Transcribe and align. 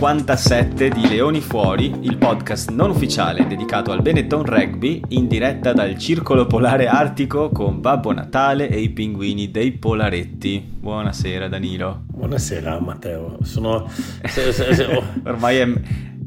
puntata 0.00 0.34
57 0.34 0.88
di 0.88 1.08
Leoni 1.08 1.42
Fuori, 1.42 1.92
il 2.00 2.16
podcast 2.16 2.70
non 2.70 2.88
ufficiale 2.88 3.46
dedicato 3.46 3.92
al 3.92 4.00
Benetton 4.00 4.46
Rugby 4.46 5.02
in 5.08 5.28
diretta 5.28 5.74
dal 5.74 5.98
Circolo 5.98 6.46
Polare 6.46 6.86
Artico 6.86 7.50
con 7.50 7.82
Babbo 7.82 8.10
Natale 8.10 8.70
e 8.70 8.80
i 8.80 8.88
pinguini 8.88 9.50
dei 9.50 9.72
Polaretti. 9.72 10.66
Buonasera 10.78 11.48
Danilo. 11.48 12.04
Buonasera 12.06 12.80
Matteo, 12.80 13.36
sono... 13.42 13.90
Ormai 15.24 15.56
è 15.58 15.68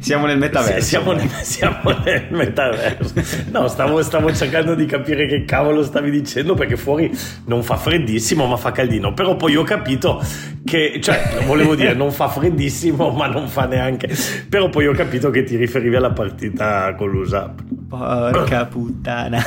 siamo 0.03 0.25
nel 0.25 0.37
metaverso. 0.37 0.81
Sì, 0.81 0.87
siamo, 0.89 1.13
nel, 1.13 1.29
siamo, 1.29 1.79
nel, 2.03 2.25
metaverso. 2.29 3.13
No, 3.51 3.69
stavo, 3.69 4.03
stavo, 4.03 4.33
cercando 4.33 4.75
di 4.75 4.85
capire 4.85 5.27
che 5.27 5.45
cavolo 5.45 5.81
stavi 5.81 6.11
dicendo 6.11 6.55
perché 6.55 6.75
fuori 6.75 7.09
non 7.45 7.63
fa 7.63 7.77
freddissimo 7.77 8.45
ma 8.45 8.57
fa 8.57 8.73
caldino. 8.73 9.13
Però 9.13 9.37
poi 9.37 9.55
ho 9.55 9.63
capito 9.63 10.21
che, 10.65 10.99
cioè, 11.01 11.45
volevo 11.45 11.73
dire 11.75 11.93
non 11.93 12.11
fa 12.11 12.27
freddissimo 12.27 13.11
ma 13.11 13.27
non 13.27 13.47
fa 13.47 13.65
neanche. 13.65 14.09
Però 14.49 14.67
poi 14.67 14.87
ho 14.87 14.93
capito 14.93 15.29
che 15.29 15.43
ti 15.43 15.55
riferivi 15.55 15.95
alla 15.95 16.11
partita 16.11 16.93
con 16.95 17.09
l'USAP. 17.09 17.63
Porca 17.87 18.65
puttana. 18.65 19.41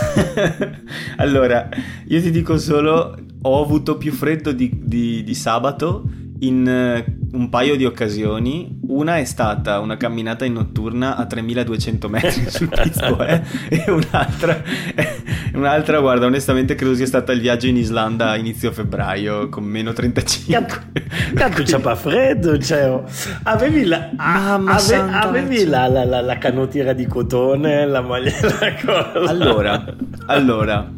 allora, 1.17 1.69
io 2.07 2.21
ti 2.23 2.31
dico 2.31 2.57
solo, 2.57 3.15
ho 3.43 3.63
avuto 3.63 3.99
più 3.99 4.11
freddo 4.11 4.53
di, 4.53 4.71
di, 4.73 5.23
di 5.23 5.35
sabato 5.35 6.25
in 6.41 6.67
eh, 6.69 7.05
un 7.33 7.49
paio 7.49 7.77
di 7.77 7.85
occasioni. 7.85 8.79
Una 8.89 9.19
è 9.19 9.25
stata 9.25 9.79
una 9.81 9.97
camminata 9.97 10.45
in 10.45 10.55
notturna 10.55 11.17
a 11.17 11.27
3200 11.27 12.09
metri 12.09 12.45
sul 12.51 12.69
pizzo, 12.69 13.25
eh? 13.25 13.43
e 13.69 13.85
un'altra, 13.91 14.63
un'altra, 15.55 16.01
guarda, 16.01 16.27
onestamente 16.27 16.75
credo 16.75 16.95
sia 16.95 17.07
stata 17.07 17.33
il 17.33 17.41
viaggio 17.41 17.67
in 17.67 17.77
Islanda 17.77 18.31
a 18.31 18.37
inizio 18.37 18.73
febbraio 18.73 19.49
con 19.49 19.65
meno 19.65 19.93
35. 19.93 20.93
Tanto 21.35 21.63
c'è 21.63 21.81
pa 21.81 21.95
freddo, 21.95 22.59
cioè, 22.59 23.03
avevi 23.45 23.85
la, 23.85 24.11
ave, 24.17 24.97
avevi 24.97 25.65
la, 25.65 25.87
la, 25.89 26.05
la, 26.05 26.21
la 26.21 26.39
canottiera 26.39 26.93
di 26.93 27.07
cotone, 27.07 27.87
la 27.87 28.01
maglia, 28.01 28.33
la 28.41 28.75
cosa. 28.75 29.31
Allora, 29.31 29.85
allora, 30.27 30.91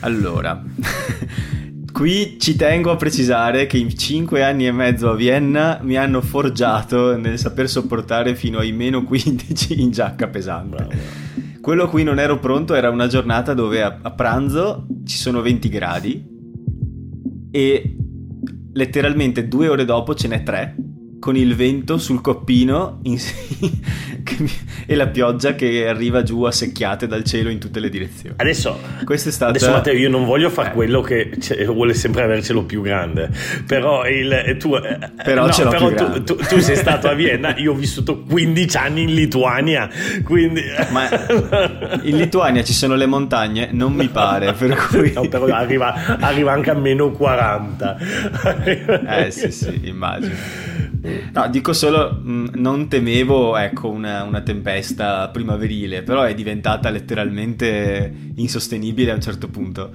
allora. 0.00 0.62
Qui 1.98 2.36
ci 2.38 2.54
tengo 2.54 2.92
a 2.92 2.96
precisare 2.96 3.66
che 3.66 3.76
in 3.76 3.88
5 3.98 4.44
anni 4.44 4.68
e 4.68 4.70
mezzo 4.70 5.10
a 5.10 5.16
Vienna 5.16 5.80
mi 5.82 5.96
hanno 5.96 6.20
forgiato 6.20 7.16
nel 7.16 7.38
saper 7.38 7.68
sopportare 7.68 8.36
fino 8.36 8.60
ai 8.60 8.70
meno 8.70 9.02
15 9.02 9.80
in 9.82 9.90
giacca 9.90 10.28
pesante. 10.28 10.76
Bravo. 10.76 10.92
Quello 11.60 11.82
a 11.82 11.88
cui 11.88 12.04
non 12.04 12.20
ero 12.20 12.38
pronto 12.38 12.76
era 12.76 12.88
una 12.88 13.08
giornata 13.08 13.52
dove 13.52 13.82
a, 13.82 13.98
a 14.00 14.12
pranzo 14.12 14.86
ci 15.04 15.16
sono 15.16 15.42
20 15.42 15.68
gradi 15.68 16.24
e 17.50 17.96
letteralmente 18.74 19.48
due 19.48 19.66
ore 19.66 19.84
dopo 19.84 20.14
ce 20.14 20.28
n'è 20.28 20.44
3 20.44 20.76
con 21.18 21.36
il 21.36 21.54
vento 21.54 21.98
sul 21.98 22.20
coppino 22.20 23.00
in... 23.02 23.18
e 24.86 24.94
la 24.94 25.08
pioggia 25.08 25.54
che 25.54 25.88
arriva 25.88 26.22
giù 26.22 26.42
a 26.44 26.52
secchiate 26.52 27.06
dal 27.06 27.24
cielo 27.24 27.48
in 27.48 27.58
tutte 27.58 27.80
le 27.80 27.88
direzioni. 27.88 28.36
Adesso, 28.38 28.78
stata... 29.16 29.46
adesso 29.46 29.70
Matteo, 29.70 29.94
io 29.94 30.08
non 30.08 30.24
voglio 30.24 30.50
fare 30.50 30.70
eh. 30.70 30.72
quello 30.72 31.00
che 31.00 31.30
vuole 31.66 31.94
sempre 31.94 32.22
avercelo 32.22 32.64
più 32.64 32.82
grande, 32.82 33.30
però, 33.66 34.06
il, 34.06 34.32
eh, 34.32 34.56
tu, 34.56 34.74
eh, 34.74 34.98
però, 35.22 35.46
no, 35.46 35.52
però 35.68 35.92
tu, 35.92 36.24
tu, 36.24 36.36
tu, 36.36 36.58
sei 36.58 36.76
stato 36.76 37.08
a 37.08 37.14
Vienna, 37.14 37.56
io 37.56 37.72
ho 37.72 37.74
vissuto 37.76 38.22
15 38.22 38.76
anni 38.76 39.02
in 39.02 39.14
Lituania, 39.14 39.88
quindi... 40.22 40.62
Ma 40.90 41.08
in 42.02 42.16
Lituania 42.16 42.62
ci 42.62 42.72
sono 42.72 42.94
le 42.94 43.06
montagne? 43.06 43.70
Non 43.72 43.92
mi 43.92 44.08
pare, 44.08 44.52
per 44.58 44.76
cui... 44.88 45.12
No, 45.12 45.26
però 45.28 45.46
arriva, 45.46 46.18
arriva 46.18 46.52
anche 46.52 46.70
a 46.70 46.74
meno 46.74 47.10
40. 47.10 47.98
eh 49.24 49.30
sì, 49.30 49.50
sì, 49.50 49.80
immagino. 49.84 50.87
No, 51.32 51.48
dico 51.48 51.72
solo, 51.72 52.20
mm, 52.22 52.48
non 52.54 52.88
temevo 52.88 53.56
ecco, 53.56 53.88
una, 53.88 54.22
una, 54.22 54.40
tempesta 54.42 55.28
primaverile, 55.28 56.02
però 56.02 56.22
è 56.22 56.34
diventata 56.34 56.90
letteralmente 56.90 58.32
insostenibile 58.36 59.10
a 59.10 59.14
un 59.14 59.20
certo 59.20 59.48
punto. 59.48 59.92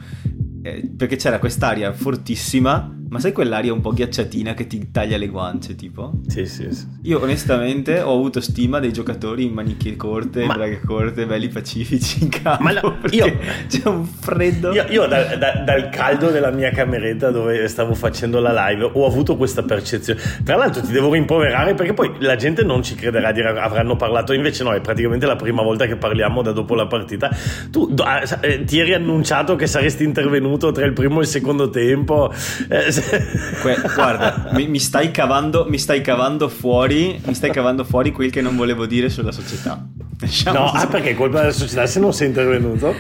Eh, 0.62 0.92
perché 0.96 1.18
c'era 1.18 1.40
quest'aria 1.40 1.92
fortissima 1.92 3.03
ma 3.14 3.20
sai 3.20 3.32
quell'aria 3.32 3.72
un 3.72 3.80
po' 3.80 3.92
ghiacciatina 3.92 4.56
che 4.56 4.66
ti 4.66 4.90
taglia 4.90 5.18
le 5.18 5.28
guance, 5.28 5.76
tipo? 5.76 6.14
Sì, 6.26 6.48
sì, 6.48 6.74
sì. 6.74 6.88
Io 7.04 7.22
onestamente 7.22 8.02
ho 8.02 8.12
avuto 8.12 8.42
stima 8.42 8.80
dei 8.80 8.92
giocatori 8.92 9.44
in 9.44 9.54
maniche 9.54 9.96
corte, 9.96 10.44
ma... 10.46 10.56
braghe 10.56 10.82
corte, 10.84 11.28
belli 11.28 11.48
pacifici 11.48 12.24
in 12.24 12.30
campo. 12.30 12.64
Ma 12.64 12.72
la... 12.72 12.82
io... 13.12 13.38
c'è 13.70 13.88
un 13.88 14.04
freddo. 14.04 14.74
Io, 14.74 14.86
io 14.90 15.06
da, 15.06 15.36
da, 15.36 15.58
dal 15.64 15.90
caldo 15.90 16.32
della 16.32 16.50
mia 16.50 16.72
cameretta 16.72 17.30
dove 17.30 17.68
stavo 17.68 17.94
facendo 17.94 18.40
la 18.40 18.68
live 18.70 18.90
ho 18.92 19.06
avuto 19.06 19.38
questa 19.38 19.62
percezione. 19.62 20.20
Tra 20.44 20.56
l'altro 20.56 20.82
ti 20.82 20.92
devo 20.92 21.14
rimproverare 21.14 21.76
perché 21.76 21.94
poi 21.94 22.16
la 22.18 22.36
gente 22.36 22.64
non 22.64 22.82
ci 22.82 22.96
crederà, 22.96 23.32
dirà, 23.32 23.62
avranno 23.62 23.96
parlato, 23.96 24.34
invece 24.34 24.64
no, 24.64 24.74
è 24.74 24.82
praticamente 24.82 25.28
la 25.28 25.36
prima 25.36 25.62
volta 25.62 25.86
che 25.86 25.98
parliamo 25.98 26.42
da 26.42 26.52
dopo 26.52 26.74
la 26.74 26.88
partita. 26.88 27.30
Tu 27.70 27.94
ah, 27.98 28.24
eh, 28.42 28.64
ti 28.64 28.80
eri 28.80 28.96
annunciato 28.96 29.56
che 29.56 29.68
saresti 29.68 30.04
intervenuto 30.04 30.72
tra 30.72 30.84
il 30.84 30.94
primo 30.94 31.20
e 31.20 31.22
il 31.22 31.28
secondo 31.28 31.70
tempo. 31.70 32.34
Eh, 32.70 33.03
Que- 33.62 33.82
guarda, 33.96 34.50
mi, 34.54 34.68
mi, 34.68 34.80
stai 34.80 35.12
cavando, 35.12 35.66
mi, 35.70 35.78
stai 35.78 36.02
cavando, 36.02 36.50
fuori, 36.50 37.22
mi 37.26 37.34
stai 37.34 37.52
cavando 37.52 37.84
fuori 37.84 38.12
quel 38.12 38.32
che 38.32 38.42
non 38.42 38.56
volevo 38.56 38.86
dire 38.86 39.10
sulla 39.10 39.32
società. 39.32 39.86
Diciamo 40.20 40.60
no, 40.60 40.66
ah, 40.72 40.88
perché 40.88 41.12
è 41.12 41.16
colpa 41.16 41.40
della 41.42 41.52
società 41.52 41.86
se 41.86 42.00
non 42.00 42.14
sei 42.14 42.28
intervenuto? 42.28 42.96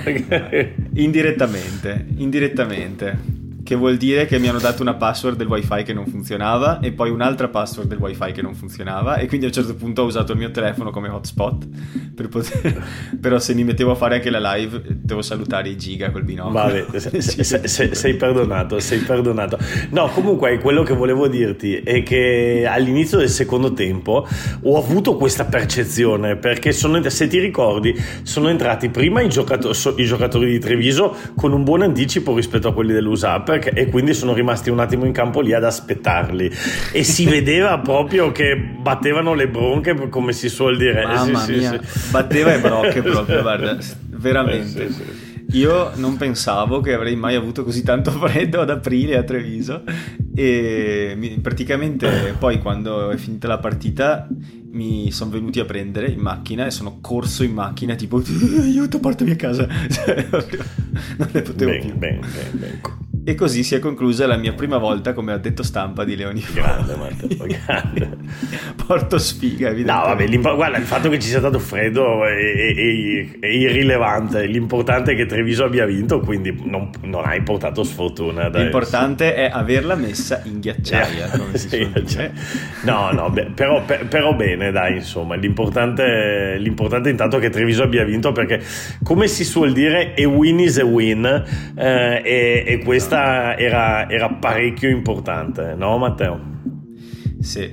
indirettamente, 0.96 2.06
indirettamente 2.18 3.41
che 3.63 3.75
vuol 3.75 3.97
dire 3.97 4.25
che 4.25 4.40
mi 4.40 4.47
hanno 4.50 4.59
dato 4.59 4.81
una 4.81 4.96
password 4.96 5.38
del 5.38 5.47
wifi 5.47 5.84
che 5.84 5.94
non 5.94 6.06
funzionava 6.06 6.79
e 6.79 6.91
poi 6.91 7.09
un'altra 7.09 7.47
password 7.47 7.88
del 7.88 7.97
wifi 7.97 8.31
che 8.34 8.41
non 8.41 8.53
funzionava 8.53 9.16
e 9.16 9.28
quindi 9.28 9.46
a 9.46 9.50
un 9.50 9.53
certo 9.53 9.75
punto 9.75 10.01
ho 10.01 10.06
usato 10.06 10.34
il 10.34 10.38
mio 10.38 10.51
telefono 10.51 10.91
come 10.91 11.09
hotspot 11.09 11.68
per 12.13 12.28
poter... 12.28 12.84
però 13.19 13.40
se 13.40 13.53
mi 13.53 13.63
mettevo 13.63 13.91
a 13.91 13.96
fare 13.96 14.16
anche 14.16 14.29
la 14.29 14.56
live 14.56 14.81
devo 14.85 15.22
salutare 15.22 15.69
i 15.69 15.78
giga 15.78 16.12
col 16.12 16.23
binocolo. 16.23 16.52
Se, 17.03 17.22
se, 17.22 17.68
se, 17.68 17.96
sei 17.96 18.16
perdonato 18.16 18.79
sei 18.79 19.00
perdonato. 19.00 19.57
No 19.90 20.07
comunque 20.09 20.59
quello 20.59 20.84
che 20.84 20.94
volevo 20.94 21.28
dirti 21.28 21.75
è 21.75 22.03
che 22.03 22.68
all'inizio 22.69 23.18
del 23.18 23.29
secondo 23.29 23.73
tempo 23.73 24.28
ho 24.62 24.78
avuto 24.78 25.16
questa 25.16 25.46
percezione 25.46 26.35
perché 26.35 26.72
sono, 26.72 27.02
se 27.09 27.28
ti 27.28 27.40
ricordi 27.40 27.96
sono 28.23 28.50
entrati 28.50 28.90
prima 28.90 29.22
i 29.22 29.29
giocatori, 29.29 29.78
i 29.97 30.06
giocatori 30.06 30.52
di 30.52 30.59
Treviso 30.59 31.16
con 31.35 31.53
un 31.53 31.63
buon 31.63 31.81
anticipo 31.81 32.35
rispetto 32.35 32.68
a 32.68 32.73
quelli 32.73 32.94
dell'USAP 32.94 33.53
perché, 33.59 33.72
e 33.72 33.90
quindi 33.90 34.14
sono 34.14 34.34
rimasti 34.34 34.69
un 34.69 34.80
attimo 34.80 35.06
in 35.06 35.12
campo 35.12 35.41
lì 35.41 35.53
ad 35.53 35.64
aspettarli. 35.64 36.52
E 36.91 37.03
si 37.03 37.25
vedeva 37.30 37.80
proprio 37.80 38.31
che 38.31 38.56
battevano 38.56 39.34
le 39.34 39.47
bronche 39.47 40.09
come 40.09 40.34
si 40.34 40.50
suol 40.50 40.78
dire. 40.78 41.06
Mamma 41.06 41.40
sì, 41.40 41.56
mia. 41.56 41.80
Sì, 41.81 42.00
sì. 42.00 42.12
batteva 42.12 42.52
le 42.52 42.59
brocche 42.59 43.02
proprio 43.03 43.41
guarda 43.41 43.78
veramente. 44.09 44.86
eh, 44.86 45.31
io 45.52 45.91
non 45.96 46.18
pensavo 46.18 46.80
che 46.81 46.94
avrei 46.94 47.16
mai 47.16 47.36
avuto 47.36 47.64
così 47.64 47.84
tanto 47.84 48.12
freddo 48.18 48.62
ad 48.62 48.69
aprile 48.69 49.18
a 49.18 49.24
Treviso. 49.24 49.84
E 50.35 51.38
praticamente 51.41 52.35
poi 52.40 52.59
quando 52.59 53.09
è 53.09 53.18
finita 53.18 53.47
la 53.47 53.59
partita 53.59 54.28
mi 54.73 55.11
sono 55.11 55.31
venuti 55.31 55.59
a 55.59 55.66
prendere 55.66 56.09
in 56.09 56.19
macchina 56.19 56.66
e 56.66 56.72
sono 56.72 56.97
corso 57.00 57.44
in 57.44 57.53
macchina 57.53 57.95
tipo 57.95 58.22
aiuto 58.59 59.00
portami 59.00 59.31
a 59.31 59.35
casa 59.35 59.67
non 61.17 61.29
ne 61.31 61.41
potevo 61.41 61.72
bene, 61.72 61.85
più 61.85 61.95
bene, 61.95 62.19
bene, 62.19 62.50
bene. 62.51 63.03
E 63.25 63.35
così 63.35 63.63
si 63.63 63.73
è 63.73 63.79
conclusa 63.79 64.28
la 64.28 64.35
mia 64.35 64.51
prima 64.51 64.78
volta 64.78 65.13
come 65.13 65.31
addetto 65.31 65.63
stampa 65.63 66.03
di 66.03 66.17
Leoni 66.17 66.45
Grande, 66.53 66.95
Matteo, 66.95 67.45
grande. 67.47 68.17
Porto 68.85 69.17
sfiga, 69.17 69.70
evidentemente. 69.70 70.37
No, 70.37 70.41
vabbè, 70.41 70.55
guarda, 70.55 70.78
il 70.78 70.84
fatto 70.84 71.08
che 71.08 71.19
ci 71.19 71.29
sia 71.29 71.40
stato 71.40 71.58
freddo 71.58 72.26
è, 72.26 72.34
è, 72.34 73.40
è 73.40 73.47
irrilevante. 73.47 74.46
L'importante 74.46 75.14
è 75.14 75.16
che 75.16 75.26
Treviso 75.26 75.64
abbia 75.64 75.85
vinto, 75.85 76.19
quindi 76.19 76.53
non, 76.66 76.90
non 77.03 77.23
hai 77.23 77.41
portato 77.43 77.84
sfortuna. 77.84 78.49
Dai. 78.49 78.64
L'importante 78.64 79.35
è 79.35 79.49
averla 79.49 79.96
messa 79.96 80.41
in 80.43 80.59
ghiacciaia, 80.59 81.29
come 81.29 81.58
si 81.58 81.69
sì, 81.69 81.91
cioè. 82.05 82.29
No, 82.84 83.11
no, 83.14 83.29
beh, 83.29 83.52
però, 83.55 83.85
per, 83.85 84.05
però, 84.08 84.35
bene, 84.35 84.63
dai, 84.72 84.96
insomma. 84.96 85.36
L'importante, 85.36 86.58
l'importante 86.58 87.10
intanto 87.10 87.38
che 87.40 87.50
Treviso 87.50 87.84
abbia 87.84 88.04
vinto 88.04 88.32
perché, 88.32 88.62
come 89.04 89.28
si 89.28 89.44
suol 89.44 89.74
dire, 89.74 90.14
a 90.18 90.28
win 90.28 90.60
is 90.60 90.78
a 90.80 90.86
win. 90.86 91.26
Eh, 91.76 92.22
e, 92.24 92.64
e 92.66 92.78
questa 92.84 93.58
era, 93.58 94.10
era 94.10 94.30
parecchio 94.30 94.90
importante, 94.90 95.74
no 95.76 95.98
Matteo? 95.98 96.52
Sì, 97.40 97.70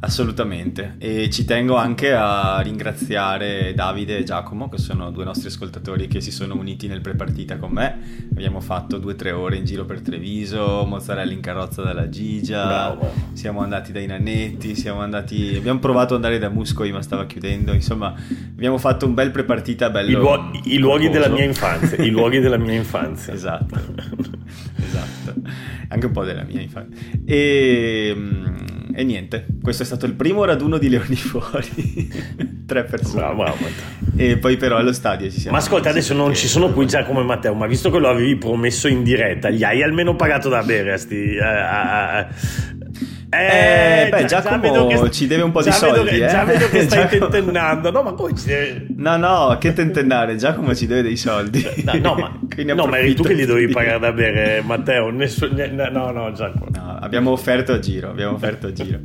assolutamente. 0.00 0.94
E 0.98 1.28
ci 1.30 1.44
tengo 1.44 1.76
anche 1.76 2.12
a 2.12 2.60
ringraziare 2.60 3.72
Davide 3.74 4.18
e 4.18 4.22
Giacomo, 4.24 4.68
che 4.68 4.78
sono 4.78 5.10
due 5.10 5.24
nostri 5.24 5.48
ascoltatori 5.48 6.06
che 6.06 6.20
si 6.20 6.30
sono 6.30 6.54
uniti 6.54 6.86
nel 6.86 7.00
prepartita 7.00 7.56
con 7.56 7.72
me. 7.72 8.26
Abbiamo 8.30 8.60
fatto 8.60 8.98
due 8.98 9.12
o 9.12 9.16
tre 9.16 9.32
ore 9.32 9.56
in 9.56 9.64
giro 9.64 9.84
per 9.84 10.00
Treviso, 10.00 10.84
mozzarella 10.86 11.32
in 11.32 11.40
carrozza 11.40 11.82
dalla 11.82 12.08
Gigia, 12.08 12.66
Bravo. 12.66 13.12
siamo 13.32 13.60
andati 13.60 13.92
dai 13.92 14.06
Nanetti, 14.06 14.74
siamo 14.74 15.00
andati... 15.00 15.56
abbiamo 15.56 15.78
provato 15.80 16.14
ad 16.14 16.24
andare 16.24 16.38
da 16.38 16.48
Muscoi 16.48 16.92
ma 16.92 17.02
stava 17.02 17.26
chiudendo, 17.26 17.72
insomma 17.72 18.14
abbiamo 18.50 18.78
fatto 18.78 19.06
un 19.06 19.14
bel 19.14 19.30
prepartita 19.30 19.90
bello... 19.90 20.10
I, 20.10 20.14
luo- 20.14 20.50
i 20.64 20.78
luoghi 20.78 21.08
della 21.08 21.28
mia 21.28 21.44
infanzia, 21.44 22.02
i 22.02 22.10
luoghi 22.10 22.38
della 22.38 22.56
mia 22.58 22.74
infanzia. 22.78 23.32
esatto, 23.32 23.74
esatto, 24.76 25.34
anche 25.88 26.06
un 26.06 26.12
po' 26.12 26.24
della 26.24 26.44
mia 26.44 26.60
infanzia. 26.60 26.96
E 27.24 28.16
e, 28.98 29.04
niente, 29.04 29.46
questo 29.62 29.84
è 29.84 29.86
stato 29.86 30.06
il 30.06 30.14
primo 30.14 30.44
raduno 30.44 30.76
di 30.76 30.88
Leoni 30.88 31.14
fuori. 31.14 32.10
Tre 32.66 32.82
persone. 32.82 33.20
Bravo, 33.20 33.36
bravo. 33.36 33.56
E 34.16 34.38
poi 34.38 34.56
però 34.56 34.76
allo 34.76 34.92
stadio 34.92 35.30
ci 35.30 35.38
siamo. 35.38 35.56
Ma 35.56 35.62
ascolta, 35.62 35.88
adesso 35.88 36.14
non 36.14 36.34
ci 36.34 36.48
sono 36.48 36.72
qui 36.72 36.84
già 36.84 37.04
come 37.04 37.22
Matteo, 37.22 37.54
ma 37.54 37.68
visto 37.68 37.92
che 37.92 37.98
lo 38.00 38.08
avevi 38.08 38.34
promesso 38.34 38.88
in 38.88 39.04
diretta, 39.04 39.50
gli 39.50 39.62
hai 39.62 39.84
almeno 39.84 40.16
pagato 40.16 40.48
da 40.48 40.64
bere 40.64 40.94
a 40.94 40.96
sti... 40.96 41.38
A, 41.38 42.16
a, 42.18 42.28
eh, 43.30 44.06
eh, 44.06 44.08
beh, 44.08 44.24
già, 44.24 44.40
Giacomo 44.40 44.88
già 44.88 45.02
che, 45.02 45.10
ci 45.10 45.26
deve 45.26 45.42
un 45.42 45.50
po' 45.50 45.62
di 45.62 45.70
soldi. 45.70 46.16
Che, 46.16 46.24
eh? 46.24 46.28
Già 46.28 46.44
vedo 46.44 46.68
che 46.68 46.82
stai 46.82 47.08
Giacomo... 47.08 47.28
tentennando. 47.28 47.90
No, 47.90 48.02
ma 48.02 48.12
come 48.12 48.34
ci 48.34 48.46
deve... 48.46 48.86
No, 48.96 49.16
no, 49.18 49.56
che 49.60 49.74
tentennare? 49.74 50.36
Giacomo 50.36 50.74
ci 50.74 50.86
deve 50.86 51.02
dei 51.02 51.16
soldi. 51.16 51.66
No, 51.84 51.92
no 52.00 52.14
ma, 52.14 52.38
no, 52.74 52.86
ma 52.86 52.98
eri 52.98 53.14
tu 53.14 53.22
che 53.22 53.34
li 53.34 53.44
dovevi 53.44 53.70
pagare 53.70 53.98
da 53.98 54.12
bere, 54.12 54.62
Matteo. 54.64 55.10
Nessun... 55.10 55.50
No, 55.90 56.10
no, 56.10 56.32
Giacomo. 56.32 56.66
No, 56.72 56.98
abbiamo 57.00 57.30
offerto 57.30 57.72
a 57.72 57.78
giro. 57.78 58.08
Abbiamo 58.08 58.34
offerto 58.34 58.68
a 58.68 58.72
giro. 58.72 58.98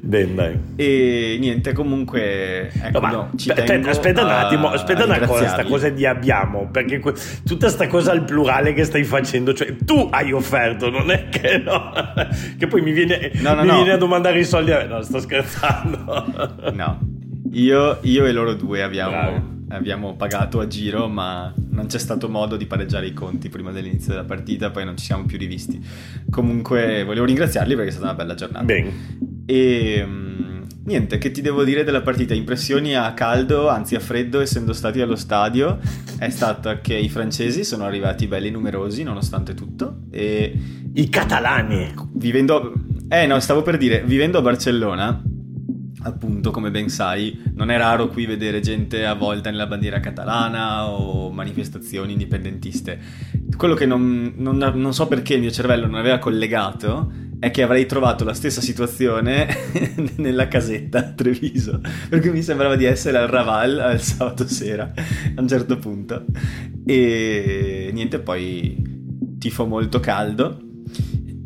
Ben, 0.00 0.34
dai. 0.34 0.58
E 0.76 1.36
niente, 1.38 1.72
comunque. 1.72 2.70
Ecco, 2.72 3.00
no, 3.00 3.08
no, 3.08 3.30
aspetta, 3.36 3.90
aspetta 3.90 4.22
un 4.24 4.30
attimo, 4.30 4.68
aspetta 4.70 5.04
una 5.04 5.18
cosa. 5.20 5.48
Sta 5.48 5.64
cosa 5.64 5.88
di 5.90 6.06
abbiamo. 6.06 6.68
Perché 6.70 6.98
que... 6.98 7.12
tutta 7.44 7.68
sta 7.68 7.86
cosa 7.88 8.12
al 8.12 8.24
plurale 8.24 8.72
che 8.72 8.84
stai 8.84 9.04
facendo, 9.04 9.52
cioè 9.52 9.76
tu 9.84 10.08
hai 10.10 10.32
offerto, 10.32 10.88
non 10.88 11.10
è 11.10 11.28
che 11.28 11.58
no. 11.58 11.92
che 12.58 12.66
poi 12.66 12.80
mi 12.80 12.92
viene. 12.92 13.30
No, 13.34 13.49
no, 13.54 13.62
mi 13.62 13.66
no. 13.68 13.74
viene 13.76 13.92
a 13.92 13.96
domandare 13.96 14.40
i 14.40 14.44
soldi 14.44 14.72
a 14.72 14.78
me. 14.78 14.86
No, 14.86 15.02
sto 15.02 15.20
scherzando. 15.20 16.70
no, 16.74 16.98
io, 17.52 17.98
io 18.02 18.26
e 18.26 18.32
loro 18.32 18.54
due 18.54 18.82
abbiamo, 18.82 19.64
abbiamo, 19.68 20.14
pagato 20.16 20.60
a 20.60 20.66
giro, 20.66 21.08
ma 21.08 21.52
non 21.70 21.86
c'è 21.86 21.98
stato 21.98 22.28
modo 22.28 22.56
di 22.56 22.66
pareggiare 22.66 23.06
i 23.06 23.12
conti 23.12 23.48
prima 23.48 23.70
dell'inizio 23.70 24.12
della 24.12 24.24
partita, 24.24 24.70
poi 24.70 24.84
non 24.84 24.96
ci 24.96 25.04
siamo 25.04 25.24
più 25.24 25.38
rivisti. 25.38 25.84
Comunque 26.30 27.04
volevo 27.04 27.24
ringraziarli 27.24 27.74
perché 27.74 27.88
è 27.88 27.92
stata 27.92 28.08
una 28.08 28.16
bella 28.16 28.34
giornata. 28.34 28.64
Bene. 28.64 28.92
E 29.46 30.04
mm, 30.06 30.59
niente, 30.90 31.18
che 31.18 31.30
ti 31.30 31.40
devo 31.40 31.62
dire 31.62 31.84
della 31.84 32.02
partita? 32.02 32.34
Impressioni 32.34 32.96
a 32.96 33.14
caldo, 33.14 33.68
anzi 33.68 33.94
a 33.94 34.00
freddo, 34.00 34.40
essendo 34.40 34.72
stati 34.72 35.00
allo 35.00 35.16
stadio, 35.16 35.78
è 36.18 36.28
stata 36.28 36.80
che 36.80 36.94
i 36.94 37.08
francesi 37.08 37.64
sono 37.64 37.84
arrivati 37.84 38.26
belli 38.26 38.50
numerosi 38.50 39.04
nonostante 39.04 39.54
tutto. 39.54 40.00
E 40.10 40.52
I 40.92 41.08
catalani! 41.08 41.94
Vivendo 42.12 42.72
eh 43.08 43.26
no, 43.26 43.40
stavo 43.40 43.62
per 43.62 43.76
dire, 43.76 44.02
vivendo 44.04 44.38
a 44.38 44.42
Barcellona, 44.42 45.22
appunto, 46.02 46.50
come 46.50 46.70
ben 46.70 46.88
sai, 46.88 47.40
non 47.54 47.70
è 47.70 47.76
raro 47.76 48.08
qui 48.08 48.26
vedere 48.26 48.60
gente 48.60 49.04
avvolta 49.04 49.50
nella 49.50 49.66
bandiera 49.66 50.00
catalana 50.00 50.88
o 50.88 51.30
manifestazioni 51.30 52.12
indipendentiste. 52.12 52.98
Quello 53.56 53.74
che 53.74 53.86
non, 53.86 54.34
non, 54.36 54.58
non 54.58 54.94
so 54.94 55.06
perché 55.08 55.34
il 55.34 55.40
mio 55.40 55.50
cervello 55.50 55.86
non 55.86 55.96
aveva 55.96 56.18
collegato 56.18 57.12
è 57.40 57.50
che 57.50 57.62
avrei 57.62 57.86
trovato 57.86 58.22
la 58.22 58.34
stessa 58.34 58.60
situazione 58.60 59.48
nella 60.16 60.46
casetta 60.46 60.98
a 60.98 61.12
Treviso, 61.12 61.80
perché 62.08 62.30
mi 62.30 62.42
sembrava 62.42 62.76
di 62.76 62.84
essere 62.84 63.16
al 63.18 63.28
Raval 63.28 63.78
al 63.80 64.00
sabato 64.00 64.46
sera, 64.46 64.92
a 65.34 65.40
un 65.40 65.48
certo 65.48 65.78
punto. 65.78 66.26
E 66.84 67.90
niente, 67.92 68.20
poi 68.20 69.36
tifo 69.38 69.66
molto 69.66 70.00
caldo 70.00 70.60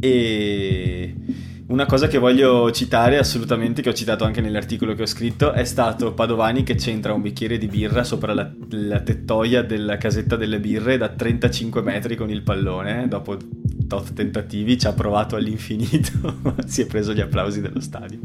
e 0.01 1.15
una 1.67 1.87
cosa 1.87 2.09
che 2.09 2.19
voglio 2.19 2.71
citare 2.73 3.19
assolutamente, 3.19 3.81
che 3.81 3.89
ho 3.89 3.95
citato 3.95 4.25
anche 4.25 4.41
nell'articolo 4.41 4.95
che 4.95 5.03
ho 5.03 5.07
scritto, 5.07 5.53
è 5.53 5.65
stato 5.65 6.13
Padovani 6.13 6.63
che 6.63 6.75
c'entra 6.75 7.15
un 7.15 7.23
bicchiere 7.23 7.57
di 7.57 7.67
birra 7.67 8.05
sopra 8.05 8.35
la, 8.35 8.51
la 8.69 9.01
tettoia 9.01 9.63
della 9.63 9.97
casetta 9.97 10.37
delle 10.37 10.61
birre 10.61 10.99
da 10.99 11.09
35 11.09 11.81
metri 11.81 12.17
con 12.17 12.29
il 12.29 12.43
pallone. 12.43 13.09
Dopo 13.09 13.37
tot 13.87 14.13
tentativi 14.13 14.79
ci 14.79 14.87
ha 14.87 14.93
provato 14.93 15.37
all'infinito, 15.37 16.37
si 16.67 16.83
è 16.83 16.87
preso 16.87 17.15
gli 17.15 17.21
applausi 17.21 17.61
dello 17.61 17.81
stadio. 17.81 18.19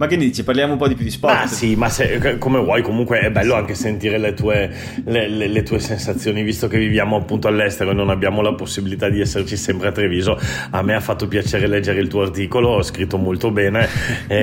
Ma 0.00 0.06
che 0.06 0.16
ne 0.16 0.24
dici? 0.24 0.44
Parliamo 0.44 0.72
un 0.72 0.78
po' 0.78 0.88
di 0.88 0.94
più 0.94 1.04
di 1.04 1.10
sport? 1.10 1.34
Ma 1.34 1.46
sì, 1.46 1.76
ma 1.76 1.90
se, 1.90 2.38
come 2.38 2.58
vuoi, 2.58 2.80
comunque 2.80 3.20
è 3.20 3.30
bello 3.30 3.54
anche 3.54 3.74
sentire 3.74 4.16
le 4.16 4.32
tue, 4.32 4.72
le, 5.04 5.28
le, 5.28 5.46
le 5.46 5.62
tue, 5.62 5.78
sensazioni, 5.78 6.42
visto 6.42 6.68
che 6.68 6.78
viviamo 6.78 7.16
appunto 7.16 7.48
all'estero 7.48 7.90
e 7.90 7.92
non 7.92 8.08
abbiamo 8.08 8.40
la 8.40 8.54
possibilità 8.54 9.10
di 9.10 9.20
esserci 9.20 9.58
sempre 9.58 9.88
a 9.88 9.92
Treviso. 9.92 10.40
A 10.70 10.80
me 10.80 10.94
ha 10.94 11.00
fatto 11.00 11.28
piacere 11.28 11.66
leggere 11.66 12.00
il 12.00 12.08
tuo 12.08 12.22
articolo, 12.22 12.70
ho 12.70 12.82
scritto 12.82 13.18
molto 13.18 13.50
bene 13.50 13.86
e, 14.26 14.36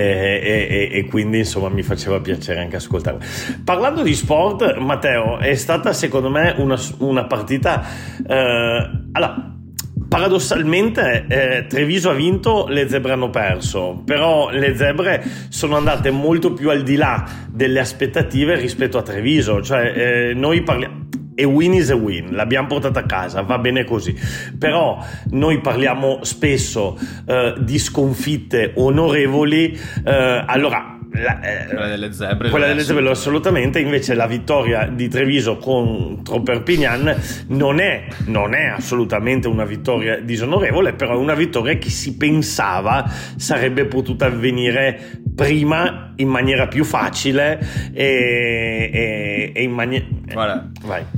e, 0.44 0.90
e, 0.92 1.06
quindi 1.06 1.40
insomma 1.40 1.70
mi 1.70 1.82
faceva 1.82 2.20
piacere 2.20 2.60
anche 2.60 2.76
ascoltarlo. 2.76 3.20
Parlando 3.64 4.04
di 4.04 4.14
sport, 4.14 4.78
Matteo, 4.78 5.40
è 5.40 5.56
stata 5.56 5.92
secondo 5.92 6.30
me 6.30 6.54
una, 6.60 6.80
una 7.00 7.26
partita... 7.26 7.84
Eh, 8.28 8.90
allora, 9.12 9.57
Paradossalmente 10.08 11.26
eh, 11.28 11.68
Treviso 11.68 12.10
ha 12.10 12.14
vinto, 12.14 12.68
le 12.68 12.88
zebre 12.88 13.12
hanno 13.12 13.30
perso, 13.30 14.02
però 14.06 14.50
le 14.50 14.76
zebre 14.76 15.24
sono 15.50 15.76
andate 15.76 16.12
molto 16.12 16.54
più 16.54 16.70
al 16.70 16.84
di 16.84 16.96
là 16.96 17.28
delle 17.50 17.80
aspettative 17.80 18.56
rispetto 18.56 18.98
a 18.98 19.02
Treviso, 19.02 19.62
cioè 19.62 20.30
eh, 20.30 20.34
noi 20.34 20.62
parliamo 20.64 21.06
e 21.40 21.44
win 21.44 21.74
is 21.74 21.92
a 21.92 21.96
win, 21.96 22.34
l'abbiamo 22.34 22.68
portata 22.68 23.02
a 23.02 23.06
casa, 23.06 23.42
va 23.42 23.60
bene 23.60 23.84
così. 23.84 24.16
Però 24.58 24.98
noi 25.32 25.62
parliamo 25.62 26.24
spesso 26.24 26.98
eh, 27.28 27.54
di 27.60 27.78
sconfitte 27.78 28.72
onorevoli, 28.76 29.80
eh, 30.04 30.44
allora 30.48 30.97
la, 31.12 31.42
eh, 31.42 31.68
quella 31.68 31.88
delle 31.88 32.12
zebre 32.12 32.50
quella 32.50 32.68
delle 32.68 32.84
zebre 32.84 33.10
assolutamente. 33.10 33.80
Invece 33.80 34.14
la 34.14 34.28
vittoria 34.28 34.88
di 34.88 35.08
Treviso 35.08 35.58
contro 35.58 36.42
Perpignan 36.42 37.16
non 37.48 37.80
è, 37.80 38.06
non 38.26 38.54
è 38.54 38.66
assolutamente 38.66 39.48
una 39.48 39.66
vittoria 39.66 40.20
disonorevole 40.20 40.94
però 40.94 41.14
è 41.14 41.18
una 41.18 41.34
vittoria 41.34 41.78
che 41.78 41.90
si 41.90 42.16
pensava 42.18 43.10
sarebbe 43.36 43.86
potuta 43.86 44.26
avvenire 44.26 45.22
prima 45.36 46.14
in 46.16 46.28
maniera 46.28 46.68
più 46.68 46.84
facile 46.84 47.60
e, 47.94 48.90
e, 48.92 49.52
e 49.54 49.64
in 49.64 49.72
maniera 49.72 50.06
guarda 50.34 50.72
vai 50.84 51.17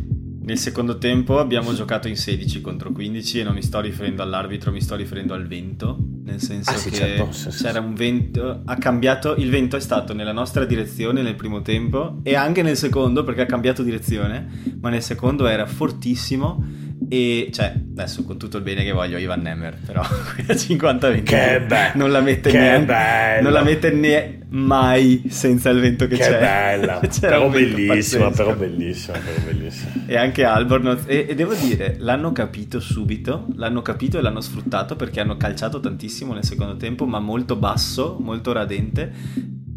nel 0.49 0.57
secondo 0.57 0.97
tempo 0.97 1.37
abbiamo 1.37 1.75
giocato 1.75 2.07
in 2.07 2.17
16 2.17 2.59
contro 2.61 2.91
15 2.91 3.39
e 3.39 3.43
non 3.43 3.53
mi 3.53 3.61
sto 3.61 3.79
riferendo 3.79 4.23
all'arbitro, 4.23 4.71
mi 4.71 4.81
sto 4.81 4.95
riferendo 4.95 5.35
al 5.35 5.45
vento, 5.45 5.95
nel 6.23 6.41
senso 6.41 6.71
ah, 6.71 6.75
sì, 6.75 6.89
che 6.89 6.95
certo, 6.95 7.31
sì, 7.31 7.49
c'era 7.49 7.79
un 7.79 7.93
vento, 7.93 8.63
ha 8.65 8.75
cambiato, 8.77 9.35
il 9.35 9.51
vento 9.51 9.75
è 9.75 9.79
stato 9.79 10.15
nella 10.15 10.31
nostra 10.31 10.65
direzione 10.65 11.21
nel 11.21 11.35
primo 11.35 11.61
tempo 11.61 12.17
e 12.23 12.33
anche 12.33 12.63
nel 12.63 12.77
secondo 12.77 13.23
perché 13.23 13.41
ha 13.41 13.45
cambiato 13.45 13.83
direzione, 13.83 14.77
ma 14.81 14.89
nel 14.89 15.03
secondo 15.03 15.45
era 15.45 15.67
fortissimo 15.67 16.65
e 17.07 17.49
cioè, 17.51 17.73
adesso 17.91 18.23
con 18.23 18.37
tutto 18.37 18.57
il 18.57 18.63
bene 18.63 18.83
che 18.83 18.91
voglio, 18.91 19.17
Ivan 19.17 19.41
Nemmer, 19.41 19.77
però 19.85 20.01
a 20.01 20.53
50-20 20.53 21.23
che 21.23 21.63
be- 21.65 21.91
non 21.95 22.11
la 22.11 22.19
mette 22.19 22.51
neanche. 22.51 23.41
Non 23.41 23.51
la 23.51 23.63
mette 23.63 23.91
ne 23.91 24.39
mai 24.49 25.23
senza 25.29 25.69
il 25.69 25.79
vento 25.79 26.07
che, 26.07 26.17
che 26.17 26.23
c'è. 26.23 26.39
bella, 26.39 26.99
però 27.19 27.49
bellissima, 27.49 28.31
però 28.31 28.53
bellissima, 28.53 29.17
però 29.17 29.39
bellissima. 29.45 29.91
E 30.05 30.17
anche 30.17 30.43
Albornoz. 30.43 31.03
E, 31.05 31.25
e, 31.29 31.35
devo 31.35 31.53
dire, 31.53 31.95
l'hanno 31.99 32.31
capito 32.31 32.79
subito, 32.79 33.47
l'hanno 33.55 33.81
capito 33.81 34.17
e 34.17 34.21
l'hanno 34.21 34.41
sfruttato 34.41 34.95
perché 34.95 35.21
hanno 35.21 35.37
calciato 35.37 35.79
tantissimo 35.79 36.33
nel 36.33 36.43
secondo 36.43 36.75
tempo, 36.75 37.05
ma 37.05 37.19
molto 37.19 37.55
basso, 37.55 38.17
molto 38.19 38.51
radente. 38.51 39.11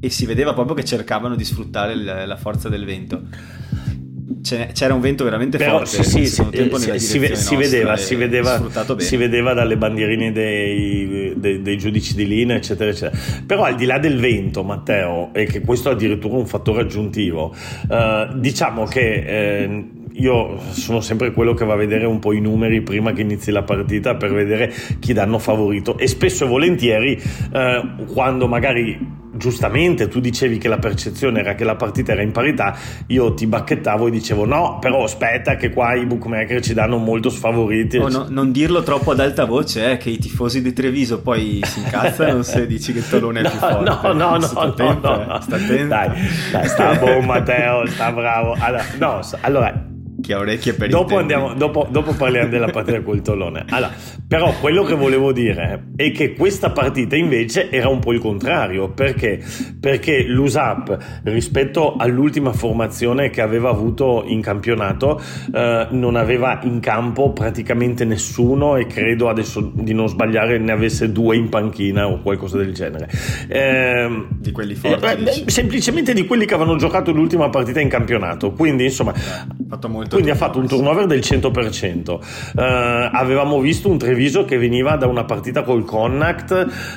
E 0.00 0.10
si 0.10 0.26
vedeva 0.26 0.52
proprio 0.52 0.74
che 0.74 0.84
cercavano 0.84 1.36
di 1.36 1.44
sfruttare 1.44 1.94
la 1.94 2.36
forza 2.36 2.68
del 2.68 2.84
vento 2.84 3.60
c'era 4.42 4.92
un 4.92 5.00
vento 5.00 5.24
veramente 5.24 5.56
Però, 5.56 5.78
forte. 5.78 6.02
Sì, 6.02 6.02
sì, 6.02 6.26
sì, 6.26 6.42
si, 6.42 6.98
si, 6.98 7.56
vedeva, 7.56 7.96
si, 7.96 8.16
vedeva, 8.16 8.60
si 8.98 9.16
vedeva 9.16 9.54
dalle 9.54 9.76
bandierine 9.76 10.32
dei, 10.32 11.34
dei, 11.36 11.62
dei, 11.62 11.78
giudici 11.78 12.14
di 12.14 12.26
linea, 12.26 12.56
eccetera, 12.56 12.90
eccetera. 12.90 13.18
Però 13.46 13.62
al 13.62 13.76
di 13.76 13.86
là 13.86 13.98
del 13.98 14.18
vento, 14.18 14.64
Matteo, 14.64 15.32
e 15.32 15.46
che 15.46 15.60
questo 15.60 15.90
è 15.90 15.92
addirittura 15.92 16.36
un 16.36 16.46
fattore 16.46 16.82
aggiuntivo, 16.82 17.54
eh, 17.88 18.28
diciamo 18.34 18.84
che. 18.84 19.24
Eh, 19.26 19.84
io 20.16 20.58
sono 20.72 21.00
sempre 21.00 21.32
quello 21.32 21.54
che 21.54 21.64
va 21.64 21.72
a 21.72 21.76
vedere 21.76 22.04
un 22.04 22.18
po' 22.18 22.34
i 22.34 22.40
numeri 22.40 22.82
prima 22.82 23.12
che 23.12 23.22
inizi 23.22 23.50
la 23.50 23.62
partita 23.62 24.14
per 24.14 24.30
vedere 24.30 24.70
chi 24.98 25.14
danno 25.14 25.38
favorito 25.38 25.96
e 25.96 26.06
spesso 26.06 26.44
e 26.44 26.48
volentieri 26.48 27.18
eh, 27.50 27.82
quando 28.12 28.46
magari 28.46 28.98
giustamente 29.42 30.06
tu 30.06 30.20
dicevi 30.20 30.56
che 30.56 30.68
la 30.68 30.78
percezione 30.78 31.40
era 31.40 31.56
che 31.56 31.64
la 31.64 31.74
partita 31.74 32.12
era 32.12 32.22
in 32.22 32.30
parità, 32.30 32.78
io 33.08 33.34
ti 33.34 33.48
bacchettavo 33.48 34.06
e 34.06 34.10
dicevo 34.12 34.44
no, 34.44 34.78
però 34.80 35.02
aspetta 35.02 35.56
che 35.56 35.70
qua 35.70 35.94
i 35.94 36.06
bookmaker 36.06 36.62
ci 36.62 36.74
danno 36.74 36.98
molto 36.98 37.28
sfavoriti. 37.28 37.96
Oh, 37.96 38.08
no, 38.08 38.26
non 38.28 38.52
dirlo 38.52 38.84
troppo 38.84 39.10
ad 39.10 39.18
alta 39.18 39.44
voce, 39.44 39.90
eh, 39.90 39.96
che 39.96 40.10
i 40.10 40.18
tifosi 40.18 40.62
di 40.62 40.72
Treviso 40.72 41.20
poi 41.22 41.60
si 41.64 41.80
incazzano 41.80 42.42
se 42.42 42.66
dici 42.68 42.92
che 42.92 43.02
Tolone 43.06 43.40
è 43.40 43.42
no, 43.42 43.50
più 43.50 43.58
forte. 43.58 43.90
No, 43.90 44.12
no, 44.12 44.36
no, 44.36 44.40
sta 44.40 44.60
attento, 44.60 45.10
no, 45.10 45.24
no. 45.24 45.38
Eh, 45.38 45.42
sta 45.42 45.56
attento. 45.56 45.86
Dai, 45.88 46.08
dai, 46.52 46.68
sta 46.68 46.94
buon 46.94 47.24
Matteo, 47.24 47.84
sta 47.86 48.12
bravo. 48.12 48.54
Allora, 48.56 48.84
no, 48.98 49.20
allora 49.40 49.86
chi 50.22 50.32
ha 50.32 50.38
orecchie 50.38 50.72
per 50.72 50.88
dopo, 50.88 51.18
andiamo, 51.18 51.52
dopo, 51.52 51.86
dopo, 51.90 52.14
parliamo 52.14 52.48
della 52.48 52.68
partita 52.70 53.02
col 53.02 53.20
Tolone. 53.20 53.64
Allora, 53.68 53.92
però 54.26 54.54
quello 54.58 54.84
che 54.84 54.94
volevo 54.94 55.32
dire 55.32 55.88
è 55.96 56.10
che 56.12 56.32
questa 56.32 56.70
partita 56.70 57.16
invece 57.16 57.70
era 57.70 57.88
un 57.88 57.98
po' 57.98 58.12
il 58.12 58.20
contrario. 58.20 58.88
Perché? 58.90 59.42
Perché 59.78 60.22
l'USAP 60.22 61.20
rispetto 61.24 61.96
all'ultima 61.96 62.52
formazione 62.52 63.28
che 63.28 63.42
aveva 63.42 63.68
avuto 63.68 64.24
in 64.26 64.40
campionato 64.40 65.20
eh, 65.52 65.88
non 65.90 66.16
aveva 66.16 66.60
in 66.62 66.80
campo 66.80 67.32
praticamente 67.32 68.04
nessuno 68.04 68.76
e 68.76 68.86
credo 68.86 69.28
adesso 69.28 69.72
di 69.74 69.92
non 69.92 70.08
sbagliare 70.08 70.58
ne 70.58 70.72
avesse 70.72 71.10
due 71.10 71.36
in 71.36 71.48
panchina 71.48 72.06
o 72.06 72.20
qualcosa 72.20 72.56
del 72.56 72.72
genere. 72.72 73.10
Eh, 73.48 74.26
di 74.30 74.52
quelli 74.52 74.76
forti. 74.76 75.04
Eh, 75.04 75.50
semplicemente 75.50 76.14
di 76.14 76.24
quelli 76.26 76.46
che 76.46 76.54
avevano 76.54 76.78
giocato 76.78 77.10
l'ultima 77.10 77.50
partita 77.50 77.80
in 77.80 77.88
campionato. 77.88 78.52
Quindi 78.52 78.84
insomma... 78.84 79.12
fatto 79.12 79.88
molto 79.88 80.11
quindi 80.14 80.30
ha 80.30 80.34
fatto 80.34 80.58
un 80.58 80.66
turnover 80.66 81.06
del 81.06 81.20
100%. 81.20 82.10
Uh, 82.10 82.60
eh, 82.60 83.10
avevamo 83.12 83.60
visto 83.60 83.88
un 83.88 83.98
Treviso 83.98 84.44
che 84.44 84.58
veniva 84.58 84.96
da 84.96 85.06
una 85.06 85.24
partita 85.24 85.62
col 85.62 85.84
Connacht 85.84 86.50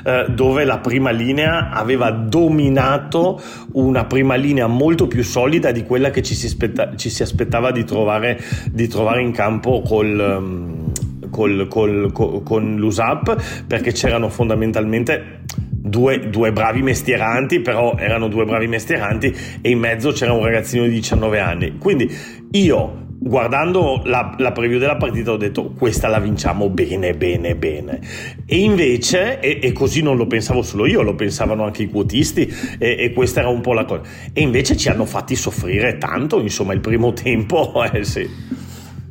uh, 0.03 0.31
dove 0.31 0.63
la 0.63 0.79
prima 0.79 1.11
linea 1.11 1.69
aveva 1.69 2.11
dominato 2.11 3.41
una 3.73 4.05
prima 4.05 4.35
linea 4.35 4.67
molto 4.67 5.07
più 5.07 5.23
solida 5.23 5.71
di 5.71 5.83
quella 5.83 6.09
che 6.09 6.21
ci 6.21 6.35
si, 6.35 6.47
aspetta- 6.47 6.95
ci 6.95 7.09
si 7.09 7.23
aspettava 7.23 7.71
di 7.71 7.83
trovare, 7.83 8.39
di 8.71 8.87
trovare, 8.87 9.21
in 9.21 9.31
campo 9.31 9.81
col... 9.81 10.37
Um, 10.39 10.91
col, 11.31 11.67
col, 11.67 12.13
con 12.13 12.75
l'USAP 12.77 13.65
perché 13.67 13.91
c'erano 13.91 14.29
fondamentalmente 14.29 15.41
due, 15.85 16.29
due, 16.29 16.51
bravi 16.51 16.81
mestieranti, 16.81 17.59
però 17.59 17.95
erano 17.97 18.27
due 18.27 18.45
bravi 18.45 18.67
mestieranti 18.67 19.35
e 19.61 19.69
in 19.69 19.79
mezzo 19.79 20.11
c'era 20.11 20.33
un 20.33 20.43
ragazzino 20.43 20.83
di 20.83 20.91
19 20.91 21.39
anni. 21.39 21.77
Quindi 21.77 22.09
io 22.51 23.04
guardando 23.27 24.03
la, 24.05 24.35
la, 24.37 24.51
preview 24.51 24.77
della 24.77 24.97
partita 24.97 25.31
ho 25.31 25.37
detto 25.37 25.71
questa 25.71 26.07
la 26.07 26.19
vinciamo 26.19 26.69
bene 26.69 27.15
bene 27.15 27.55
bene. 27.55 27.99
E 28.45 28.59
invece 28.59 29.39
e, 29.39 29.59
e, 29.63 29.71
così 29.71 30.03
non 30.03 30.15
lo 30.15 30.27
pensavo 30.27 30.61
solo 30.61 30.85
io 30.85 31.01
lo 31.01 31.15
pensavano 31.15 31.63
anche 31.63 31.81
i 31.83 31.89
quotisti 31.89 32.41
e, 32.77 32.97
e, 32.99 33.13
questa 33.13 33.39
era 33.39 33.49
un 33.49 33.61
po' 33.61 33.73
la 33.73 33.85
cosa. 33.85 34.03
E 34.31 34.41
invece 34.41 34.77
ci 34.77 34.89
hanno 34.89 35.05
fatti 35.05 35.35
soffrire 35.35 35.97
tanto 35.97 36.39
insomma 36.39 36.73
il 36.73 36.81
primo 36.81 37.13
tempo 37.13 37.83
eh 37.91 38.03
sì. 38.03 38.29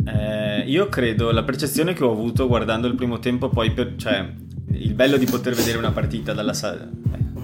Eh, 0.06 0.60
io 0.64 0.88
credo 0.88 1.32
la 1.32 1.42
percezione 1.42 1.92
che 1.92 2.04
ho 2.04 2.12
avuto 2.12 2.46
guardando 2.46 2.86
il 2.86 2.94
primo 2.94 3.18
tempo 3.18 3.48
poi 3.48 3.72
per, 3.72 3.94
cioè 3.96 4.24
il 4.74 4.94
bello 4.94 5.16
di 5.16 5.24
poter 5.24 5.54
vedere 5.54 5.78
una 5.78 5.90
partita 5.90 6.32
dalla 6.32 6.52
sala 6.52 6.88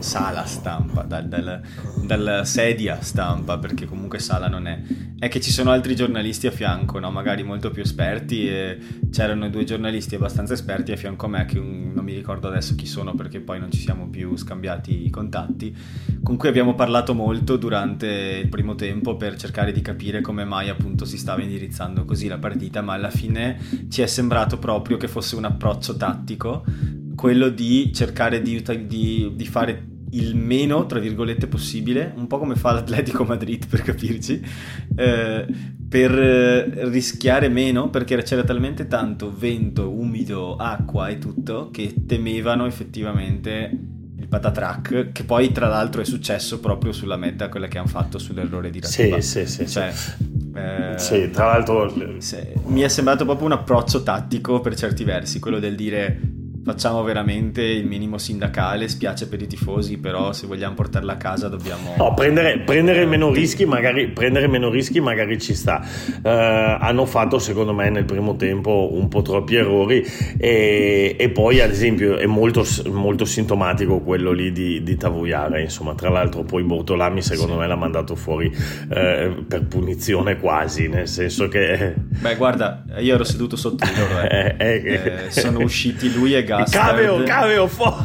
sala 0.01 0.45
stampa, 0.45 1.03
dal, 1.03 1.29
dal, 1.29 1.61
dalla 2.05 2.45
sedia 2.45 3.01
stampa, 3.01 3.59
perché 3.59 3.87
comunque 3.87 4.19
sala 4.19 4.49
non 4.49 4.67
è, 4.67 4.81
è 5.19 5.29
che 5.29 5.41
ci 5.41 5.51
sono 5.51 5.71
altri 5.71 5.95
giornalisti 5.95 6.47
a 6.47 6.51
fianco, 6.51 6.99
no? 6.99 7.11
magari 7.11 7.43
molto 7.43 7.71
più 7.71 7.83
esperti, 7.83 8.49
e 8.49 8.79
c'erano 9.11 9.49
due 9.49 9.65
giornalisti 9.65 10.15
abbastanza 10.15 10.55
esperti 10.55 10.93
a 10.93 10.97
fianco 10.97 11.27
a 11.27 11.29
me, 11.29 11.45
che 11.45 11.59
un, 11.59 11.93
non 11.95 12.05
mi 12.05 12.15
ricordo 12.15 12.49
adesso 12.49 12.75
chi 12.75 12.87
sono 12.87 13.15
perché 13.15 13.41
poi 13.41 13.61
non 13.61 13.71
ci 13.71 13.81
siamo 13.81 14.09
più 14.09 14.37
scambiati 14.37 15.07
i 15.07 15.11
contatti, 15.11 15.77
con 16.23 16.37
cui 16.37 16.49
abbiamo 16.49 16.75
parlato 16.75 17.15
molto 17.15 17.57
durante 17.57 18.07
il 18.43 18.49
primo 18.49 18.75
tempo 18.75 19.17
per 19.17 19.37
cercare 19.37 19.73
di 19.73 19.81
capire 19.81 20.21
come 20.21 20.45
mai 20.45 20.69
appunto 20.69 21.05
si 21.05 21.19
stava 21.19 21.43
indirizzando 21.43 22.05
così 22.05 22.29
la 22.29 22.39
partita, 22.39 22.81
ma 22.83 22.95
alla 22.95 23.11
fine 23.11 23.59
ci 23.89 24.03
è 24.03 24.07
sembrato 24.07 24.59
proprio 24.59 24.97
che 24.97 25.09
fosse 25.09 25.37
un 25.37 25.45
approccio 25.45 25.97
tattico 25.97 26.65
quello 27.21 27.51
di 27.51 27.93
cercare 27.93 28.41
di, 28.41 28.65
di, 28.87 29.33
di, 29.35 29.45
fare 29.45 29.89
il 30.13 30.35
meno, 30.37 30.87
tra 30.87 30.99
virgolette, 30.99 31.49
possibile, 31.49 32.15
un 32.17 32.27
po' 32.27 32.39
come 32.39 32.55
fa 32.55 32.73
l'Atletico 32.73 33.25
Madrid 33.25 33.67
per 33.69 33.83
capirci, 33.83 34.43
eh, 34.97 35.47
per 35.87 36.19
eh, 36.19 36.89
rischiare 36.89 37.51
meno 37.51 37.91
perché 37.91 38.17
c'era 38.23 38.43
talmente 38.43 38.87
tanto 38.87 39.31
vento, 39.37 39.91
umido, 39.91 40.57
acqua 40.57 41.09
e 41.09 41.19
tutto 41.19 41.69
che 41.71 41.93
temevano 42.07 42.65
effettivamente 42.65 43.71
il 44.17 44.27
patatrack 44.27 45.13
che 45.13 45.25
poi 45.25 45.53
tra 45.53 45.69
l'altro 45.69 46.01
è 46.01 46.07
successo 46.07 46.59
proprio 46.59 46.93
sulla 46.93 47.19
meta 47.19 47.51
quella 47.51 47.69
che 47.69 47.77
hanno 47.77 47.89
fatto 47.89 48.19
sull'errore 48.19 48.71
di 48.71 48.81
Ratuba. 48.81 49.21
Sì, 49.21 49.45
sì, 49.45 49.47
sì. 49.47 49.69
Cioè, 49.69 49.93
eh, 50.55 50.95
sì, 50.99 51.29
tra 51.29 51.49
l'altro 51.49 51.93
mi 52.65 52.81
è 52.81 52.89
sembrato 52.89 53.27
proprio 53.27 53.45
un 53.45 53.53
approccio 53.53 54.03
tattico 54.03 54.61
per 54.61 54.75
certi 54.75 55.05
versi, 55.05 55.39
quello 55.39 55.59
del 55.59 55.75
dire 55.75 56.39
facciamo 56.71 57.03
veramente 57.03 57.63
il 57.63 57.85
minimo 57.85 58.17
sindacale, 58.17 58.87
spiace 58.87 59.27
per 59.27 59.43
i 59.43 59.49
tifosi, 59.49 59.99
però 59.99 60.33
se 60.33 60.47
vogliamo 60.47 60.75
portarla 60.75 61.15
a 61.15 61.17
casa 61.17 61.49
dobbiamo... 61.49 61.95
No, 61.99 62.15
prendere, 62.15 62.61
prendere, 62.61 63.07
meno, 63.07 63.33
rischi 63.33 63.65
magari, 63.65 64.09
prendere 64.11 64.47
meno 64.47 64.71
rischi 64.71 65.01
magari 65.01 65.41
ci 65.41 65.53
sta. 65.55 65.85
Uh, 66.23 66.29
hanno 66.29 67.07
fatto 67.07 67.41
secondo 67.41 67.73
me 67.73 67.91
nel 67.91 68.05
primo 68.05 68.37
tempo 68.37 68.91
un 68.93 69.09
po' 69.09 69.23
troppi 69.23 69.57
errori 69.57 70.07
e, 70.39 71.17
e 71.19 71.31
poi 71.31 71.61
ad 71.61 71.71
esempio 71.71 72.19
è 72.19 72.27
molto, 72.27 72.65
molto 72.91 73.25
sintomatico 73.25 73.99
quello 73.99 74.31
lì 74.31 74.53
di, 74.53 74.83
di 74.85 74.97
Tavoiara, 74.97 75.59
insomma 75.59 75.95
tra 75.95 76.09
l'altro 76.09 76.45
poi 76.45 76.63
Bortolami 76.63 77.21
secondo 77.21 77.55
sì. 77.55 77.59
me 77.59 77.67
l'ha 77.67 77.77
mandato 77.77 78.15
fuori 78.15 78.47
uh, 78.47 79.45
per 79.45 79.65
punizione 79.69 80.39
quasi, 80.39 80.87
nel 80.87 81.09
senso 81.09 81.49
che... 81.49 81.95
Beh 81.97 82.37
guarda, 82.37 82.85
io 82.99 83.15
ero 83.15 83.25
seduto 83.25 83.57
sotto 83.57 83.85
di 83.85 83.99
loro, 83.99 84.21
eh. 84.29 84.55
eh, 84.57 85.25
eh, 85.27 85.31
sono 85.31 85.59
usciti 85.63 86.13
lui 86.13 86.35
e 86.35 86.45
Caveo, 86.69 87.23
caveo, 87.23 87.67
fo- 87.67 87.97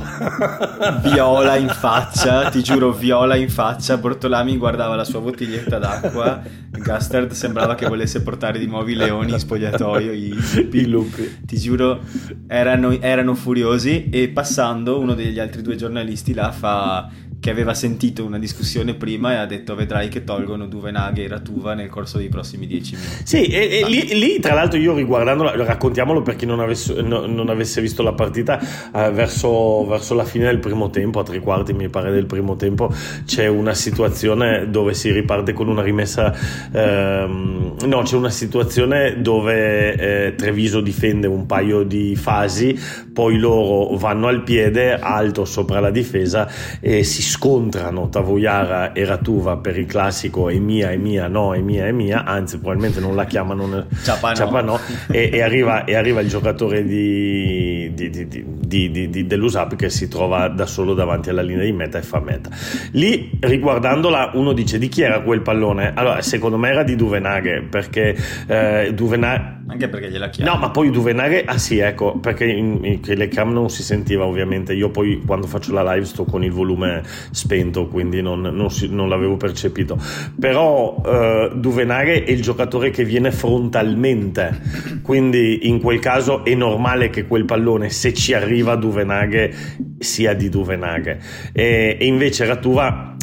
viola 1.04 1.56
in 1.56 1.70
faccia, 1.70 2.50
ti 2.50 2.62
giuro, 2.64 2.92
viola 2.92 3.36
in 3.36 3.50
faccia. 3.50 3.98
Bortolami 3.98 4.58
guardava 4.58 4.96
la 4.96 5.04
sua 5.04 5.20
bottiglietta 5.20 5.78
d'acqua. 5.78 6.42
Gastard 6.72 7.32
sembrava 7.32 7.76
che 7.76 7.88
volesse 7.88 8.22
portare 8.22 8.60
di 8.60 8.68
nuovo 8.68 8.90
i 8.90 8.96
leoni 8.96 9.32
in 9.32 9.40
spogliatoio. 9.40 10.12
I. 10.12 10.36
I 10.72 10.88
lupi. 10.88 11.40
Ti 11.46 11.58
giuro, 11.58 12.02
erano, 12.48 13.00
erano 13.00 13.36
furiosi. 13.36 14.10
E 14.10 14.30
passando, 14.30 15.00
uno 15.00 15.14
degli 15.14 15.40
altri 15.40 15.62
due 15.62 15.76
giornalisti 15.76 16.34
là 16.34 16.52
fa 16.52 17.10
che 17.46 17.52
aveva 17.52 17.76
sentito 17.76 18.26
una 18.26 18.40
discussione 18.40 18.96
prima 18.96 19.34
e 19.34 19.36
ha 19.36 19.46
detto 19.46 19.76
vedrai 19.76 20.08
che 20.08 20.24
tolgono 20.24 20.66
Duvenaghe 20.66 21.26
e 21.26 21.28
Ratuva 21.28 21.76
nel 21.76 21.90
corso 21.90 22.18
dei 22.18 22.28
prossimi 22.28 22.66
dieci 22.66 22.96
minuti. 22.96 23.22
Sì, 23.24 23.44
e, 23.46 23.82
e 23.82 23.88
lì, 23.88 24.18
lì, 24.18 24.40
tra 24.40 24.56
l'altro 24.56 24.80
io 24.80 24.96
riguardandolo, 24.96 25.64
raccontiamolo 25.64 26.24
per 26.24 26.38
chi 26.38 26.48
non 26.48 26.60
avesse, 26.60 27.04
no, 27.04 27.28
non 27.28 27.50
avesse 27.50 27.82
visto 27.82 28.02
la 28.02 28.14
partita, 28.14 28.60
eh, 28.92 29.12
verso, 29.12 29.86
verso, 29.86 30.16
la 30.16 30.24
fine 30.24 30.46
del 30.46 30.58
primo 30.58 30.90
tempo, 30.90 31.20
a 31.20 31.24
tre 31.24 31.40
quarti 31.40 31.74
mi 31.74 31.88
pare 31.88 32.12
del 32.12 32.26
primo 32.26 32.56
tempo, 32.56 32.92
c'è 33.26 33.46
una 33.46 33.76
situazione 33.76 34.68
dove 34.72 34.96
si 34.96 35.12
riparte 35.12 35.54
con 35.54 35.68
una 35.68 35.84
rimessa, 35.84 36.36
ehm, 36.72 37.76
no 37.86 38.02
c'è 38.02 38.16
una 38.16 38.32
situazione 38.32 39.22
dove 39.22 39.94
eh, 39.94 40.34
Treviso 40.34 40.82
difende 40.82 41.28
un 41.28 41.46
paio 41.46 41.84
di 41.84 42.16
fasi, 42.16 42.76
poi 43.14 43.38
loro 43.38 43.96
vanno 43.98 44.30
al 44.30 44.42
piede 44.42 44.98
alto 44.98 45.46
sopra 45.46 45.80
la 45.80 45.92
difesa 45.92 46.50
e 46.80 47.04
si 47.04 47.34
scontrano 47.36 48.08
Tavoiara 48.08 48.94
e 48.94 49.04
Ratuva 49.04 49.58
per 49.58 49.78
il 49.78 49.86
classico 49.86 50.50
è 50.50 50.58
mia, 50.58 50.92
è 50.92 50.96
mia, 50.96 51.28
no, 51.28 51.54
è 51.54 51.60
mia, 51.60 51.86
è 51.86 51.92
mia, 51.92 52.24
anzi 52.24 52.60
probabilmente 52.60 53.02
non 53.02 53.14
la 53.14 53.26
chiamano 53.26 53.88
Ciapano, 54.02 54.80
e, 55.12 55.30
e, 55.34 55.42
arriva, 55.42 55.84
e, 55.84 55.96
arriva, 55.96 56.22
il 56.22 56.30
giocatore 56.30 56.86
di, 56.86 57.92
di, 57.94 59.10
di, 59.10 59.28
dell'USAP 59.28 59.76
che 59.76 59.90
si 59.90 60.08
trova 60.08 60.48
da 60.48 60.66
solo 60.66 60.94
davanti 60.94 61.30
alla 61.30 61.42
linea 61.42 61.66
di 61.66 61.74
meta 61.74 61.98
e 61.98 62.04
fa 62.04 62.22
meta. 62.22 62.50
Lì 62.92 63.32
riguardandola 63.38 64.32
uno 64.36 64.54
dice 64.54 64.78
di 64.78 64.88
chi 64.88 65.02
era 65.02 65.20
quel 65.20 65.42
pallone? 65.42 65.92
Allora 65.94 66.22
secondo 66.22 66.58
me 66.58 66.70
era 66.70 66.84
di 66.84 66.96
Duvenaghe 66.96 67.64
perché 67.64 68.16
eh, 68.48 68.92
Duvenaghe 68.94 69.56
anche 69.68 69.88
perché 69.88 70.12
gliela 70.12 70.30
chiama. 70.30 70.52
No, 70.52 70.60
ma 70.60 70.70
poi 70.70 70.92
Duvenaghe, 70.92 71.44
ah 71.44 71.58
sì, 71.58 71.80
ecco, 71.80 72.18
perché 72.20 72.46
in, 72.46 72.80
in, 72.84 73.00
le 73.04 73.28
cam 73.28 73.52
non 73.52 73.70
si 73.70 73.82
sentiva 73.82 74.24
ovviamente. 74.24 74.74
Io 74.74 74.90
poi 74.90 75.24
quando 75.26 75.48
faccio 75.48 75.74
la 75.74 75.94
live 75.94 76.06
sto 76.06 76.24
con 76.24 76.44
il 76.44 76.52
volume 76.52 77.02
spento, 77.32 77.88
quindi 77.88 78.22
non, 78.22 78.42
non, 78.42 78.70
si, 78.70 78.88
non 78.90 79.10
l'avevo 79.10 79.38
percepito. 79.38 79.98
Però 80.40 81.02
eh, 81.06 81.52
Duvenaghe 81.56 82.24
è 82.24 82.32
il 82.32 82.42
giocatore 82.42 82.90
che 82.90 83.04
viene 83.04 83.32
frontalmente, 83.32 84.62
quindi 85.02 85.68
in 85.68 85.80
quel 85.80 86.00
caso 86.00 86.44
è 86.44 86.54
normale 86.54 87.10
che 87.10 87.26
quel 87.26 87.46
pallone, 87.46 87.90
se 87.90 88.14
ci 88.14 88.34
arriva 88.34 88.76
Duvenaghe, 88.76 89.54
sia 90.00 90.34
di 90.34 90.50
Duvenaghe. 90.50 91.20
E, 91.54 91.98
e 92.00 92.06
invece 92.06 92.46
Ratuva 92.46 93.16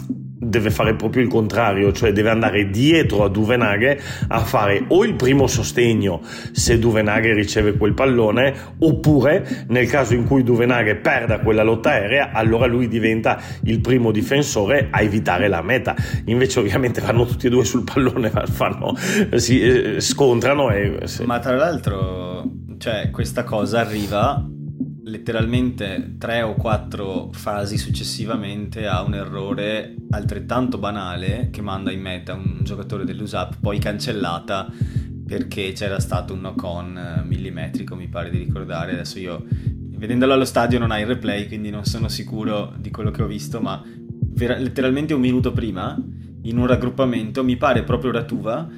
deve 0.43 0.71
fare 0.71 0.95
proprio 0.95 1.23
il 1.23 1.29
contrario, 1.29 1.93
cioè 1.93 2.13
deve 2.13 2.31
andare 2.31 2.69
dietro 2.69 3.25
a 3.25 3.29
Duvenaghe 3.29 4.01
a 4.29 4.41
fare 4.41 4.85
o 4.89 5.05
il 5.05 5.15
primo 5.15 5.47
sostegno 5.47 6.21
se 6.53 6.79
Duvenaghe 6.79 7.33
riceve 7.33 7.77
quel 7.77 7.95
pallone, 7.95 8.55
oppure 8.79 9.67
nel 9.69 9.89
caso 9.89 10.15
in 10.15 10.27
cui 10.27 10.43
Duvenaghe 10.43 10.97
perda 10.97 11.39
quella 11.39 11.63
lotta 11.63 11.91
aerea, 11.91 12.31
allora 12.33 12.67
lui 12.67 12.89
diventa 12.89 13.41
il 13.65 13.81
primo 13.81 14.11
difensore 14.11 14.89
a 14.91 15.01
evitare 15.01 15.49
la 15.49 15.63
meta. 15.63 15.95
Invece 16.27 16.59
ovviamente 16.59 17.01
vanno 17.01 17.25
tutti 17.25 17.47
e 17.47 17.51
due 17.51 17.65
sul 17.65 17.85
pallone, 17.85 18.31
fanno, 18.51 18.95
si 19.37 19.61
eh, 19.61 20.01
scontrano 20.01 20.71
e... 20.71 20.99
Ma 21.25 21.39
tra 21.39 21.55
l'altro, 21.55 22.45
cioè, 22.79 23.11
questa 23.11 23.45
cosa 23.45 23.81
arriva 23.81 24.45
letteralmente 25.05 26.15
tre 26.19 26.43
o 26.43 26.55
quattro 26.55 27.31
fasi 27.33 27.77
successivamente 27.77 28.87
a 28.87 29.03
un 29.03 29.15
errore 29.15 29.97
altrettanto 30.11 30.79
banale 30.79 31.49
che 31.51 31.61
manda 31.61 31.91
in 31.91 32.01
meta 32.01 32.35
un 32.35 32.61
giocatore 32.63 33.05
dell'USAP, 33.05 33.59
poi 33.61 33.79
cancellata 33.79 34.71
perché 35.27 35.73
c'era 35.73 35.99
stato 35.99 36.35
un 36.35 36.41
knock-on 36.41 37.25
millimetrico, 37.27 37.97
mi 37.97 38.09
pare 38.09 38.31
di 38.31 38.39
ricordare. 38.39 38.93
Adesso 38.93 39.19
io, 39.19 39.45
vedendolo 39.97 40.35
allo 40.35 40.45
stadio, 40.45 40.79
non 40.79 40.91
hai 40.91 41.03
il 41.03 41.07
replay, 41.07 41.47
quindi 41.47 41.71
non 41.71 41.85
sono 41.85 42.09
sicuro 42.09 42.75
di 42.79 42.91
quello 42.91 43.11
che 43.11 43.23
ho 43.23 43.27
visto, 43.27 43.61
ma 43.61 43.83
vera- 44.35 44.59
letteralmente 44.59 45.15
un 45.15 45.21
minuto 45.21 45.53
prima, 45.53 45.97
in 46.43 46.59
un 46.59 46.67
raggruppamento, 46.67 47.43
mi 47.45 47.57
pare 47.57 47.83
proprio 47.83 48.11
Ratuva 48.11 48.69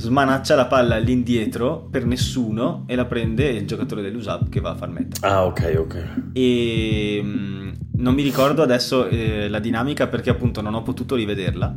smanaccia 0.00 0.54
la 0.54 0.66
palla 0.66 0.94
all'indietro 0.94 1.86
per 1.90 2.06
nessuno 2.06 2.84
e 2.86 2.94
la 2.96 3.04
prende 3.04 3.48
il 3.50 3.66
giocatore 3.66 4.00
dell'USAP 4.00 4.48
che 4.48 4.60
va 4.60 4.70
a 4.70 4.74
far 4.74 4.88
meta. 4.88 5.26
Ah, 5.28 5.44
ok, 5.44 5.74
ok. 5.78 6.12
E 6.32 7.20
mh, 7.22 7.72
non 7.98 8.14
mi 8.14 8.22
ricordo 8.22 8.62
adesso 8.62 9.06
eh, 9.06 9.48
la 9.48 9.58
dinamica 9.58 10.06
perché 10.06 10.30
appunto 10.30 10.62
non 10.62 10.74
ho 10.74 10.82
potuto 10.82 11.14
rivederla 11.14 11.76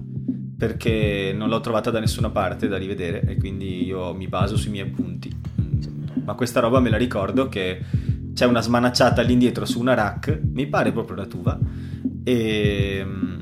perché 0.58 1.34
non 1.36 1.50
l'ho 1.50 1.60
trovata 1.60 1.92
da 1.92 2.00
nessuna 2.00 2.30
parte 2.30 2.70
da 2.70 2.77
rivedere 2.77 3.22
e 3.24 3.36
quindi 3.36 3.86
io 3.86 4.13
mi 4.13 4.27
baso 4.27 4.56
sui 4.56 4.72
miei 4.72 4.88
appunti. 4.88 5.30
Mm, 5.60 5.82
Ma 6.24 6.36
questa 6.36 6.62
roba 6.62 6.80
me 6.80 6.89
la 6.89 6.96
ricordo 6.96 7.50
che 7.50 7.82
c'è 8.34 8.46
una 8.46 8.62
smanacciata 8.62 9.20
all'indietro 9.20 9.65
su 9.65 9.82
una 9.82 9.94
rack, 9.94 10.39
mi 10.53 10.68
pare 10.68 10.94
proprio 10.94 11.18
la 11.18 11.25
tuva, 11.25 11.60
e 12.24 13.01
mm, 13.06 13.42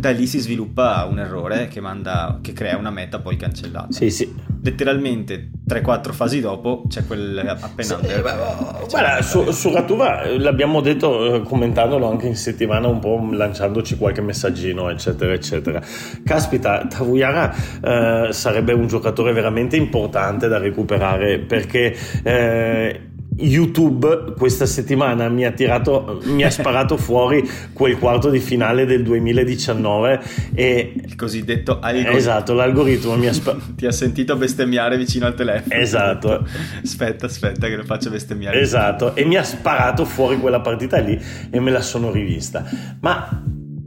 da 0.00 0.10
lì 0.10 0.26
si 0.26 0.38
sviluppa 0.38 1.06
un 1.08 1.18
errore 1.18 1.68
che, 1.68 1.80
manda, 1.80 2.38
che 2.42 2.52
crea 2.54 2.76
una 2.76 2.90
meta 2.90 3.18
poi 3.20 3.36
cancellata. 3.36 3.92
Sì, 3.92 4.10
sì. 4.10 4.34
Letteralmente 4.62 5.50
3-4 5.68 6.12
fasi 6.12 6.40
dopo 6.40 6.84
c'è 6.88 7.06
quel 7.06 7.38
appena 7.38 7.82
Sì, 7.82 7.94
under. 7.94 8.18
eh, 8.18 8.22
ma- 8.22 8.78
guarda, 8.88 9.22
su, 9.22 9.50
su 9.52 9.72
Ratuva 9.72 10.22
eh, 10.22 10.38
l'abbiamo 10.38 10.80
detto 10.80 11.34
eh, 11.36 11.40
commentandolo 11.42 12.10
anche 12.10 12.26
in 12.26 12.36
settimana, 12.36 12.86
un 12.88 12.98
po' 12.98 13.26
lanciandoci 13.30 13.96
qualche 13.96 14.20
messaggino, 14.22 14.88
eccetera, 14.90 15.32
eccetera. 15.32 15.80
Caspita, 16.24 16.86
Tavuyara 16.86 17.54
eh, 17.82 18.32
sarebbe 18.32 18.72
un 18.72 18.86
giocatore 18.86 19.32
veramente 19.32 19.76
importante 19.76 20.48
da 20.48 20.58
recuperare 20.58 21.38
perché. 21.38 21.96
eh, 22.22 23.00
YouTube 23.40 24.34
questa 24.36 24.66
settimana 24.66 25.28
mi 25.28 25.44
ha 25.44 25.52
tirato, 25.52 26.20
mi 26.24 26.42
ha 26.44 26.50
sparato 26.50 26.96
fuori 26.96 27.48
quel 27.72 27.98
quarto 27.98 28.30
di 28.30 28.38
finale 28.38 28.86
del 28.86 29.02
2019 29.02 30.20
e 30.54 30.92
Il 31.04 31.16
cosiddetto 31.16 31.78
algoritmo. 31.80 32.16
esatto, 32.16 32.54
l'algoritmo 32.54 33.16
mi 33.16 33.26
ha 33.26 33.32
sparato. 33.32 33.64
Ti 33.76 33.86
ha 33.86 33.92
sentito 33.92 34.36
bestemmiare 34.36 34.96
vicino 34.96 35.26
al 35.26 35.34
telefono. 35.34 35.74
Esatto. 35.74 36.46
Aspetta, 36.82 37.26
aspetta 37.26 37.66
che 37.68 37.76
lo 37.76 37.84
faccio 37.84 38.10
bestemmiare. 38.10 38.60
Esatto, 38.60 39.14
e 39.14 39.24
mi 39.24 39.36
ha 39.36 39.42
sparato 39.44 40.04
fuori 40.04 40.38
quella 40.38 40.60
partita 40.60 40.98
lì 40.98 41.18
e 41.50 41.60
me 41.60 41.70
la 41.70 41.80
sono 41.80 42.10
rivista. 42.10 42.64
Ma 43.00 43.42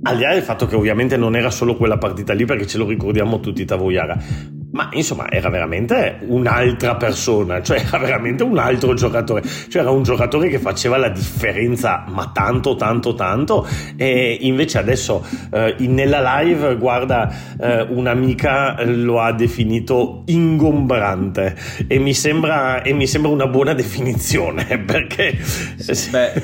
al 0.06 0.18
di 0.18 0.24
là 0.24 0.34
del 0.34 0.42
fatto 0.42 0.66
che 0.66 0.76
ovviamente 0.76 1.16
non 1.16 1.36
era 1.36 1.50
solo 1.50 1.78
quella 1.78 1.98
partita 1.98 2.34
lì, 2.34 2.44
perché 2.44 2.68
ce 2.68 2.78
lo 2.78 2.86
ricordiamo 2.86 3.40
tutti 3.40 3.64
Tavoiara, 3.64 4.18
ma 4.74 4.90
insomma 4.94 5.30
era 5.30 5.50
veramente 5.50 6.18
un'altra 6.22 6.96
persona, 6.96 7.62
cioè 7.62 7.84
era 7.86 7.98
veramente 7.98 8.44
un 8.44 8.58
altro 8.58 8.94
giocatore, 8.94 9.44
cioè 9.70 9.82
era 9.82 9.92
un 9.92 10.04
giocatore 10.04 10.50
che 10.50 10.60
faceva 10.60 10.98
la 10.98 11.10
differenza, 11.10 12.06
ma 12.08 12.32
tanto, 12.34 12.76
tanto, 12.76 13.14
tanto, 13.14 13.68
e 13.96 14.38
invece 14.42 14.80
adesso 14.80 15.26
eh, 15.52 15.76
nella 15.80 16.40
live, 16.42 16.76
guarda, 16.78 17.32
eh, 17.60 17.82
un'amica 17.82 18.84
lo 18.86 19.22
ha 19.22 19.32
definito 19.32 20.24
ingombrante 20.26 21.56
e 21.88 22.00
mi 22.00 22.14
sembra, 22.14 22.82
e 22.82 22.94
mi 22.94 23.08
sembra 23.08 23.32
una 23.32 23.48
buona 23.48 23.74
definizione, 23.74 24.80
perché... 24.86 25.38
Beh, 26.12 26.42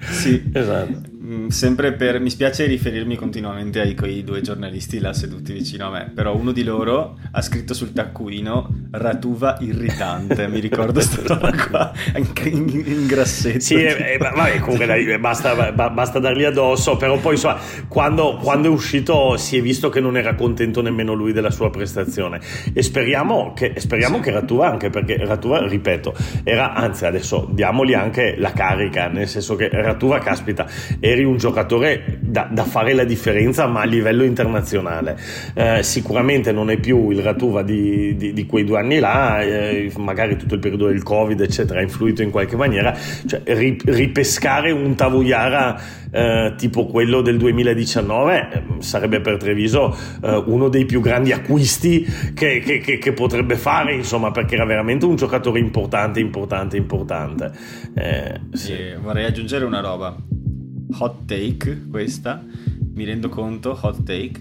sì. 0.10 0.42
Esatto. 0.52 1.15
Sempre 1.50 1.92
per. 1.92 2.20
Mi 2.20 2.30
spiace 2.30 2.66
riferirmi 2.66 3.16
continuamente 3.16 3.80
ai 3.80 3.94
quei 3.94 4.24
due 4.24 4.40
giornalisti 4.40 4.98
là 4.98 5.12
seduti 5.12 5.52
vicino 5.52 5.86
a 5.86 5.90
me. 5.90 6.12
Però 6.14 6.34
uno 6.34 6.52
di 6.52 6.64
loro 6.64 7.18
ha 7.30 7.42
scritto 7.42 7.74
sul 7.74 7.92
taccuino 7.92 8.88
Ratuva 8.90 9.56
irritante. 9.60 10.46
Mi 10.48 10.60
ricordo 10.60 10.92
questa 10.92 11.22
roba 11.34 11.52
qua. 11.52 11.92
Anche 12.14 12.48
in, 12.48 12.68
in 12.68 13.06
grassetto. 13.06 13.60
Sì, 13.60 13.74
eh, 13.74 14.14
eh, 14.14 14.18
ma- 14.18 14.30
vabbè, 14.30 14.58
comunque 14.60 14.86
dai, 14.86 15.18
basta, 15.18 15.72
ba- 15.72 15.90
basta 15.90 16.18
dargli 16.18 16.44
addosso, 16.44 16.96
però 16.96 17.18
poi 17.18 17.34
insomma, 17.34 17.58
quando, 17.88 18.38
quando 18.42 18.68
è 18.68 18.70
uscito 18.70 19.36
si 19.36 19.56
è 19.56 19.60
visto 19.60 19.88
che 19.88 20.00
non 20.00 20.16
era 20.16 20.34
contento 20.34 20.82
nemmeno 20.82 21.12
lui 21.12 21.32
della 21.32 21.50
sua 21.50 21.70
prestazione 21.70 22.40
e 22.72 22.82
speriamo 22.82 23.52
che, 23.54 23.74
speriamo 23.76 24.20
che 24.20 24.30
Ratuva, 24.30 24.68
anche 24.68 24.90
perché 24.90 25.16
Ratuva, 25.24 25.66
ripeto, 25.66 26.14
era, 26.44 26.74
anzi 26.74 27.06
adesso 27.06 27.48
diamogli 27.50 27.94
anche 27.94 28.34
la 28.38 28.52
carica, 28.52 29.08
nel 29.08 29.28
senso 29.28 29.56
che 29.56 29.68
Ratuva, 29.68 30.18
caspita, 30.18 30.66
eri 31.00 31.24
un 31.24 31.35
giocatore 31.38 32.18
da, 32.20 32.48
da 32.50 32.64
fare 32.64 32.92
la 32.94 33.04
differenza 33.04 33.66
ma 33.66 33.80
a 33.82 33.84
livello 33.84 34.24
internazionale. 34.24 35.18
Eh, 35.54 35.82
sicuramente 35.82 36.52
non 36.52 36.70
è 36.70 36.78
più 36.78 37.10
il 37.10 37.20
Ratuva 37.22 37.62
di, 37.62 38.16
di- 38.16 38.32
di 38.32 38.46
quei 38.46 38.64
due 38.64 38.78
anni 38.78 38.98
là, 38.98 39.40
eh, 39.42 39.90
magari 39.98 40.36
tutto 40.36 40.54
il 40.54 40.60
periodo 40.60 40.86
del 40.88 41.02
Covid, 41.02 41.40
eccetera, 41.40 41.80
ha 41.80 41.82
influito 41.82 42.22
in 42.22 42.30
qualche 42.30 42.56
maniera. 42.56 42.94
Cioè, 43.26 43.42
ri- 43.44 43.78
ripescare 43.84 44.70
un 44.70 44.94
Tavoiara 44.94 45.80
eh, 46.10 46.54
tipo 46.56 46.86
quello 46.86 47.20
del 47.20 47.36
2019 47.36 48.48
eh, 48.52 48.62
sarebbe 48.78 49.20
per 49.20 49.36
Treviso 49.36 49.94
eh, 50.22 50.42
uno 50.46 50.68
dei 50.68 50.84
più 50.86 51.00
grandi 51.00 51.32
acquisti 51.32 52.02
che, 52.34 52.60
che- 52.60 52.78
che- 52.78 52.98
che 52.98 53.12
potrebbe 53.12 53.56
fare, 53.56 53.94
insomma, 53.94 54.30
perché 54.30 54.54
era 54.54 54.64
veramente 54.64 55.04
un 55.04 55.16
giocatore 55.16 55.58
importante, 55.58 56.20
importante, 56.20 56.76
importante. 56.76 57.50
Eh, 57.94 58.40
sì. 58.52 58.74
Vorrei 59.00 59.24
aggiungere 59.24 59.64
una 59.64 59.80
roba. 59.80 60.16
Hot 60.98 61.24
take 61.26 61.86
questa, 61.90 62.44
mi 62.94 63.04
rendo 63.04 63.28
conto, 63.28 63.78
hot 63.80 64.02
take, 64.04 64.40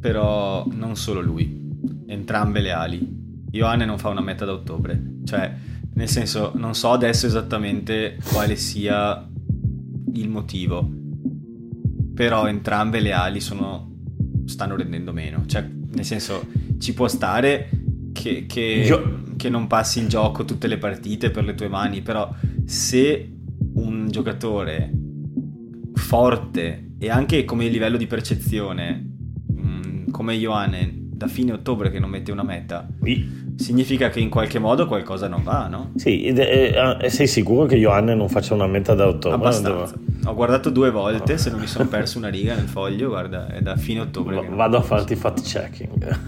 però 0.00 0.66
non 0.72 0.96
solo 0.96 1.20
lui, 1.20 1.60
entrambe 2.06 2.60
le 2.60 2.72
ali. 2.72 3.20
Ioane 3.50 3.84
non 3.84 3.98
fa 3.98 4.08
una 4.08 4.20
meta 4.20 4.44
da 4.44 4.52
ottobre, 4.52 5.00
cioè 5.24 5.54
nel 5.94 6.08
senso 6.08 6.52
non 6.54 6.74
so 6.74 6.90
adesso 6.90 7.26
esattamente 7.26 8.16
quale 8.32 8.56
sia 8.56 9.28
il 10.14 10.28
motivo, 10.28 10.88
però 12.14 12.46
entrambe 12.46 13.00
le 13.00 13.12
ali 13.12 13.40
sono, 13.40 13.94
stanno 14.46 14.76
rendendo 14.76 15.12
meno, 15.12 15.44
cioè 15.46 15.68
nel 15.94 16.04
senso 16.04 16.46
ci 16.78 16.94
può 16.94 17.08
stare 17.08 17.68
che, 18.12 18.46
che, 18.46 18.60
Io- 18.60 19.22
che 19.36 19.48
non 19.48 19.66
passi 19.66 20.00
il 20.00 20.08
gioco 20.08 20.44
tutte 20.44 20.66
le 20.66 20.78
partite 20.78 21.30
per 21.30 21.44
le 21.44 21.54
tue 21.54 21.68
mani, 21.68 22.00
però 22.00 22.34
se 22.64 23.30
un 23.74 24.08
giocatore 24.10 24.90
forte 26.02 26.90
e 26.98 27.08
anche 27.10 27.44
come 27.44 27.68
livello 27.68 27.96
di 27.96 28.06
percezione 28.06 29.04
mh, 29.54 30.10
come 30.10 30.34
Ioane 30.34 31.00
da 31.12 31.28
fine 31.28 31.52
ottobre 31.52 31.90
che 31.90 32.00
non 32.00 32.10
mette 32.10 32.32
una 32.32 32.42
meta 32.42 32.86
significa 33.54 34.08
che 34.08 34.18
in 34.18 34.28
qualche 34.28 34.58
modo 34.58 34.86
qualcosa 34.86 35.28
non 35.28 35.44
va, 35.44 35.68
no? 35.68 35.92
Sì, 35.94 36.24
ed 36.24 36.38
è- 36.40 36.96
eh, 37.00 37.10
sei 37.10 37.28
sicuro 37.28 37.64
che 37.66 37.76
Ioanne 37.76 38.14
non 38.14 38.28
faccia 38.28 38.54
una 38.54 38.66
meta 38.66 38.94
da 38.94 39.06
ottobre? 39.06 39.36
Abbastanza. 39.36 39.94
Ho 40.24 40.34
guardato 40.34 40.70
due 40.70 40.90
volte, 40.90 41.36
se 41.38 41.50
non 41.50 41.60
mi 41.60 41.66
sono 41.68 41.86
perso 41.86 42.18
una 42.18 42.28
riga 42.28 42.54
nel 42.56 42.66
foglio, 42.66 43.08
guarda, 43.08 43.46
è 43.48 43.60
da 43.60 43.76
fine 43.76 44.00
ottobre. 44.00 44.34
Va- 44.36 44.54
Vado 44.54 44.76
a 44.78 44.80
farti 44.82 45.14
fact 45.14 45.42
checking. 45.42 46.18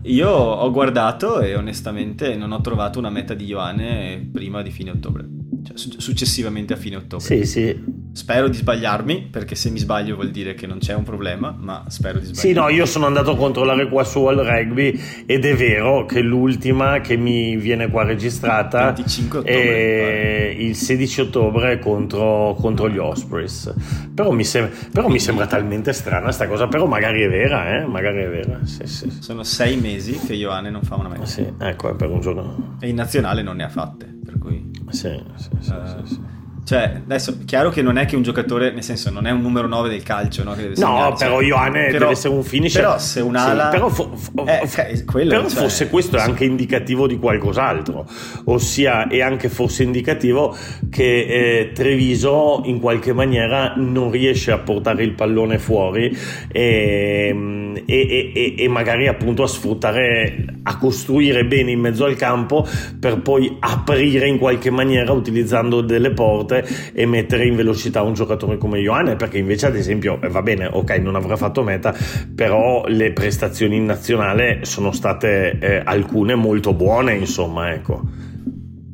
Io 0.02 0.28
ho 0.30 0.70
guardato 0.70 1.40
e 1.40 1.54
onestamente 1.54 2.34
non 2.36 2.52
ho 2.52 2.60
trovato 2.60 2.98
una 2.98 3.10
meta 3.10 3.34
di 3.34 3.44
Ioane 3.46 4.28
prima 4.32 4.62
di 4.62 4.70
fine 4.70 4.90
ottobre, 4.90 5.24
cioè 5.64 5.76
su- 5.76 5.98
successivamente 5.98 6.72
a 6.74 6.76
fine 6.76 6.96
ottobre. 6.96 7.24
Sì, 7.24 7.44
sì. 7.44 8.02
Spero 8.12 8.48
di 8.48 8.56
sbagliarmi, 8.56 9.28
perché 9.30 9.54
se 9.54 9.70
mi 9.70 9.78
sbaglio 9.78 10.14
vuol 10.14 10.30
dire 10.30 10.54
che 10.54 10.66
non 10.66 10.78
c'è 10.78 10.94
un 10.94 11.02
problema, 11.02 11.56
ma 11.58 11.84
spero 11.88 12.18
di 12.18 12.26
sbagliarmi. 12.26 12.52
Sì, 12.52 12.58
no, 12.58 12.68
io 12.68 12.86
sono 12.86 13.06
andato 13.06 13.32
a 13.32 13.36
controllare 13.36 13.88
qua 13.88 14.04
su 14.04 14.24
al 14.26 14.36
rugby 14.36 14.98
ed 15.26 15.44
è 15.44 15.56
vero 15.56 16.04
che 16.04 16.20
l'ultima 16.20 17.00
che 17.00 17.16
mi 17.16 17.56
viene 17.56 17.88
qua 17.88 18.04
registrata 18.04 18.92
25 18.92 19.38
ottobre, 19.40 19.54
è 19.54 20.54
il 20.56 20.76
16 20.76 21.20
ottobre 21.22 21.78
contro, 21.78 22.54
contro 22.58 22.88
gli 22.88 22.98
Ospreys. 22.98 23.72
Però 24.14 24.30
mi, 24.30 24.44
sem- 24.44 24.70
però 24.92 25.08
mi 25.08 25.18
sembra 25.18 25.46
talmente 25.46 25.92
strana 25.92 26.30
sta 26.30 26.46
cosa, 26.46 26.68
però 26.68 26.86
magari 26.86 27.22
è 27.22 27.28
vera, 27.28 27.78
eh? 27.78 27.86
Magari 27.86 28.22
è 28.22 28.28
vera. 28.28 28.60
Sì, 28.64 28.86
sì. 28.86 29.10
Sono 29.20 29.42
sei 29.42 29.76
mesi 29.76 30.18
che 30.18 30.34
Ioane 30.34 30.70
non 30.70 30.82
fa 30.82 30.96
una 30.96 31.08
meta. 31.08 31.24
Sì, 31.26 31.46
ecco, 31.58 31.90
è 31.90 31.94
per 31.94 32.10
un 32.10 32.20
giorno. 32.20 32.76
E 32.80 32.88
in 32.88 32.94
nazionale 32.94 33.42
non 33.42 33.56
ne 33.56 33.64
ha 33.64 33.68
fatte, 33.68 34.06
per 34.24 34.38
cui... 34.38 34.73
Sì, 34.90 35.22
sì, 35.36 35.48
sì, 35.60 35.72
eh, 35.72 35.86
sì, 36.06 36.14
sì. 36.14 36.20
Cioè, 36.64 37.02
adesso, 37.04 37.38
chiaro 37.44 37.68
che 37.68 37.82
non 37.82 37.98
è 37.98 38.06
che 38.06 38.16
un 38.16 38.22
giocatore, 38.22 38.72
nel 38.72 38.82
senso, 38.82 39.10
non 39.10 39.26
è 39.26 39.30
un 39.30 39.42
numero 39.42 39.66
9 39.66 39.90
del 39.90 40.02
calcio, 40.02 40.42
no? 40.44 40.54
No, 40.54 40.56
segnare, 40.56 40.74
cioè, 41.16 41.28
però 41.28 41.40
Ioane 41.42 41.86
però- 41.86 41.98
deve 41.98 42.10
essere 42.12 42.34
un 42.34 42.42
finisher. 42.42 42.80
Però 42.82 42.98
se 42.98 43.20
un'ala... 43.20 43.64
Sì, 43.64 43.70
però 43.70 43.88
fo- 43.90 44.16
fo- 44.16 44.46
Eh, 44.46 45.04
quello, 45.04 45.28
però 45.30 45.48
cioè, 45.48 45.60
forse 45.60 45.90
questo 45.90 46.16
è 46.16 46.20
sì. 46.20 46.28
anche 46.30 46.44
indicativo 46.44 47.06
di 47.06 47.18
qualcos'altro, 47.18 48.06
ossia 48.44 49.08
è 49.08 49.20
anche 49.20 49.48
forse 49.50 49.82
indicativo 49.82 50.56
che 50.90 51.26
eh, 51.26 51.72
Treviso 51.74 52.62
in 52.64 52.80
qualche 52.80 53.12
maniera 53.12 53.74
non 53.76 54.10
riesce 54.10 54.50
a 54.50 54.58
portare 54.58 55.02
il 55.04 55.12
pallone 55.12 55.58
fuori 55.58 56.16
e- 56.50 57.82
e- 57.84 58.32
e- 58.34 58.54
e 58.56 58.68
magari 58.68 59.06
appunto 59.06 59.42
a 59.42 59.46
sfruttare, 59.48 60.44
a 60.62 60.78
costruire 60.78 61.44
bene 61.44 61.72
in 61.72 61.80
mezzo 61.80 62.04
al 62.06 62.16
campo 62.16 62.66
per 62.98 63.20
poi 63.20 63.54
aprire 63.60 64.28
in 64.28 64.38
qualche 64.38 64.70
maniera 64.70 65.12
utilizzando 65.12 65.80
delle 65.82 66.10
porte 66.12 66.52
forte 66.62 66.92
e 66.92 67.06
mettere 67.06 67.46
in 67.46 67.56
velocità 67.56 68.02
un 68.02 68.14
giocatore 68.14 68.58
come 68.58 68.78
Ioane 68.78 69.16
perché 69.16 69.38
invece 69.38 69.66
ad 69.66 69.76
esempio 69.76 70.20
eh, 70.22 70.28
va 70.28 70.42
bene 70.42 70.66
ok 70.66 70.90
non 70.98 71.16
avrà 71.16 71.36
fatto 71.36 71.62
meta 71.62 71.94
però 72.34 72.84
le 72.86 73.12
prestazioni 73.12 73.76
in 73.76 73.86
nazionale 73.86 74.64
sono 74.64 74.92
state 74.92 75.58
eh, 75.58 75.82
alcune 75.84 76.34
molto 76.34 76.74
buone 76.74 77.14
insomma 77.14 77.72
ecco 77.72 78.22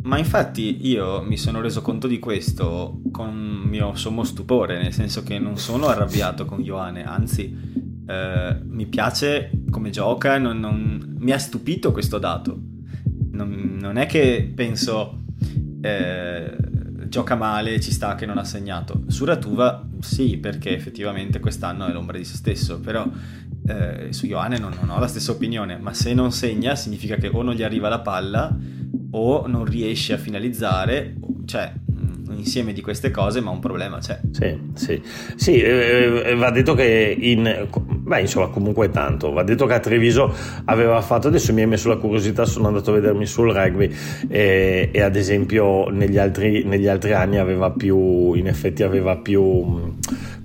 ma 0.03 0.18
infatti 0.18 0.88
io 0.88 1.23
mi 1.23 1.37
sono 1.37 1.61
reso 1.61 1.83
conto 1.83 2.07
di 2.07 2.18
questo 2.18 3.01
con 3.12 3.35
mio 3.35 3.94
sommo 3.94 4.25
stupore, 4.25 4.81
nel 4.83 4.92
senso 4.92 5.23
che 5.23 5.38
non 5.38 5.57
sono 5.57 5.87
arrabbiato 5.87 6.46
con 6.46 6.61
Ioane, 6.61 7.05
anzi 7.05 7.57
eh, 8.09 8.59
mi 8.64 8.87
piace 8.87 9.51
come 9.70 9.90
gioca, 9.90 10.38
non, 10.38 10.59
non, 10.59 11.16
mi 11.18 11.31
ha 11.31 11.38
stupito 11.38 11.92
questo 11.92 12.18
dato. 12.18 12.59
Non, 13.33 13.77
non 13.79 13.99
è 13.99 14.07
che 14.07 14.51
penso 14.53 15.20
eh, 15.83 16.57
gioca 17.11 17.35
male, 17.35 17.81
ci 17.81 17.90
sta 17.90 18.14
che 18.14 18.25
non 18.25 18.38
ha 18.38 18.44
segnato. 18.44 19.03
Su 19.09 19.25
Ratuva 19.25 19.85
sì, 19.99 20.38
perché 20.38 20.75
effettivamente 20.75 21.40
quest'anno 21.40 21.87
è 21.87 21.92
l'ombra 21.92 22.16
di 22.16 22.25
se 22.25 22.37
stesso, 22.37 22.79
però 22.79 23.07
eh, 23.66 24.12
su 24.12 24.27
Ioane 24.27 24.59
non, 24.59 24.75
non 24.81 24.88
ho 24.90 24.99
la 24.99 25.09
stessa 25.09 25.33
opinione, 25.33 25.77
ma 25.77 25.92
se 25.92 26.14
non 26.14 26.31
segna 26.31 26.77
significa 26.77 27.16
che 27.16 27.27
o 27.27 27.42
non 27.42 27.55
gli 27.55 27.64
arriva 27.64 27.88
la 27.88 28.01
palla 28.01 28.57
o 29.11 29.46
non 29.49 29.64
riesce 29.64 30.12
a 30.12 30.18
finalizzare, 30.18 31.16
cioè 31.46 31.73
insieme 32.35 32.73
di 32.73 32.81
queste 32.81 33.11
cose, 33.11 33.40
ma 33.40 33.51
un 33.51 33.61
problema 33.61 33.99
c'è. 33.99 34.21
Sì, 34.31 34.59
sì, 34.75 35.03
sì 35.37 35.61
eh, 35.61 36.23
eh, 36.27 36.35
va 36.35 36.51
detto 36.51 36.75
che 36.75 37.16
in, 37.19 37.69
beh, 37.77 38.21
insomma, 38.21 38.49
comunque 38.49 38.90
tanto. 38.90 39.33
Va 39.33 39.43
detto 39.43 39.66
che 39.66 39.75
a 39.75 39.81
Treviso 39.81 40.33
aveva 40.64 41.01
fatto, 41.01 41.29
adesso 41.29 41.53
mi 41.53 41.62
hai 41.62 41.66
messo 41.66 41.88
la 41.88 41.97
curiosità, 41.97 42.45
sono 42.45 42.69
andato 42.69 42.90
a 42.90 42.95
vedermi 42.95 43.27
sul 43.27 43.53
rugby 43.53 43.93
e, 44.29 44.90
e 44.93 45.01
ad 45.01 45.16
esempio 45.16 45.88
negli 45.90 46.19
altri, 46.19 46.64
negli 46.64 46.87
altri 46.87 47.12
anni 47.12 47.38
aveva 47.38 47.71
più, 47.71 48.35
in 48.35 48.47
effetti 48.47 48.83
aveva 48.83 49.16
più 49.16 49.95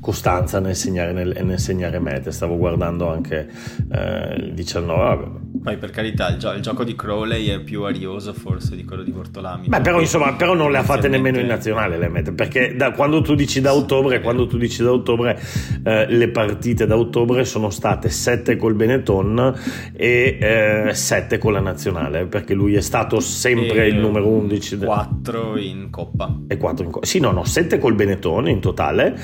costanza 0.06 0.60
nel 0.60 0.76
segnare, 0.76 1.14
nel, 1.14 1.36
nel 1.42 1.58
segnare 1.58 1.98
mete. 1.98 2.30
Stavo 2.30 2.58
guardando 2.58 3.10
anche 3.10 3.50
eh, 3.92 4.36
il 4.36 4.54
19. 4.54 5.46
Poi 5.64 5.78
per 5.78 5.90
carità, 5.90 6.30
il, 6.30 6.38
gio- 6.38 6.52
il, 6.52 6.62
gioco 6.62 6.84
di 6.84 6.96
Crowley 6.96 7.48
è 7.48 7.60
più 7.60 7.82
arioso 7.82 8.32
forse 8.32 8.76
di 8.76 8.84
quello 8.84 9.02
di 9.02 9.10
Bortolami. 9.10 9.68
Beh, 9.68 9.82
però 9.82 10.00
insomma, 10.00 10.34
però 10.34 10.54
non 10.54 10.70
le 10.70 10.78
ha 10.78 10.84
fatte 10.84 11.08
nemmeno 11.08 11.40
in 11.40 11.48
nazionale 11.48 11.98
le 11.98 12.08
mete, 12.08 12.34
perché 12.34 12.76
da, 12.76 12.92
quando 12.92 13.22
tu 13.22 13.34
dici 13.34 13.62
da 13.62 13.74
ottobre, 13.74 14.22
quando 14.22 14.46
tu 14.46 14.58
dici 14.60 14.84
da 14.84 14.92
ottobre, 14.92 15.42
eh, 15.84 16.06
le 16.08 16.30
partite 16.30 16.86
da 16.86 16.96
ottobre 16.96 17.44
sono 17.44 17.72
state 17.72 18.10
7 18.10 18.58
col 18.58 18.76
Benetton 18.76 19.56
e 19.92 20.92
7 20.94 21.34
eh, 21.34 21.38
con 21.40 21.52
la 21.52 21.62
nazionale, 21.62 22.28
perché 22.28 22.54
lui 22.54 22.76
è 22.76 22.82
stato 22.82 23.20
sempre 23.20 23.86
e 23.86 23.88
il 23.88 23.98
numero 23.98 24.28
11. 24.28 24.78
4 24.78 25.58
in 25.58 25.90
Coppa. 25.90 26.42
E 26.48 26.58
4 26.58 26.86
in 26.86 26.92
Coppa. 26.92 27.06
Sì, 27.08 27.20
no, 27.20 27.32
no, 27.32 27.44
7 27.44 27.80
col 27.80 27.96
Benetton 27.96 28.50
in 28.50 28.60
totale, 28.60 29.20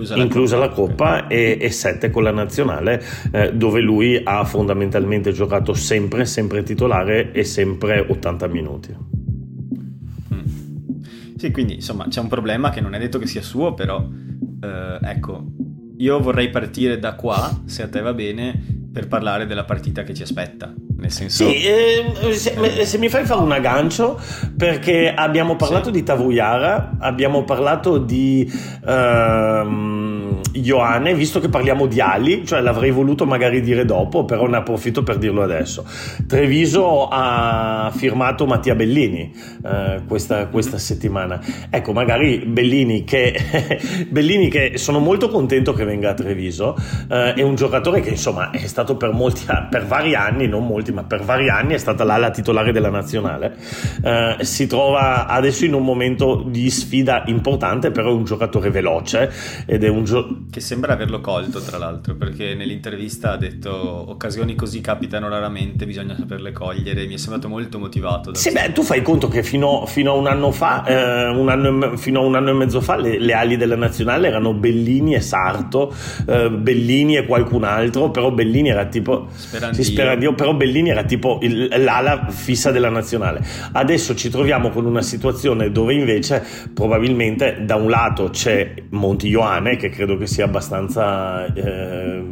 inclusa 0.00 0.16
la 0.16 0.22
inclusa 0.22 0.56
Coppa, 0.56 0.66
la 0.66 0.72
Coppa 0.72 1.26
e, 1.28 1.58
e 1.60 1.70
7 1.70 2.10
con 2.10 2.22
la 2.22 2.32
nazionale, 2.32 3.02
eh, 3.30 3.52
dove 3.52 3.80
lui 3.80 4.20
ha 4.22 4.44
fondamentalmente 4.44 5.32
giocato 5.32 5.48
giocato 5.50 5.74
sempre, 5.74 6.24
sempre 6.24 6.62
titolare 6.62 7.32
e 7.32 7.44
sempre 7.44 8.06
80 8.08 8.46
minuti. 8.46 8.96
Mm. 10.34 11.00
Sì, 11.36 11.50
quindi 11.50 11.74
insomma 11.74 12.06
c'è 12.08 12.20
un 12.20 12.28
problema 12.28 12.70
che 12.70 12.80
non 12.80 12.94
è 12.94 12.98
detto 12.98 13.18
che 13.18 13.26
sia 13.26 13.42
suo, 13.42 13.74
però 13.74 14.06
eh, 14.62 14.98
ecco, 15.02 15.46
io 15.96 16.20
vorrei 16.20 16.50
partire 16.50 16.98
da 16.98 17.14
qua, 17.14 17.62
se 17.64 17.82
a 17.82 17.88
te 17.88 18.00
va 18.00 18.14
bene, 18.14 18.62
per 18.92 19.08
parlare 19.08 19.46
della 19.46 19.64
partita 19.64 20.02
che 20.02 20.14
ci 20.14 20.22
aspetta. 20.22 20.72
Nel 21.00 21.10
senso... 21.10 21.48
Sì, 21.48 21.64
eh, 21.64 22.34
se, 22.34 22.84
se, 22.84 22.98
mi 22.98 23.08
fai 23.08 23.24
fare 23.24 23.40
un 23.40 23.52
aggancio, 23.52 24.20
perché 24.56 25.12
abbiamo 25.12 25.56
parlato 25.56 25.86
sì. 25.86 25.92
di 25.92 26.02
Tavuyara, 26.02 26.96
abbiamo 26.98 27.44
parlato 27.44 27.98
di... 27.98 28.50
Ehm, 28.86 30.40
Ioane, 30.52 31.14
visto 31.14 31.40
che 31.40 31.48
parliamo 31.48 31.86
di 31.86 32.00
ali, 32.00 32.44
cioè 32.44 32.60
l'avrei 32.60 32.90
voluto 32.90 33.24
magari 33.24 33.60
dire 33.60 33.84
dopo, 33.84 34.24
però 34.24 34.46
ne 34.46 34.56
approfitto 34.56 35.02
per 35.02 35.18
dirlo 35.18 35.42
adesso. 35.42 35.84
Treviso 36.26 37.08
ha 37.08 37.92
firmato 37.94 38.46
Mattia 38.46 38.74
Bellini 38.74 39.32
eh, 39.64 40.02
questa, 40.08 40.46
questa, 40.46 40.78
settimana. 40.78 41.40
Ecco, 41.70 41.92
magari 41.92 42.38
Bellini 42.38 43.04
che, 43.04 43.38
Bellini 44.10 44.48
che 44.48 44.72
sono 44.76 44.98
molto 44.98 45.28
contento 45.28 45.72
che 45.72 45.84
venga 45.84 46.10
a 46.10 46.14
Treviso, 46.14 46.76
eh, 47.08 47.34
è 47.34 47.42
un 47.42 47.54
giocatore 47.54 48.00
che 48.00 48.10
insomma 48.10 48.50
è 48.50 48.66
stato 48.66 48.96
per, 48.96 49.12
molti, 49.12 49.44
per 49.70 49.86
vari 49.86 50.14
anni, 50.14 50.48
non 50.48 50.66
molti, 50.66 50.89
ma 50.92 51.04
per 51.04 51.24
vari 51.24 51.48
anni 51.48 51.74
è 51.74 51.78
stata 51.78 52.04
l'ala 52.04 52.30
titolare 52.30 52.72
della 52.72 52.90
nazionale. 52.90 53.56
Eh, 54.02 54.36
si 54.40 54.66
trova 54.66 55.26
adesso 55.26 55.64
in 55.64 55.74
un 55.74 55.84
momento 55.84 56.44
di 56.46 56.70
sfida 56.70 57.24
importante, 57.26 57.90
però 57.90 58.10
è 58.10 58.14
un 58.14 58.24
giocatore 58.24 58.70
veloce 58.70 59.32
ed 59.66 59.84
è 59.84 59.88
un 59.88 60.04
giocatore 60.04 60.48
che 60.50 60.60
sembra 60.60 60.92
averlo 60.92 61.20
colto, 61.20 61.60
tra 61.60 61.78
l'altro, 61.78 62.14
perché 62.14 62.54
nell'intervista 62.54 63.32
ha 63.32 63.36
detto 63.36 63.70
occasioni 64.10 64.54
così 64.54 64.80
capitano 64.80 65.28
raramente, 65.28 65.86
bisogna 65.86 66.16
saperle 66.16 66.52
cogliere. 66.52 67.06
Mi 67.06 67.14
è 67.14 67.16
sembrato 67.16 67.48
molto 67.48 67.78
motivato. 67.78 68.34
Sì, 68.34 68.50
beh, 68.52 68.72
tu 68.72 68.82
fai 68.82 69.02
conto 69.02 69.28
che 69.28 69.42
fino, 69.42 69.86
fino 69.86 70.12
a 70.12 70.14
un 70.14 70.26
anno 70.26 70.50
fa, 70.50 70.84
eh, 70.84 71.28
un 71.28 71.48
anno, 71.48 71.96
fino 71.96 72.20
a 72.20 72.24
un 72.24 72.34
anno 72.34 72.50
e 72.50 72.52
mezzo 72.54 72.80
fa, 72.80 72.96
le, 72.96 73.18
le, 73.18 73.32
ali 73.32 73.56
della 73.56 73.76
nazionale 73.76 74.28
erano 74.28 74.52
Bellini 74.54 75.14
e 75.14 75.20
Sarto, 75.20 75.94
eh, 76.26 76.50
Bellini 76.50 77.16
e 77.16 77.26
qualcun 77.26 77.64
altro, 77.64 78.10
però 78.10 78.30
Bellini 78.30 78.70
era 78.70 78.86
tipo... 78.86 79.28
Sperandio. 79.34 79.82
Sì, 79.82 79.92
Sperandio, 79.92 80.34
però 80.34 80.54
Bellini 80.54 80.79
era 80.88 81.04
tipo 81.04 81.38
il, 81.42 81.68
l'ala 81.78 82.26
fissa 82.28 82.70
della 82.70 82.90
nazionale. 82.90 83.44
Adesso 83.72 84.14
ci 84.14 84.30
troviamo 84.30 84.70
con 84.70 84.84
una 84.84 85.02
situazione 85.02 85.70
dove 85.70 85.94
invece 85.94 86.44
probabilmente 86.72 87.58
da 87.64 87.76
un 87.76 87.90
lato 87.90 88.30
c'è 88.30 88.74
Monti 88.90 89.28
Ioane, 89.28 89.76
che 89.76 89.90
credo 89.90 90.16
che 90.16 90.26
sia 90.26 90.44
abbastanza 90.44 91.52
eh, 91.52 92.24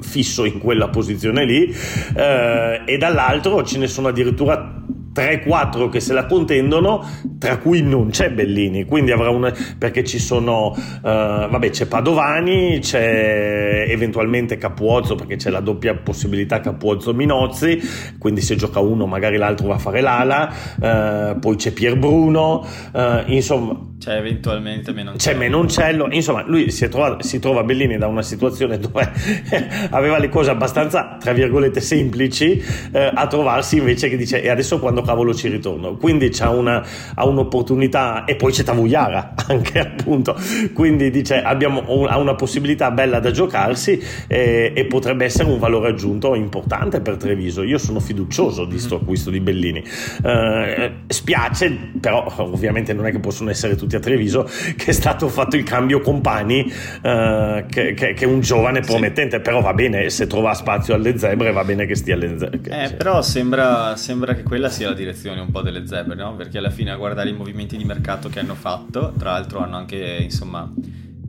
fisso 0.00 0.44
in 0.44 0.58
quella 0.58 0.88
posizione 0.88 1.44
lì 1.44 1.74
eh, 2.14 2.82
e 2.84 2.96
dall'altro 2.98 3.62
ce 3.64 3.78
ne 3.78 3.86
sono 3.86 4.08
addirittura 4.08 4.73
3-4 5.14 5.88
che 5.88 6.00
se 6.00 6.12
la 6.12 6.26
contendono, 6.26 7.06
tra 7.38 7.58
cui 7.58 7.82
non 7.82 8.10
c'è 8.10 8.30
Bellini, 8.30 8.84
quindi 8.84 9.12
avrà 9.12 9.30
una 9.30 9.52
perché 9.78 10.02
ci 10.02 10.18
sono 10.18 10.68
uh, 10.68 11.00
vabbè, 11.02 11.70
c'è 11.70 11.86
Padovani, 11.86 12.80
c'è 12.80 13.86
eventualmente 13.88 14.58
Capuozzo 14.58 15.14
perché 15.14 15.36
c'è 15.36 15.50
la 15.50 15.60
doppia 15.60 15.94
possibilità 15.94 16.60
Capuozzo 16.60 17.14
Minozzi, 17.14 17.80
quindi 18.18 18.40
se 18.40 18.56
gioca 18.56 18.80
uno 18.80 19.06
magari 19.06 19.36
l'altro 19.36 19.68
va 19.68 19.74
a 19.74 19.78
fare 19.78 20.00
l'ala, 20.00 20.52
uh, 20.80 21.38
poi 21.38 21.56
c'è 21.56 21.70
Pierbruno, 21.70 22.66
uh, 22.92 23.00
insomma 23.26 23.92
c'è 24.04 24.18
eventualmente 24.18 24.92
Menoncello. 24.92 25.16
C'è 25.16 25.34
Menoncello, 25.34 26.08
insomma, 26.10 26.44
lui 26.46 26.70
si, 26.70 26.86
trova, 26.90 27.16
si, 27.22 27.38
trova 27.38 27.62
Bellini 27.62 27.96
da 27.96 28.06
una 28.06 28.20
situazione 28.20 28.78
dove 28.78 29.10
aveva 29.88 30.18
le 30.18 30.28
cose 30.28 30.50
abbastanza, 30.50 31.16
tra 31.18 31.32
virgolette, 31.32 31.80
semplici, 31.80 32.62
eh, 32.92 33.10
a 33.14 33.26
trovarsi 33.26 33.78
invece 33.78 34.10
che 34.10 34.18
dice, 34.18 34.42
e 34.42 34.50
adesso 34.50 34.78
quando 34.78 35.00
cavolo 35.00 35.32
ci 35.32 35.48
ritorno? 35.48 35.96
Quindi 35.96 36.28
c'ha 36.28 36.50
una, 36.50 36.84
ha 37.14 37.26
un'opportunità, 37.26 38.24
e 38.24 38.36
poi 38.36 38.52
c'è 38.52 38.62
Tavugliara 38.62 39.32
anche 39.48 39.78
appunto, 39.78 40.36
quindi 40.74 41.10
dice, 41.10 41.40
abbiamo, 41.40 42.04
ha 42.04 42.18
una 42.18 42.34
possibilità 42.34 42.90
bella 42.90 43.20
da 43.20 43.30
giocarsi 43.30 43.98
eh, 44.26 44.72
e 44.74 44.84
potrebbe 44.84 45.24
essere 45.24 45.48
un 45.48 45.58
valore 45.58 45.88
aggiunto 45.88 46.34
importante 46.34 47.00
per 47.00 47.16
Treviso. 47.16 47.62
Io 47.62 47.78
sono 47.78 48.00
fiducioso 48.00 48.66
di 48.66 48.72
questo 48.72 48.96
acquisto 48.96 49.30
di 49.30 49.40
Bellini. 49.40 49.82
Eh, 50.22 50.92
spiace, 51.06 51.92
però 51.98 52.30
ovviamente 52.36 52.92
non 52.92 53.06
è 53.06 53.10
che 53.10 53.18
possono 53.18 53.48
essere 53.48 53.76
tutti 53.76 53.93
a 53.96 54.00
Treviso, 54.00 54.48
che 54.76 54.86
è 54.86 54.92
stato 54.92 55.28
fatto 55.28 55.56
il 55.56 55.62
cambio 55.62 56.00
Compani, 56.00 56.70
eh, 57.02 57.64
che, 57.68 57.94
che, 57.94 58.12
che, 58.14 58.24
è 58.24 58.26
un 58.26 58.40
giovane 58.40 58.80
promettente, 58.80 59.36
sì. 59.36 59.42
però 59.42 59.60
va 59.60 59.74
bene, 59.74 60.10
se 60.10 60.26
trova 60.26 60.54
spazio 60.54 60.94
alle 60.94 61.18
zebre 61.18 61.52
va 61.52 61.64
bene 61.64 61.86
che 61.86 61.94
stia 61.94 62.14
alle 62.14 62.38
zebre. 62.38 62.82
Eh, 62.82 62.88
sì. 62.88 62.94
Però 62.94 63.22
sembra, 63.22 63.96
sembra, 63.96 64.34
che 64.34 64.42
quella 64.42 64.68
sia 64.68 64.88
la 64.88 64.94
direzione 64.94 65.40
un 65.40 65.50
po' 65.50 65.62
delle 65.62 65.86
zebre, 65.86 66.14
no? 66.14 66.34
Perché 66.36 66.58
alla 66.58 66.70
fine 66.70 66.90
a 66.90 66.96
guardare 66.96 67.30
i 67.30 67.34
movimenti 67.34 67.76
di 67.76 67.84
mercato 67.84 68.28
che 68.28 68.40
hanno 68.40 68.54
fatto, 68.54 69.12
tra 69.18 69.32
l'altro 69.32 69.60
hanno 69.60 69.76
anche, 69.76 70.18
insomma 70.20 70.70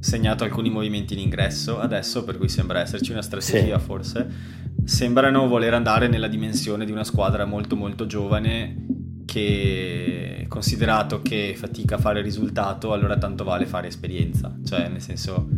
segnato 0.06 0.44
alcuni 0.44 0.70
movimenti 0.70 1.14
in 1.14 1.20
ingresso 1.20 1.80
adesso, 1.80 2.24
per 2.24 2.38
cui 2.38 2.48
sembra 2.48 2.80
esserci 2.80 3.12
una 3.12 3.24
strategia 3.24 3.80
sì. 3.80 3.86
forse. 3.86 4.28
Sembrano 4.84 5.48
voler 5.48 5.74
andare 5.74 6.08
nella 6.08 6.28
dimensione 6.28 6.86
di 6.86 6.92
una 6.92 7.04
squadra 7.04 7.46
molto 7.46 7.76
molto 7.76 8.06
giovane 8.06 8.85
che 9.36 10.46
considerato 10.48 11.22
che 11.22 11.56
fatica 11.58 11.96
a 11.96 11.98
fare 11.98 12.22
risultato, 12.22 12.94
allora 12.94 13.18
tanto 13.18 13.44
vale 13.44 13.66
fare 13.66 13.88
esperienza, 13.88 14.56
cioè 14.64 14.88
nel 14.88 15.02
senso 15.02 15.50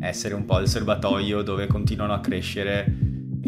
essere 0.00 0.34
un 0.34 0.44
po' 0.44 0.58
il 0.58 0.68
serbatoio 0.68 1.40
dove 1.40 1.66
continuano 1.66 2.12
a 2.12 2.20
crescere 2.20 3.01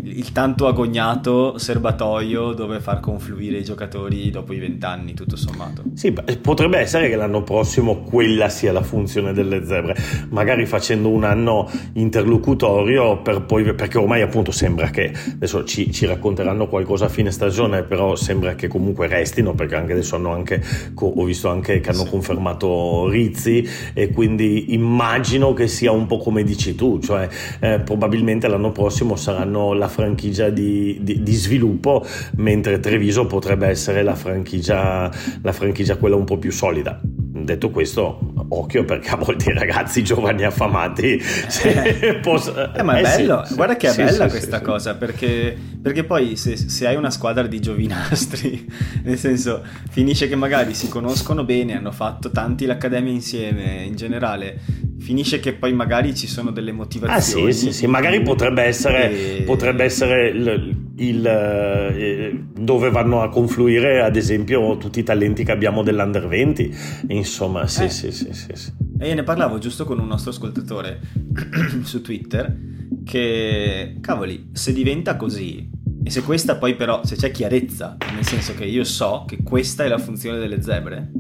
il 0.05 0.33
tanto 0.33 0.67
agognato 0.67 1.57
serbatoio 1.59 2.53
dove 2.53 2.81
far 2.81 3.01
confluire 3.01 3.59
i 3.59 3.65
giocatori 3.65 4.31
dopo 4.31 4.53
i 4.53 4.59
vent'anni, 4.59 5.15
tutto 5.15 5.37
sommato. 5.37 5.83
Sì, 5.95 6.13
potrebbe 6.41 6.79
essere 6.79 7.09
che 7.09 7.17
l'anno 7.17 7.43
prossimo 7.43 8.03
quella 8.03 8.49
sia 8.49 8.73
la 8.73 8.83
funzione 8.83 9.33
delle 9.33 9.65
zebre, 9.65 9.97
magari 10.31 10.67
facendo 10.67 11.09
un 11.09 11.25
anno 11.25 11.71
interlocutorio 11.95 13.23
per 13.23 13.43
poi, 13.43 13.73
perché 13.75 13.99
ormai 13.99 14.23
appunto 14.23 14.51
sembra 14.51 14.91
che, 14.91 15.13
adesso 15.35 15.65
ci, 15.65 15.91
ci 15.93 16.07
racconteranno 16.07 16.69
qualcosa 16.69 17.07
a 17.07 17.09
fine 17.09 17.31
stagione, 17.31 17.83
però 17.83 18.15
sembra 18.15 18.55
che 18.55 18.69
comunque 18.69 19.07
restino, 19.07 19.55
perché 19.55 19.77
anche 19.77 19.93
adesso 19.93 20.17
hanno 20.17 20.33
anche, 20.33 20.63
ho 20.95 21.25
visto 21.25 21.49
anche 21.49 21.81
che 21.81 21.91
hanno 21.91 22.05
sì. 22.05 22.11
confermato 22.11 23.09
Rizzi 23.09 23.67
e 23.95 24.11
quindi 24.11 24.75
immagino 24.75 25.53
che 25.53 25.69
sia 25.69 25.93
un 25.93 26.07
po' 26.07 26.19
come 26.19 26.43
dici 26.43 26.75
tu, 26.75 26.99
cioè 26.99 27.29
eh, 27.61 27.81
probabilmente 27.81 28.49
l'anno 28.49 28.73
prossimo 28.73 29.17
saranno 29.17 29.73
la 29.73 29.89
franchigia 29.95 30.51
di, 30.51 30.99
di, 31.01 31.23
di, 31.23 31.35
sviluppo, 31.35 32.05
mentre 32.37 32.81
Treviso 32.81 33.27
potrebbe 33.27 33.69
essere 33.69 34.03
la 34.03 34.17
franchigia, 34.17 35.09
la 35.41 35.53
franchigia 35.53 35.97
quella 35.97 36.17
un 36.17 36.25
po' 36.25 36.37
più 36.37 36.51
solida. 36.51 37.01
Detto 37.45 37.71
questo, 37.71 38.19
occhio 38.49 38.85
perché 38.85 39.11
a 39.11 39.17
volte 39.17 39.51
i 39.51 39.55
ragazzi 39.55 40.03
giovani 40.05 40.45
affamati 40.45 41.21
eh, 41.63 42.19
posso... 42.23 42.73
eh, 42.73 42.83
ma 42.83 42.97
è 42.97 43.01
eh, 43.01 43.03
bello, 43.03 43.45
sì, 43.45 43.55
guarda 43.55 43.77
che 43.77 43.89
è 43.89 43.91
sì, 43.91 44.03
bella 44.03 44.25
sì, 44.25 44.31
questa 44.31 44.63
cosa 44.63 44.95
perché, 44.95 45.55
perché 45.83 46.05
poi 46.05 46.37
se, 46.37 46.57
se, 46.57 46.87
hai 46.87 46.97
una 46.97 47.11
squadra 47.11 47.47
di 47.47 47.61
giovinastri, 47.61 48.67
nel 49.05 49.19
senso 49.19 49.63
finisce 49.91 50.27
che 50.27 50.37
magari 50.37 50.73
si 50.73 50.89
conoscono 50.89 51.45
bene, 51.45 51.77
hanno 51.77 51.93
fatto 51.93 52.31
tanti 52.31 52.65
l'accademia 52.65 53.13
insieme, 53.13 53.83
in 53.85 53.95
generale 53.95 54.61
finisce 55.05 55.39
che 55.39 55.53
poi 55.53 55.75
magari 55.75 56.15
ci 56.15 56.27
sono 56.27 56.51
delle 56.51 56.73
motivazioni. 56.73 57.51
Ah 57.51 57.53
sì, 57.53 57.67
sì, 57.67 57.73
sì. 57.73 57.87
magari 57.87 58.23
potrebbe 58.23 58.63
essere, 58.63 59.39
e... 59.39 59.43
potrebbe 59.43 59.85
essere 59.85 60.29
il, 60.29 60.77
il, 60.97 61.27
eh, 61.27 62.45
dove 62.59 62.91
vanno 62.91 63.21
a 63.21 63.29
confluire 63.29 64.03
ad 64.03 64.17
esempio 64.17 64.79
tutti 64.79 65.01
i 65.01 65.03
talenti 65.03 65.45
che 65.45 65.53
abbiamo 65.53 65.83
dell'Under 65.83 66.27
20, 66.27 66.75
insomma 67.09 67.34
sì, 67.67 67.85
eh. 67.85 67.91
sì, 67.91 68.13
sì, 68.13 68.33
sì, 68.33 68.51
sì. 68.53 68.73
E 68.99 69.09
io 69.09 69.15
ne 69.15 69.23
parlavo 69.23 69.59
giusto 69.59 69.85
con 69.85 69.99
un 69.99 70.07
nostro 70.07 70.31
ascoltatore 70.31 71.01
su 71.83 72.01
Twitter 72.01 72.57
che, 73.05 73.99
cavoli, 74.01 74.51
se 74.53 74.73
diventa 74.73 75.17
così 75.17 75.71
e 76.03 76.11
se 76.11 76.23
questa 76.23 76.57
poi 76.57 76.75
però, 76.77 77.05
se 77.05 77.17
c'è 77.17 77.31
chiarezza, 77.31 77.97
nel 78.13 78.27
senso 78.27 78.55
che 78.55 78.65
io 78.65 78.85
so 78.85 79.25
che 79.27 79.43
questa 79.43 79.85
è 79.85 79.89
la 79.89 79.99
funzione 79.99 80.39
delle 80.39 80.61
zebre, 80.63 81.11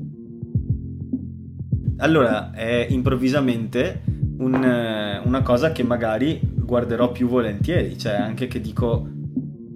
allora 1.98 2.52
è 2.52 2.86
improvvisamente 2.90 4.02
un, 4.38 4.62
eh, 4.62 5.22
una 5.24 5.42
cosa 5.42 5.72
che 5.72 5.82
magari 5.82 6.38
guarderò 6.42 7.12
più 7.12 7.28
volentieri, 7.28 7.96
cioè 7.96 8.12
anche 8.12 8.46
che 8.46 8.60
dico 8.60 9.08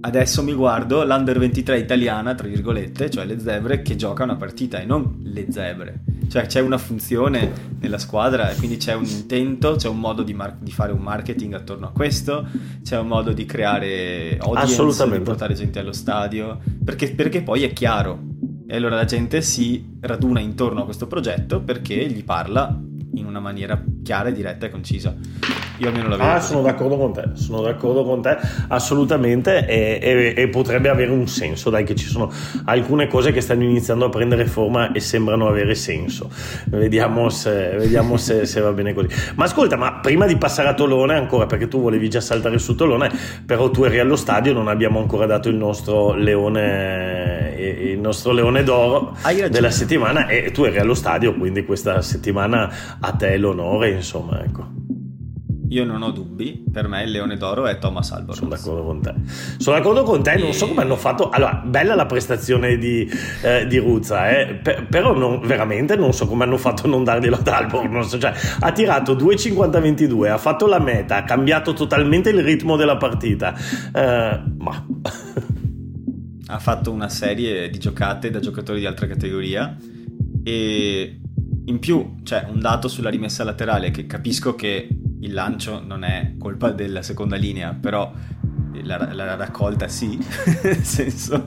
adesso 0.01 0.43
mi 0.43 0.53
guardo 0.53 1.05
l'under 1.05 1.39
23 1.39 1.79
italiana, 1.79 2.35
tra 2.35 2.47
virgolette, 2.47 3.11
cioè 3.11 3.25
le 3.25 3.39
zebre 3.39 3.83
che 3.83 3.97
gioca 3.97 4.25
una 4.25 4.37
partita 4.37 4.79
e 4.79 4.85
non 4.85 5.21
le 5.23 5.47
zebre. 5.51 6.03
Cioè 6.29 6.47
c'è 6.47 6.61
una 6.61 6.79
funzione 6.79 7.51
nella 7.81 7.99
squadra 7.99 8.51
e 8.51 8.57
quindi 8.57 8.77
c'è 8.77 8.95
un 8.95 9.05
intento, 9.05 9.77
c'è 9.77 9.89
un 9.89 9.99
modo 9.99 10.23
di, 10.23 10.35
mar- 10.35 10.59
di, 10.59 10.71
fare 10.71 10.93
un 10.93 11.01
marketing 11.01 11.55
attorno 11.55 11.87
a 11.87 11.91
questo, 11.91 12.47
c'è 12.83 12.99
un 12.99 13.07
modo 13.07 13.33
di 13.33 13.45
creare 13.47 14.37
audience, 14.39 15.09
di 15.09 15.21
portare 15.21 15.55
gente 15.55 15.79
allo 15.79 15.93
stadio, 15.93 16.59
perché, 16.85 17.15
perché 17.15 17.43
poi 17.43 17.63
è 17.63 17.73
chiaro. 17.73 18.27
E 18.67 18.77
allora 18.77 18.97
la 18.97 19.07
gente 19.07 19.41
si 19.41 19.97
raduna 20.01 20.41
intorno 20.41 20.83
a 20.83 20.85
questo 20.85 21.07
progetto 21.07 21.63
perché 21.63 22.07
gli 22.07 22.23
parla 22.23 22.79
in 23.15 23.25
una 23.25 23.41
maniera 23.41 23.83
chiara, 24.09 24.31
diretta 24.31 24.65
e 24.65 24.71
concisa. 24.71 25.15
Io 25.77 25.89
almeno 25.89 26.09
la 26.09 26.17
vedo. 26.17 26.31
Ah, 26.31 26.41
sono 26.41 26.63
d'accordo 26.63 26.97
con 26.97 27.13
te, 27.13 27.25
sono 27.35 27.61
d'accordo 27.61 28.05
con 28.05 28.23
te 28.23 28.39
assolutamente 28.69 29.67
e, 29.67 29.99
e, 30.01 30.35
e, 30.35 30.49
potrebbe 30.49 30.89
avere 30.89 31.11
un 31.11 31.29
senso, 31.29 31.69
dai 31.69 31.85
che 31.85 31.95
ci 31.95 32.07
sono 32.07 32.33
alcune 32.65 33.07
cose 33.07 33.33
che 33.33 33.43
stanno 33.43 33.65
iniziando 33.65 34.07
a 34.07 34.09
prendere 34.09 34.47
forma 34.47 34.93
e 34.93 35.01
sembrano 35.01 35.47
avere 35.47 35.75
senso. 35.75 36.31
Vediamo 36.65 37.29
se, 37.29 37.75
vediamo 37.77 38.17
se, 38.17 38.47
se 38.47 38.61
va 38.61 38.73
bene 38.73 38.95
così. 38.95 39.09
Ma 39.37 39.45
ascolta, 39.45 39.77
ma 39.77 39.93
prima 40.01 40.25
di 40.25 40.37
passare 40.37 40.69
a 40.69 40.75
Tolone 40.75 41.15
ancora, 41.15 41.45
perché 41.45 41.69
tu 41.69 41.83
volevi 41.83 42.09
già 42.09 42.23
saltare 42.23 42.59
su 42.59 42.75
Tolone, 42.75 43.11
però 43.45 43.71
tu 43.71 43.85
eri 43.85 43.99
allo 43.99 44.17
stadio, 44.17 44.55
non 44.55 44.69
abbiamo 44.69 45.01
ancora 45.01 45.27
dato 45.27 45.51
il 45.51 45.57
nostro 45.57 46.15
leone, 46.15 47.38
il 47.59 47.99
nostro 47.99 48.33
leone 48.33 48.63
d'oro 48.63 49.17
della 49.51 49.71
settimana 49.71 50.27
e 50.27 50.51
tu 50.51 50.65
eri 50.65 50.79
allo 50.79 50.95
stadio, 50.95 51.35
quindi 51.35 51.65
questa 51.65 52.03
settimana 52.03 52.99
a 53.01 53.13
te 53.13 53.37
l'onore, 53.37 53.91
insomma, 53.91 54.43
ecco. 54.43 54.79
Io 55.71 55.85
non 55.85 56.01
ho 56.01 56.11
dubbi, 56.11 56.65
per 56.73 56.89
me 56.89 57.03
il 57.03 57.11
leone 57.11 57.37
d'oro 57.37 57.67
è 57.67 57.79
Thomas 57.79 58.11
Albornoz. 58.13 58.39
Sono 58.39 58.51
d'accordo 58.51 58.85
con 58.85 59.03
te. 59.03 59.15
Sono 59.59 59.77
d'accordo 59.77 60.03
con 60.03 60.23
te, 60.23 60.37
non 60.37 60.55
so 60.55 60.67
come 60.67 60.81
hanno 60.81 60.97
fatto. 60.97 61.29
Allora, 61.29 61.63
bella 61.63 61.95
la 61.95 62.07
prestazione 62.07 62.79
di, 62.79 63.09
eh, 63.43 63.67
di 63.67 63.77
Ruzza, 63.77 64.31
eh, 64.31 64.55
per, 64.55 64.87
però 64.87 65.13
non, 65.13 65.41
veramente 65.41 65.95
non 65.95 66.15
so 66.15 66.27
come 66.27 66.45
hanno 66.45 66.57
fatto 66.57 66.87
a 66.87 66.89
non 66.89 67.05
darglielo 67.05 67.37
ad 67.37 67.49
Albornoz. 67.49 68.17
Cioè, 68.19 68.33
ha 68.61 68.73
tirato 68.73 69.15
2,50-22, 69.15 70.31
ha 70.31 70.39
fatto 70.39 70.67
la 70.67 70.79
meta, 70.79 71.17
ha 71.17 71.25
cambiato 71.25 71.75
totalmente 71.75 72.31
il 72.31 72.43
ritmo 72.43 72.77
della 72.77 72.97
partita. 72.97 73.55
Eh, 73.93 74.41
ma. 74.57 74.87
Ha 76.51 76.59
fatto 76.59 76.91
una 76.91 77.09
serie 77.09 77.69
di 77.69 77.79
giocate 77.79 78.31
da 78.31 78.41
giocatori 78.41 78.81
di 78.81 78.87
altra 78.87 79.07
categoria 79.07 79.77
e 80.43 81.21
in 81.65 81.79
più 81.79 82.23
c'è 82.23 82.47
un 82.49 82.59
dato 82.61 82.89
sulla 82.89 83.11
rimessa 83.11 83.45
laterale 83.45 83.91
che 83.91 84.07
capisco 84.07 84.55
che 84.55 84.89
il 85.21 85.33
lancio 85.33 85.83
non 85.85 86.05
è 86.05 86.35
colpa 86.39 86.71
della 86.71 87.03
seconda 87.03 87.37
linea, 87.37 87.75
però 87.75 88.11
la, 88.83 89.13
la 89.13 89.35
raccolta 89.35 89.89
sì, 89.89 90.17
nel 90.63 90.83
senso 90.85 91.47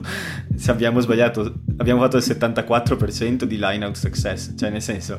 se 0.54 0.70
abbiamo 0.70 1.00
sbagliato, 1.00 1.62
abbiamo 1.78 2.00
fatto 2.00 2.18
il 2.18 2.22
74% 2.24 3.42
di 3.42 3.56
line 3.58 3.84
out 3.84 3.96
success, 3.96 4.54
cioè 4.56 4.70
nel 4.70 4.82
senso 4.82 5.18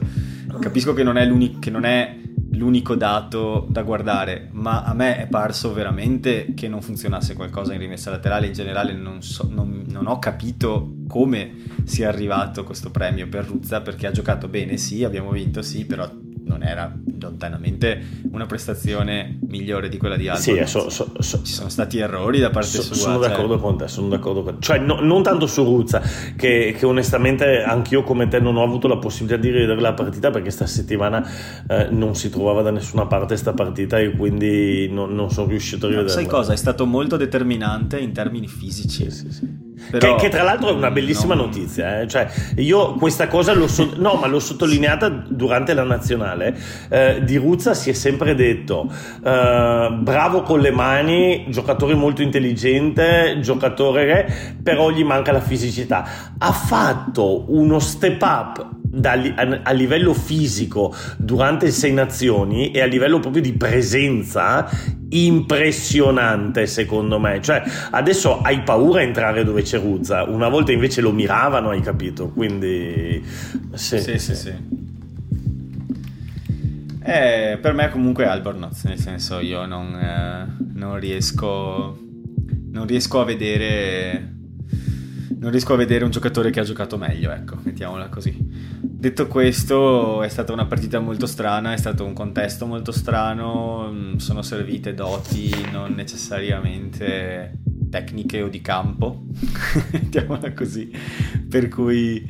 capisco 0.60 0.94
che 0.94 1.04
non 1.04 1.18
è, 1.18 1.30
che 1.60 1.70
non 1.70 1.84
è 1.84 2.16
l'unico 2.54 2.96
dato 2.96 3.66
da 3.70 3.84
guardare, 3.84 4.50
ma 4.52 4.84
a 4.84 4.94
me 4.94 5.18
è 5.18 5.28
parso 5.28 5.74
veramente 5.74 6.54
che 6.56 6.68
non 6.68 6.82
funzionasse 6.82 7.36
qualcosa 7.36 7.74
in 7.74 7.80
rimessa 7.80 8.10
laterale, 8.10 8.48
in 8.48 8.54
generale 8.54 8.94
non, 8.94 9.22
so, 9.22 9.48
non, 9.50 9.84
non 9.88 10.08
ho 10.08 10.20
capito 10.20 10.96
come 11.08 11.56
sia 11.84 12.10
arrivato 12.10 12.64
questo 12.64 12.92
premio 12.92 13.28
per 13.28 13.46
Ruzza 13.46 13.82
perché 13.82 14.08
ha 14.08 14.12
giocato 14.12 14.48
bene, 14.48 14.78
sì, 14.78 15.04
abbiamo 15.04 15.32
vinto, 15.32 15.62
sì, 15.62 15.86
però 15.86 16.10
non 16.54 16.64
era 16.64 16.94
lontanamente 17.20 18.02
una 18.32 18.46
prestazione 18.46 19.40
migliore 19.48 19.90
di 19.90 19.98
quella 19.98 20.16
di 20.16 20.28
Albon. 20.28 20.42
Sì, 20.42 20.62
so, 20.66 20.90
so, 20.90 21.12
so, 21.18 21.42
ci 21.44 21.52
sono 21.52 21.70
stati 21.70 21.98
errori 21.98 22.40
da 22.40 22.50
parte 22.50 22.82
sua. 22.82 22.96
Sono 22.96 23.20
cioè... 23.20 23.30
d'accordo 23.30 23.60
con 23.60 23.78
te, 23.78 23.88
sono 23.88 24.08
d'accordo 24.08 24.44
con 24.44 24.56
te. 24.56 24.62
Cioè, 24.62 24.80
no, 24.80 25.00
non 25.02 25.24
tanto 25.24 25.48
su 25.48 25.64
Ruzza, 25.64 26.02
che, 26.36 26.76
che, 26.78 26.86
onestamente 26.86 27.64
anch'io 27.64 28.04
come 28.04 28.28
te 28.28 28.40
non 28.40 28.56
ho 28.58 28.64
avuto 28.64 28.88
la 28.88 28.98
possibilità 28.98 29.42
di 29.42 29.50
rivedere 29.50 29.82
la 29.82 29.94
partita 29.94 30.30
perché 30.30 30.52
sta 30.52 30.66
settimana 30.66 31.28
eh, 31.68 31.88
non 31.90 32.16
si 32.16 32.30
trovava 32.30 32.62
da 32.62 32.72
nessuna 32.72 33.06
parte 33.08 33.28
questa 33.28 33.54
partita 33.54 34.00
e 34.00 34.12
quindi 34.16 34.88
non, 34.90 35.14
non 35.14 35.32
sono 35.32 35.48
riuscito 35.48 35.88
a 35.88 35.90
rivederla. 35.90 36.14
Sai 36.14 36.26
cosa? 36.28 36.54
È 36.54 36.58
stato 36.58 36.86
molto 36.86 37.18
determinante 37.18 38.00
in 38.00 38.14
termini 38.14 38.48
fisici. 38.48 39.10
Sì, 39.10 39.12
sì, 39.12 39.32
sì. 39.32 39.72
Però, 39.90 40.16
che, 40.16 40.24
che, 40.24 40.30
tra 40.30 40.44
l'altro 40.44 40.70
è 40.70 40.72
una 40.72 40.92
bellissima 40.92 41.34
no. 41.34 41.46
notizia, 41.46 42.02
eh? 42.02 42.08
cioè, 42.08 42.28
io 42.58 42.94
questa 42.94 43.28
cosa 43.28 43.54
l'ho, 43.54 43.68
so- 43.68 43.94
no, 43.98 44.22
l'ho 44.26 44.40
sottolineata 44.40 45.10
durante 45.10 45.74
la 45.74 45.84
nazionale. 45.84 46.56
Eh, 46.90 47.24
di 47.24 47.38
Ruzza 47.38 47.74
si 47.74 47.90
è 47.90 47.94
sempre 47.94 48.36
detto 48.36 48.90
eh, 49.24 49.98
bravo 50.00 50.42
con 50.42 50.60
le 50.60 50.72
mani, 50.72 51.46
giocatore 51.50 51.96
molto 51.96 52.22
intelligente, 52.22 53.40
giocatore 53.42 54.06
re, 54.06 54.34
però 54.62 54.90
gli 54.90 55.04
manca 55.04 55.32
la 55.32 55.42
fisicità. 55.42 56.06
Ha 56.38 56.52
fatto 56.52 57.52
uno 57.52 57.80
step 57.80 58.22
up 58.22 58.82
da, 58.94 59.14
a, 59.14 59.60
a, 59.64 59.72
livello 59.72 60.14
fisico 60.14 60.96
durante 61.18 61.66
il 61.66 61.72
Sei 61.72 61.92
Nazioni 61.92 62.70
e 62.70 62.82
a 62.82 62.86
livello 62.86 63.20
proprio 63.20 63.42
di 63.42 63.54
presenza 63.54 64.70
impressionante 65.10 66.68
secondo 66.68 67.20
me. 67.20 67.42
Cioè 67.42 67.64
adesso 67.90 68.40
hai 68.42 68.62
paura 68.62 69.00
a 69.00 69.04
entrare 69.04 69.44
dove 69.44 69.64
c'è 69.64 69.80
Ruzza 69.80 70.24
una 70.24 70.48
volta 70.48 70.72
invece 70.72 71.02
lo 71.02 71.12
miravano 71.12 71.70
hai 71.70 71.82
capito? 71.82 72.30
Quindi 72.30 73.24
sì. 73.74 74.00
Sì 74.00 74.20
sì, 74.20 74.36
sì. 74.36 74.82
Eh, 77.06 77.58
per 77.60 77.74
me 77.74 77.90
comunque 77.90 78.28
Albornoz 78.28 78.84
nel 78.86 79.00
senso 79.00 79.40
io 79.40 79.66
non, 79.66 79.94
eh, 79.96 80.46
non 80.74 81.00
riesco 81.00 81.98
non 82.72 82.86
riesco 82.86 83.20
a 83.20 83.26
vedere 83.26 84.34
non 85.44 85.52
riesco 85.52 85.74
a 85.74 85.78
vedere 85.78 86.06
un 86.06 86.10
giocatore 86.10 86.52
che 86.52 86.62
ha 86.62 86.64
giocato 86.64 86.98
meglio, 86.98 87.30
ecco, 87.30 87.58
mettiamola 87.62 88.08
così. 88.08 88.34
Detto 88.40 89.28
questo, 89.28 90.24
è 90.24 90.30
stata 90.30 90.54
una 90.54 90.66
partita 90.66 91.02
molto 91.02 91.26
strana, 91.26 91.74
è 91.74 91.78
stato 91.78 92.06
un 92.06 92.14
contesto 92.14 92.66
molto 92.66 92.94
strano, 92.94 93.92
mm, 93.92 94.16
sono 94.16 94.42
servite 94.42 94.94
doti 94.94 95.54
non 95.70 95.96
necessariamente 95.96 97.58
tecniche 97.90 98.42
o 98.42 98.48
di 98.48 98.62
campo, 98.62 99.26
mettiamola 99.92 100.54
così, 100.54 100.90
per 101.50 101.68
cui 101.68 102.26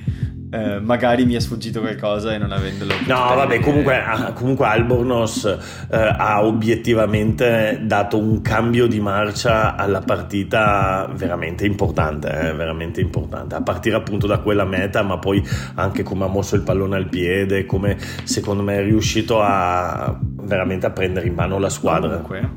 eh, 0.53 0.79
magari 0.79 1.25
mi 1.25 1.33
è 1.33 1.39
sfuggito 1.39 1.81
qualcosa 1.81 2.33
e 2.33 2.37
non 2.37 2.51
avendolo 2.51 2.93
no 3.07 3.35
vabbè 3.35 3.59
comunque, 3.59 3.99
ah, 3.99 4.33
comunque 4.33 4.67
Albornoz 4.67 5.45
eh, 5.89 5.97
ha 5.97 6.45
obiettivamente 6.45 7.81
dato 7.83 8.19
un 8.19 8.41
cambio 8.41 8.85
di 8.85 8.99
marcia 8.99 9.75
alla 9.75 10.01
partita 10.01 11.09
veramente 11.15 11.65
importante 11.65 12.29
eh, 12.29 12.53
veramente 12.53 13.01
importante. 13.01 13.55
A 13.55 13.61
partire 13.61 13.95
appunto 13.95 14.27
da 14.27 14.39
quella 14.39 14.65
meta 14.65 15.01
ma 15.01 15.17
poi 15.17 15.43
anche 15.75 16.03
come 16.03 16.25
ha 16.25 16.27
mosso 16.27 16.55
il 16.55 16.61
pallone 16.61 16.95
al 16.95 17.09
piede 17.09 17.65
come 17.65 17.97
secondo 18.23 18.61
me 18.61 18.77
è 18.77 18.83
riuscito 18.83 19.41
a 19.41 20.17
veramente 20.21 20.85
a 20.85 20.91
prendere 20.91 21.27
in 21.27 21.33
mano 21.33 21.57
la 21.57 21.69
squadra. 21.69 22.19
Comunque 22.19 22.51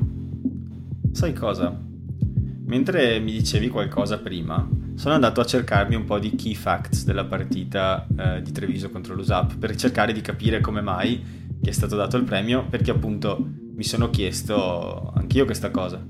sai 1.11 1.33
cosa 1.33 1.86
Mentre 2.67 3.19
mi 3.19 3.31
dicevi 3.31 3.69
qualcosa 3.69 4.19
prima, 4.19 4.67
sono 4.95 5.13
andato 5.13 5.39
a 5.39 5.45
cercarmi 5.45 5.95
un 5.95 6.03
po' 6.03 6.19
di 6.19 6.35
key 6.35 6.53
facts 6.53 7.05
della 7.05 7.23
partita 7.23 8.05
eh, 8.17 8.41
di 8.41 8.51
Treviso 8.51 8.89
contro 8.89 9.15
l'USAP 9.15 9.57
per 9.57 9.73
cercare 9.75 10.11
di 10.11 10.19
capire 10.19 10.59
come 10.59 10.81
mai 10.81 11.23
gli 11.59 11.67
è 11.67 11.71
stato 11.71 11.95
dato 11.95 12.17
il 12.17 12.25
premio, 12.25 12.65
perché 12.69 12.91
appunto 12.91 13.37
mi 13.73 13.83
sono 13.83 14.09
chiesto 14.09 15.13
anch'io 15.15 15.45
questa 15.45 15.71
cosa. 15.71 16.05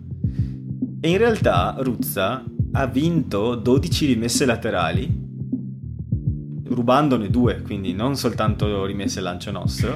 E 0.99 1.09
in 1.09 1.17
realtà 1.17 1.75
Ruzza 1.77 2.43
ha 2.71 2.85
vinto 2.87 3.53
12 3.53 4.05
rimesse 4.07 4.45
laterali, 4.45 5.25
rubandone 6.65 7.29
due, 7.29 7.61
quindi 7.61 7.93
non 7.93 8.15
soltanto 8.15 8.83
rimesse 8.85 9.21
lancio 9.21 9.51
nostro. 9.51 9.95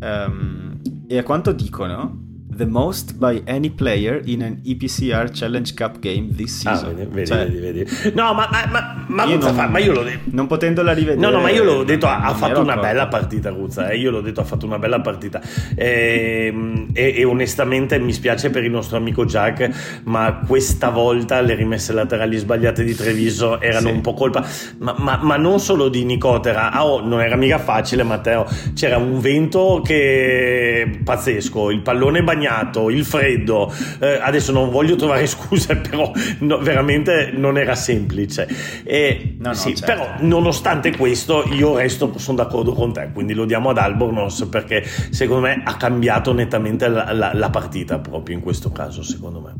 Um, 0.00 0.80
e 1.06 1.16
a 1.16 1.22
quanto 1.22 1.52
dicono, 1.52 2.31
the 2.62 2.70
most 2.70 3.18
by 3.18 3.42
any 3.46 3.68
player 3.68 4.22
in 4.24 4.40
an 4.40 4.62
EPCR 4.64 5.34
Challenge 5.34 5.74
Cup 5.74 6.00
game 6.00 6.30
this 6.36 6.64
ah, 6.64 6.76
season. 6.76 7.00
Ah, 7.00 7.06
vedi, 7.10 7.26
cioè, 7.26 7.50
vedi, 7.50 7.82
vedi, 7.84 8.12
No, 8.14 8.34
ma, 8.34 8.48
ma, 8.70 9.04
ma, 9.08 9.24
io 9.24 9.38
non, 9.38 9.52
fa, 9.52 9.66
ma 9.66 9.78
io 9.80 9.92
l'ho 9.92 10.04
detto. 10.04 10.30
Non 10.30 10.46
potendola 10.46 10.92
rivedere. 10.92 11.20
No, 11.20 11.30
no, 11.30 11.40
ma 11.40 11.50
io 11.50 11.64
l'ho 11.64 11.82
detto, 11.82 12.06
ha, 12.06 12.32
fatto 12.34 12.60
una 12.60 12.74
accorto. 12.74 12.88
bella 12.88 13.08
partita 13.08 13.50
Ruzza, 13.50 13.88
eh, 13.88 13.98
io 13.98 14.12
l'ho 14.12 14.20
detto, 14.20 14.40
ha 14.40 14.44
fatto 14.44 14.64
una 14.64 14.78
bella 14.78 15.00
partita. 15.00 15.40
E, 15.74 16.46
ehm, 16.52 16.88
e, 16.92 17.14
e, 17.16 17.24
onestamente 17.24 17.98
mi 17.98 18.12
spiace 18.12 18.50
per 18.50 18.62
il 18.62 18.70
nostro 18.70 18.96
amico 18.96 19.24
Jack, 19.24 20.02
ma 20.04 20.44
questa 20.46 20.90
volta 20.90 21.40
le 21.40 21.54
rimesse 21.54 21.92
laterali 21.92 22.36
sbagliate 22.36 22.84
di 22.84 22.94
Treviso 22.94 23.60
erano 23.60 23.88
sì. 23.88 23.94
un 23.94 24.00
po' 24.02 24.14
colpa, 24.14 24.46
ma, 24.78 24.94
ma, 24.98 25.18
ma, 25.20 25.36
non 25.36 25.58
solo 25.58 25.88
di 25.88 26.04
Nicotera. 26.04 26.70
Ah, 26.70 26.86
oh, 26.86 27.04
non 27.04 27.20
era 27.20 27.34
mica 27.34 27.58
facile, 27.58 28.04
Matteo. 28.04 28.46
C'era 28.74 28.98
un 28.98 29.18
vento 29.18 29.82
che 29.84 31.00
pazzesco, 31.02 31.72
il 31.72 31.80
pallone 31.80 32.22
bagnato 32.22 32.51
bagnato, 32.52 32.90
il 32.90 33.04
freddo, 33.04 33.72
eh, 33.98 34.18
adesso 34.20 34.52
non 34.52 34.70
voglio 34.70 34.96
trovare 34.96 35.26
scuse, 35.26 35.76
però 35.76 36.12
no, 36.40 36.58
veramente 36.58 37.32
non 37.32 37.56
era 37.56 37.74
semplice. 37.74 38.48
E, 38.84 39.36
no, 39.38 39.48
no, 39.48 39.54
sì, 39.54 39.74
certo. 39.74 39.92
Però 39.92 40.14
nonostante 40.20 40.94
questo 40.96 41.44
io 41.52 41.76
resto, 41.76 42.18
sono 42.18 42.36
d'accordo 42.36 42.72
con 42.72 42.92
te, 42.92 43.10
quindi 43.12 43.34
lo 43.34 43.44
diamo 43.44 43.70
ad 43.70 43.78
Albornoz 43.78 44.46
perché 44.50 44.84
secondo 44.84 45.46
me 45.46 45.62
ha 45.64 45.76
cambiato 45.76 46.32
nettamente 46.32 46.88
la, 46.88 47.12
la, 47.12 47.32
la 47.32 47.50
partita 47.50 47.98
proprio 47.98 48.36
in 48.36 48.42
questo 48.42 48.70
caso, 48.70 49.02
secondo 49.02 49.40
me. 49.40 49.54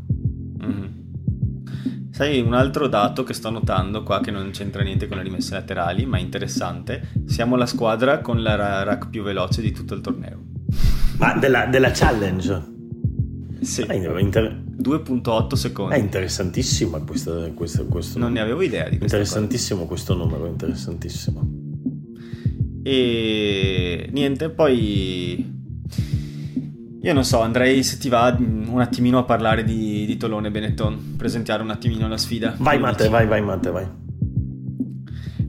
Mm-hmm. 0.65 1.01
Sai, 2.11 2.41
un 2.41 2.53
altro 2.53 2.87
dato 2.87 3.23
che 3.23 3.33
sto 3.33 3.49
notando 3.49 4.03
qua 4.03 4.21
che 4.21 4.29
non 4.29 4.51
c'entra 4.51 4.83
niente 4.83 5.07
con 5.07 5.17
le 5.17 5.23
rimesse 5.23 5.55
laterali, 5.55 6.05
ma 6.05 6.19
interessante, 6.19 7.09
siamo 7.25 7.55
la 7.55 7.65
squadra 7.65 8.19
con 8.19 8.43
la 8.43 8.83
rack 8.83 9.09
più 9.09 9.23
veloce 9.23 9.61
di 9.61 9.71
tutto 9.71 9.95
il 9.95 10.01
torneo. 10.01 10.41
Ma 11.17 11.33
della, 11.37 11.65
della 11.65 11.91
challenge? 11.91 12.72
Sì. 13.63 13.81
Ah, 13.87 13.93
inter... 13.93 14.61
2.8 14.81 15.53
secondi. 15.53 15.95
È 15.95 15.97
interessantissimo 15.97 16.99
questo, 17.03 17.51
questo, 17.53 17.85
questo 17.85 18.19
Non 18.19 18.33
ne 18.33 18.39
avevo 18.39 18.61
idea 18.61 18.83
di 18.89 18.97
questo. 18.97 19.15
Interessantissimo 19.17 19.85
cosa. 19.85 19.89
questo 19.89 20.15
numero, 20.15 20.45
interessantissimo. 20.47 21.61
E 22.83 24.09
niente, 24.11 24.49
poi 24.49 25.61
io 27.01 27.13
non 27.13 27.23
so, 27.25 27.41
andrei 27.41 27.83
se 27.83 27.97
ti 27.97 28.09
va 28.09 28.35
un 28.37 28.79
attimino 28.79 29.17
a 29.17 29.23
parlare 29.23 29.63
di, 29.63 30.05
di 30.05 30.17
Tolone 30.17 30.51
Benetton, 30.51 31.15
presentare 31.17 31.61
un 31.61 31.69
attimino 31.69 32.07
la 32.07 32.17
sfida. 32.17 32.55
Vai 32.57 32.79
Matte, 32.79 33.09
vai, 33.09 33.27
vai 33.27 33.41
Matte, 33.41 33.71
vai. 33.71 34.02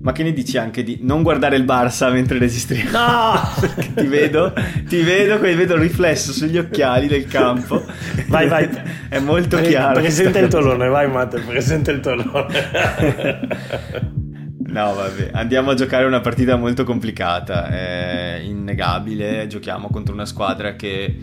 Ma 0.05 0.13
che 0.13 0.23
ne 0.23 0.35
dici 0.35 0.59
anche 0.59 0.83
di 0.83 0.99
non 1.01 1.23
guardare 1.23 1.57
il 1.57 1.65
Barça 1.65 2.13
mentre 2.13 2.39
registriamo? 2.39 2.91
No! 2.91 3.41
ti 3.97 4.07
vedo, 4.07 4.53
ti 4.87 5.01
vedo, 5.01 5.39
vedo 5.39 5.75
il 5.77 5.81
riflesso 5.81 6.31
sugli 6.31 6.59
occhiali 6.59 7.07
del 7.07 7.27
campo. 7.27 7.83
Vai, 8.27 8.47
vai. 8.47 8.69
È 9.09 9.19
molto 9.19 9.57
Pre- 9.57 9.67
chiaro. 9.67 10.01
Presenta 10.01 10.41
il 10.41 10.49
tolone, 10.49 10.89
vai 10.89 11.11
Matte, 11.11 11.41
presenta 11.41 11.91
il 11.91 12.01
tolone. 12.01 12.53
No, 14.67 14.93
vabbè, 14.93 15.31
andiamo 15.35 15.71
a 15.71 15.75
giocare 15.75 16.05
una 16.05 16.21
partita 16.21 16.57
molto 16.57 16.83
complicata, 16.83 17.69
è 17.69 18.41
innegabile, 18.43 19.47
giochiamo 19.47 19.89
contro 19.89 20.13
una 20.13 20.27
squadra 20.27 20.75
che 20.75 21.17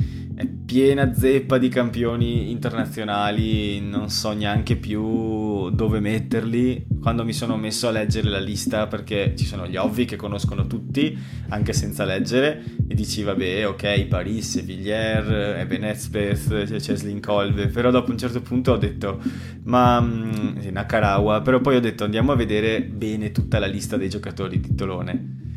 piena 0.72 1.14
zeppa 1.14 1.58
di 1.58 1.68
campioni 1.68 2.50
internazionali, 2.50 3.82
non 3.82 4.10
so 4.10 4.32
neanche 4.32 4.78
più 4.78 5.70
dove 5.70 6.00
metterli. 6.00 6.86
Quando 7.02 7.26
mi 7.26 7.34
sono 7.34 7.58
messo 7.58 7.90
a 7.90 7.92
leggere 7.92 8.30
la 8.30 8.40
lista, 8.40 8.88
perché 8.88 9.36
ci 9.36 9.44
sono 9.44 9.68
gli 9.68 9.76
ovvi 9.76 10.06
che 10.06 10.16
conoscono 10.16 10.68
tutti, 10.68 11.18
anche 11.50 11.74
senza 11.74 12.06
leggere, 12.06 12.64
e 12.88 12.96
dici 12.96 13.22
vabbè, 13.22 13.68
ok, 13.68 14.06
Paris, 14.06 14.64
Villiers, 14.64 15.60
Eben 15.60 15.84
Ezpeth, 15.84 16.80
Ceslin 16.80 17.20
Colve, 17.20 17.68
però 17.68 17.92
dopo 17.92 18.12
un 18.12 18.18
certo 18.18 18.40
punto 18.40 18.72
ho 18.72 18.78
detto, 18.78 19.22
ma 19.64 20.00
mm, 20.00 20.70
Nakarawa, 20.72 21.42
però 21.42 21.60
poi 21.60 21.76
ho 21.76 21.82
detto 21.82 22.06
andiamo 22.06 22.32
a 22.32 22.38
vedere 22.38 22.82
bene 22.82 23.34
tutta 23.34 23.60
la 23.60 23.68
lista 23.68 23.98
dei 23.98 24.08
giocatori 24.08 24.62
di 24.62 24.74
Tolone 24.74 25.50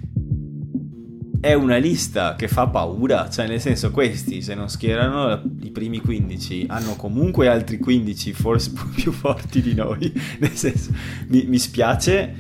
è 1.44 1.52
una 1.52 1.76
lista 1.76 2.36
che 2.36 2.48
fa 2.48 2.68
paura, 2.68 3.28
cioè 3.28 3.46
nel 3.46 3.60
senso 3.60 3.90
questi 3.90 4.40
se 4.40 4.54
non 4.54 4.70
schierano 4.70 5.42
i 5.60 5.70
primi 5.70 6.00
15 6.00 6.64
hanno 6.68 6.96
comunque 6.96 7.48
altri 7.48 7.76
15 7.76 8.32
forse 8.32 8.72
più 8.96 9.12
forti 9.12 9.60
di 9.60 9.74
noi, 9.74 10.10
nel 10.40 10.52
senso 10.52 10.90
mi, 11.28 11.44
mi 11.44 11.58
spiace, 11.58 12.34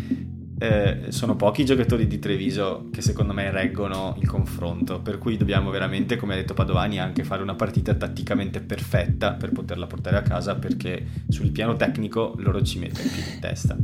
eh, 0.58 1.00
sono 1.08 1.36
pochi 1.36 1.60
i 1.60 1.64
giocatori 1.66 2.06
di 2.06 2.18
Treviso 2.18 2.88
che 2.90 3.02
secondo 3.02 3.34
me 3.34 3.50
reggono 3.50 4.16
il 4.22 4.26
confronto, 4.26 5.02
per 5.02 5.18
cui 5.18 5.36
dobbiamo 5.36 5.68
veramente, 5.68 6.16
come 6.16 6.32
ha 6.32 6.36
detto 6.36 6.54
Padovani, 6.54 6.98
anche 6.98 7.24
fare 7.24 7.42
una 7.42 7.56
partita 7.56 7.92
tatticamente 7.92 8.62
perfetta 8.62 9.34
per 9.34 9.52
poterla 9.52 9.86
portare 9.86 10.16
a 10.16 10.22
casa 10.22 10.54
perché 10.54 11.04
sul 11.28 11.50
piano 11.50 11.76
tecnico 11.76 12.32
loro 12.38 12.62
ci 12.62 12.78
mettono 12.78 13.04
in 13.04 13.38
testa. 13.38 13.76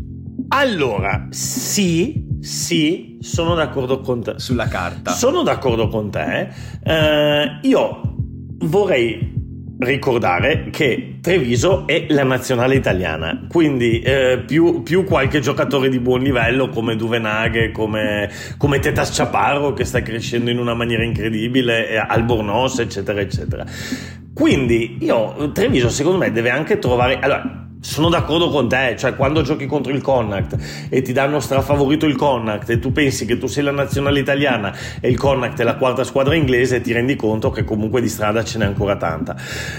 Allora, 0.48 1.26
sì, 1.28 2.29
sì, 2.40 3.18
sono 3.20 3.54
d'accordo 3.54 4.00
con 4.00 4.22
te. 4.22 4.34
Sulla 4.36 4.68
carta. 4.68 5.12
Sono 5.12 5.42
d'accordo 5.42 5.88
con 5.88 6.10
te. 6.10 6.48
Eh, 6.82 7.58
io 7.62 8.00
vorrei 8.64 9.38
ricordare 9.80 10.68
che 10.70 11.16
Treviso 11.22 11.86
è 11.86 12.06
la 12.10 12.24
nazionale 12.24 12.74
italiana, 12.74 13.46
quindi 13.48 14.00
eh, 14.00 14.42
più, 14.46 14.82
più, 14.82 15.04
qualche 15.04 15.40
giocatore 15.40 15.88
di 15.88 15.98
buon 15.98 16.20
livello 16.20 16.68
come 16.68 16.96
Duvenaghe, 16.96 17.70
come, 17.70 18.30
come 18.58 18.78
Tetas 18.78 19.16
Chaparro 19.16 19.72
che 19.72 19.84
sta 19.84 20.02
crescendo 20.02 20.50
in 20.50 20.58
una 20.58 20.74
maniera 20.74 21.02
incredibile, 21.02 21.96
Albornoz, 21.98 22.80
eccetera, 22.80 23.20
eccetera. 23.20 23.64
Quindi 24.34 24.98
io, 25.00 25.50
Treviso 25.52 25.88
secondo 25.88 26.18
me 26.18 26.30
deve 26.30 26.50
anche 26.50 26.78
trovare... 26.78 27.18
Allora, 27.18 27.69
sono 27.80 28.08
d'accordo 28.08 28.50
con 28.50 28.68
te, 28.68 28.94
cioè 28.98 29.16
quando 29.16 29.42
giochi 29.42 29.66
contro 29.66 29.92
il 29.92 30.02
Connacht 30.02 30.88
e 30.88 31.02
ti 31.02 31.12
danno 31.12 31.40
strafavorito 31.40 32.06
il 32.06 32.16
Connacht 32.16 32.68
e 32.70 32.78
tu 32.78 32.92
pensi 32.92 33.24
che 33.24 33.38
tu 33.38 33.46
sei 33.46 33.64
la 33.64 33.70
nazionale 33.70 34.20
italiana 34.20 34.74
e 35.00 35.08
il 35.08 35.16
Connacht 35.16 35.58
è 35.60 35.64
la 35.64 35.76
quarta 35.76 36.04
squadra 36.04 36.34
inglese, 36.34 36.80
ti 36.80 36.92
rendi 36.92 37.16
conto 37.16 37.50
che 37.50 37.64
comunque 37.64 38.00
di 38.00 38.08
strada 38.08 38.44
ce 38.44 38.58
n'è 38.58 38.66
ancora 38.66 38.96
tanta. 38.96 39.34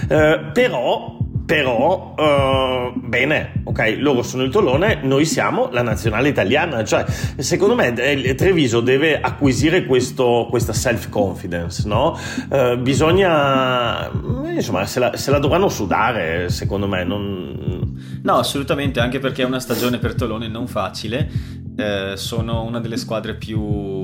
Eh, 0.08 0.50
però 0.52 1.16
però 1.52 2.14
uh, 2.16 2.98
bene, 2.98 3.60
ok, 3.64 3.96
loro 3.98 4.22
sono 4.22 4.42
il 4.42 4.50
tolone, 4.50 5.00
noi 5.02 5.26
siamo 5.26 5.68
la 5.70 5.82
nazionale 5.82 6.30
italiana, 6.30 6.82
cioè 6.82 7.04
secondo 7.36 7.74
me 7.74 7.92
eh, 7.92 8.34
Treviso 8.34 8.80
deve 8.80 9.20
acquisire 9.20 9.84
questo, 9.84 10.46
questa 10.48 10.72
self-confidence, 10.72 11.86
no? 11.86 12.18
Uh, 12.48 12.78
bisogna, 12.78 14.10
insomma, 14.50 14.86
se 14.86 14.98
la, 14.98 15.14
se 15.14 15.30
la, 15.30 15.38
dovranno 15.38 15.68
sudare, 15.68 16.48
secondo 16.48 16.88
me. 16.88 17.04
Non... 17.04 18.00
No, 18.22 18.36
assolutamente, 18.36 19.00
anche 19.00 19.18
perché 19.18 19.42
è 19.42 19.44
una 19.44 19.60
stagione 19.60 19.98
per 19.98 20.14
Tolone 20.14 20.48
non 20.48 20.66
facile, 20.66 21.30
eh, 21.76 22.12
sono 22.16 22.64
una 22.64 22.80
delle 22.80 22.96
squadre 22.96 23.34
più 23.34 24.01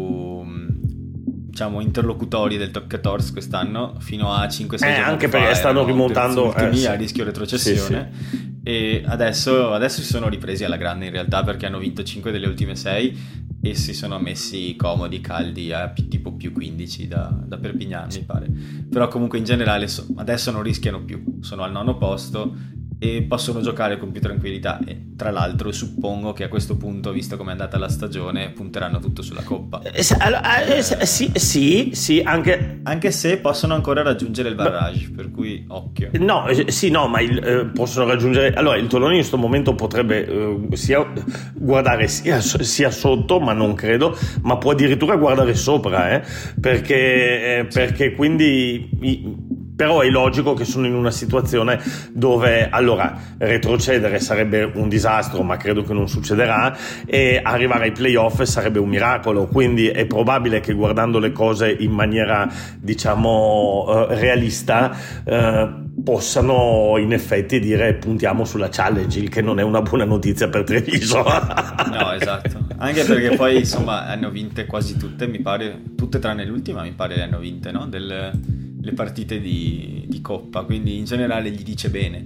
diciamo, 1.59 1.81
interlocutori 1.81 2.57
del 2.57 2.71
top 2.71 2.87
14 2.87 3.33
quest'anno 3.33 3.97
fino 3.99 4.33
a 4.33 4.47
5-6 4.47 4.85
eh, 4.85 4.93
anche 4.93 5.29
perché 5.29 5.55
stanno 5.55 5.85
rimontando 5.85 6.55
eh, 6.55 6.73
sì. 6.73 6.87
a 6.87 6.95
rischio 6.95 7.25
retrocessione 7.25 8.13
sì, 8.13 8.29
sì. 8.29 8.61
e 8.63 9.03
adesso, 9.05 9.73
adesso, 9.73 10.01
si 10.01 10.07
sono 10.07 10.29
ripresi 10.29 10.63
alla 10.63 10.77
grande 10.77 11.07
in 11.07 11.11
realtà 11.11 11.43
perché 11.43 11.67
hanno 11.67 11.79
vinto 11.79 12.05
5 12.05 12.31
delle 12.31 12.47
ultime 12.47 12.77
6 12.77 13.47
e 13.61 13.75
si 13.75 13.93
sono 13.93 14.21
messi 14.21 14.77
comodi, 14.77 15.21
caldi 15.21 15.73
a 15.73 15.93
tipo 16.09 16.33
più 16.35 16.53
15 16.53 17.09
da, 17.09 17.37
da 17.45 17.59
Perpignan 17.59 18.07
mi 18.13 18.23
pare 18.23 18.47
però 18.89 19.09
comunque 19.09 19.39
in 19.39 19.45
generale 19.45 19.89
so, 19.89 20.07
adesso 20.15 20.53
non 20.53 20.63
rischiano 20.63 21.03
più 21.03 21.39
sono 21.41 21.65
al 21.65 21.73
nono 21.73 21.97
posto 21.97 22.55
e 22.99 23.23
possono 23.23 23.61
giocare 23.61 23.97
con 23.97 24.11
più 24.11 24.21
tranquillità. 24.21 24.81
E 24.85 25.15
tra 25.17 25.31
l'altro 25.31 25.73
suppongo 25.73 26.33
che 26.33 26.45
a 26.45 26.49
questo 26.49 26.77
punto 26.77 27.13
visto 27.13 27.37
come 27.37 27.51
è 27.51 27.53
andata 27.53 27.79
la 27.79 27.89
stagione 27.89 28.51
punteranno 28.51 28.99
tutto 28.99 29.23
sulla 29.23 29.43
coppa. 29.43 29.81
Eh, 29.83 30.01
eh, 30.01 30.79
eh, 30.79 31.07
sì, 31.07 31.31
sì, 31.35 31.91
sì 31.93 32.21
anche... 32.25 32.81
anche 32.83 33.11
se 33.11 33.39
possono 33.39 33.75
ancora 33.75 34.03
raggiungere 34.03 34.49
il 34.49 34.55
barrage 34.55 35.11
per 35.15 35.31
cui 35.31 35.65
occhio. 35.69 36.11
No 36.19 36.47
sì 36.67 36.91
no 36.91 37.07
ma 37.07 37.21
il, 37.21 37.39
eh, 37.39 37.67
possono 37.67 38.07
raggiungere 38.07 38.53
allora 38.53 38.77
il 38.77 38.87
Tolone 38.87 39.13
in 39.13 39.19
questo 39.19 39.37
momento 39.37 39.75
potrebbe 39.75 40.27
eh, 40.27 40.77
sia 40.77 41.07
guardare 41.55 42.09
sia, 42.09 42.41
sia, 42.41 42.91
sotto 42.91 43.41
ma 43.41 43.53
non 43.53 43.75
credo 43.75 44.17
ma 44.43 44.57
può 44.57 44.73
addirittura 44.73 45.17
guardare 45.17 45.55
sopra 45.55 46.11
eh, 46.11 46.23
perché, 46.61 47.67
perché 47.73 48.13
quindi 48.13 49.68
però 49.79 50.01
è 50.01 50.09
logico 50.09 50.55
che 50.55 50.65
sono 50.65 50.87
in 50.87 50.95
una 50.95 51.13
situazione 51.13 51.81
dove 52.11 52.69
allora 52.69 53.17
retrocedere 53.39 54.19
sarebbe 54.19 54.69
un 54.75 54.89
disastro, 54.89 55.45
ma 55.45 55.57
credo 55.57 55.85
che 55.85 55.93
non 55.93 56.09
succederà, 56.09 56.77
e 57.07 57.41
arrivare 57.41 57.85
ai 57.85 57.93
playoff 57.93 58.43
sarebbe 58.43 58.81
un 58.81 58.89
miracolo. 58.89 59.47
Quindi 59.47 59.87
è 59.87 60.05
probabile 60.05 60.59
che 60.59 60.73
guardando 60.73 61.21
le 61.21 61.31
cose 61.31 61.71
in 61.71 61.93
maniera 61.93 62.53
diciamo 62.77 64.09
eh, 64.09 64.17
realista 64.17 64.97
eh, 65.25 65.69
possano 66.03 66.97
in 66.99 67.13
effetti 67.13 67.61
dire 67.61 67.95
puntiamo 67.95 68.45
sulla 68.45 68.71
challenge, 68.73 69.21
il 69.21 69.29
che 69.29 69.43
non 69.43 69.61
è 69.61 69.63
una 69.63 69.83
buona 69.83 70.05
notizia 70.05 70.49
per 70.49 70.65
Treviso. 70.65 71.23
no, 71.23 72.13
esatto. 72.15 72.67
Anche 72.79 73.05
perché 73.05 73.37
poi 73.37 73.59
insomma 73.59 74.07
hanno 74.07 74.31
vinte 74.31 74.67
quasi 74.67 74.97
tutte, 74.97 75.29
mi 75.29 75.39
pare, 75.39 75.83
tutte 75.97 76.19
tranne 76.19 76.45
l'ultima, 76.45 76.83
mi 76.83 76.95
pare 76.95 77.15
le 77.15 77.23
hanno 77.23 77.39
vinte, 77.39 77.71
no? 77.71 77.87
Del 77.87 78.57
le 78.81 78.93
partite 78.93 79.41
di, 79.41 80.05
di 80.07 80.21
Coppa, 80.21 80.63
quindi 80.63 80.99
in 80.99 81.05
generale 81.05 81.51
gli 81.51 81.63
dice 81.63 81.91
bene. 81.91 82.25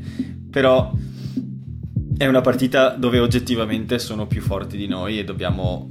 Però 0.50 0.92
è 2.16 2.26
una 2.26 2.40
partita 2.40 2.90
dove 2.90 3.18
oggettivamente 3.18 3.98
sono 3.98 4.26
più 4.26 4.40
forti 4.40 4.76
di 4.76 4.86
noi 4.86 5.18
e 5.18 5.24
dobbiamo 5.24 5.88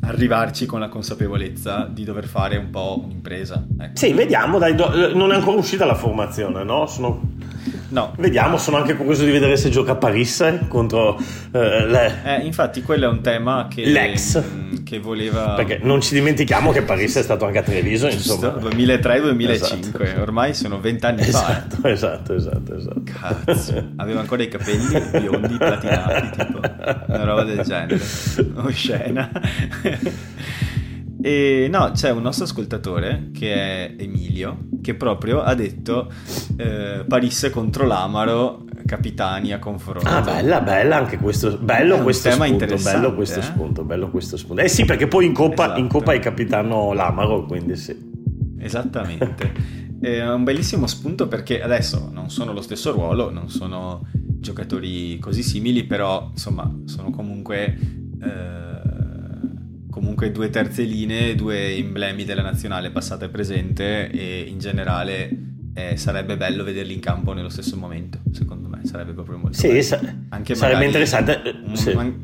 arrivarci 0.00 0.66
con 0.66 0.80
la 0.80 0.88
consapevolezza 0.88 1.88
di 1.90 2.04
dover 2.04 2.26
fare 2.26 2.56
un 2.56 2.70
po' 2.70 3.00
un'impresa. 3.04 3.66
Ecco. 3.78 3.96
Sì, 3.96 4.12
vediamo, 4.12 4.58
dai, 4.58 4.74
do, 4.74 5.14
non 5.14 5.32
è 5.32 5.34
ancora 5.34 5.58
uscita 5.58 5.84
la 5.84 5.94
formazione, 5.94 6.64
no? 6.64 6.86
Sono 6.86 7.36
No. 7.90 8.12
Vediamo, 8.18 8.58
sono 8.58 8.76
anche 8.76 8.94
curioso 8.94 9.24
di 9.24 9.30
vedere 9.30 9.56
se 9.56 9.70
gioca 9.70 9.92
a 9.92 9.96
Paris 9.96 10.66
contro 10.68 11.18
eh, 11.52 11.86
le... 11.86 12.22
Eh, 12.24 12.44
infatti 12.44 12.82
quello 12.82 13.06
è 13.06 13.08
un 13.08 13.22
tema 13.22 13.66
che, 13.70 13.86
L'ex. 13.86 14.42
Che 14.84 14.98
voleva... 14.98 15.54
Perché 15.54 15.80
non 15.82 16.00
ci 16.02 16.14
dimentichiamo 16.14 16.70
che 16.70 16.82
Paris 16.82 17.16
è 17.16 17.22
stato 17.22 17.46
anche 17.46 17.58
a 17.58 17.62
Treviso, 17.62 18.08
insomma. 18.08 18.48
2003-2005, 18.48 19.50
esatto. 19.50 20.20
ormai 20.20 20.54
sono 20.54 20.80
vent'anni 20.80 21.22
esatto, 21.22 21.76
fa. 21.80 21.90
Esatto, 21.90 22.34
esatto, 22.34 22.76
esatto. 22.76 23.02
Cazzo, 23.04 23.84
aveva 23.96 24.20
ancora 24.20 24.42
i 24.42 24.48
capelli 24.48 25.00
biondi, 25.20 25.56
platinati, 25.56 26.44
tipo 26.44 26.60
una 27.06 27.24
roba 27.24 27.44
del 27.44 27.60
genere. 27.62 28.00
Oscena. 28.56 29.30
E 31.20 31.68
no, 31.70 31.90
c'è 31.92 32.10
un 32.10 32.22
nostro 32.22 32.44
ascoltatore 32.44 33.30
che 33.32 33.52
è 33.52 33.94
Emilio 33.98 34.68
che 34.80 34.94
proprio 34.94 35.42
ha 35.42 35.54
detto 35.54 36.10
eh, 36.56 37.04
Parisse 37.06 37.50
contro 37.50 37.86
l'Amaro 37.86 38.64
capitani 38.86 39.52
a 39.52 39.58
confronto. 39.58 40.08
Ah, 40.08 40.22
bella, 40.22 40.60
bella 40.60 40.96
anche 40.96 41.18
questo. 41.18 41.58
Bello 41.58 41.98
questo 42.02 42.30
spunto. 42.30 42.76
Bello 42.76 43.14
questo 43.14 43.40
eh? 43.40 43.42
spunto. 43.42 43.84
Bello 43.84 44.10
questo 44.10 44.36
spunto. 44.36 44.62
Eh 44.62 44.68
sì, 44.68 44.84
perché 44.84 45.06
poi 45.06 45.26
in 45.26 45.34
Coppa, 45.34 45.64
esatto. 45.64 45.80
in 45.80 45.88
Coppa 45.88 46.12
hai 46.12 46.20
capitano 46.20 46.92
l'Amaro, 46.92 47.44
quindi 47.44 47.76
sì. 47.76 47.94
Esattamente. 48.58 49.96
è 50.00 50.26
un 50.26 50.44
bellissimo 50.44 50.86
spunto 50.86 51.28
perché 51.28 51.60
adesso 51.62 52.08
non 52.12 52.30
sono 52.30 52.52
lo 52.52 52.62
stesso 52.62 52.92
ruolo, 52.92 53.30
non 53.30 53.50
sono 53.50 54.06
giocatori 54.12 55.18
così 55.18 55.42
simili, 55.42 55.84
però 55.84 56.28
insomma 56.30 56.72
sono 56.86 57.10
comunque. 57.10 57.78
Eh, 58.20 58.77
comunque 59.90 60.30
due 60.32 60.50
terze 60.50 60.82
linee, 60.82 61.34
due 61.34 61.76
emblemi 61.76 62.24
della 62.24 62.42
nazionale 62.42 62.90
passata 62.90 63.24
e 63.24 63.28
presente 63.28 64.10
e 64.10 64.40
in 64.48 64.58
generale 64.58 65.30
eh, 65.74 65.96
sarebbe 65.96 66.36
bello 66.36 66.64
vederli 66.64 66.94
in 66.94 67.00
campo 67.00 67.32
nello 67.32 67.48
stesso 67.48 67.76
momento, 67.76 68.18
secondo 68.32 68.68
me 68.68 68.80
sarebbe 68.84 69.12
proprio 69.12 69.38
molto 69.38 69.56
sì, 69.56 69.68
bello. 69.68 69.82
Sa- 69.82 70.14
Anche 70.30 70.54
sarebbe 70.54 70.84
interessante. 70.84 71.40
Un, 71.64 71.76
sì. 71.76 71.90
un, 71.90 72.14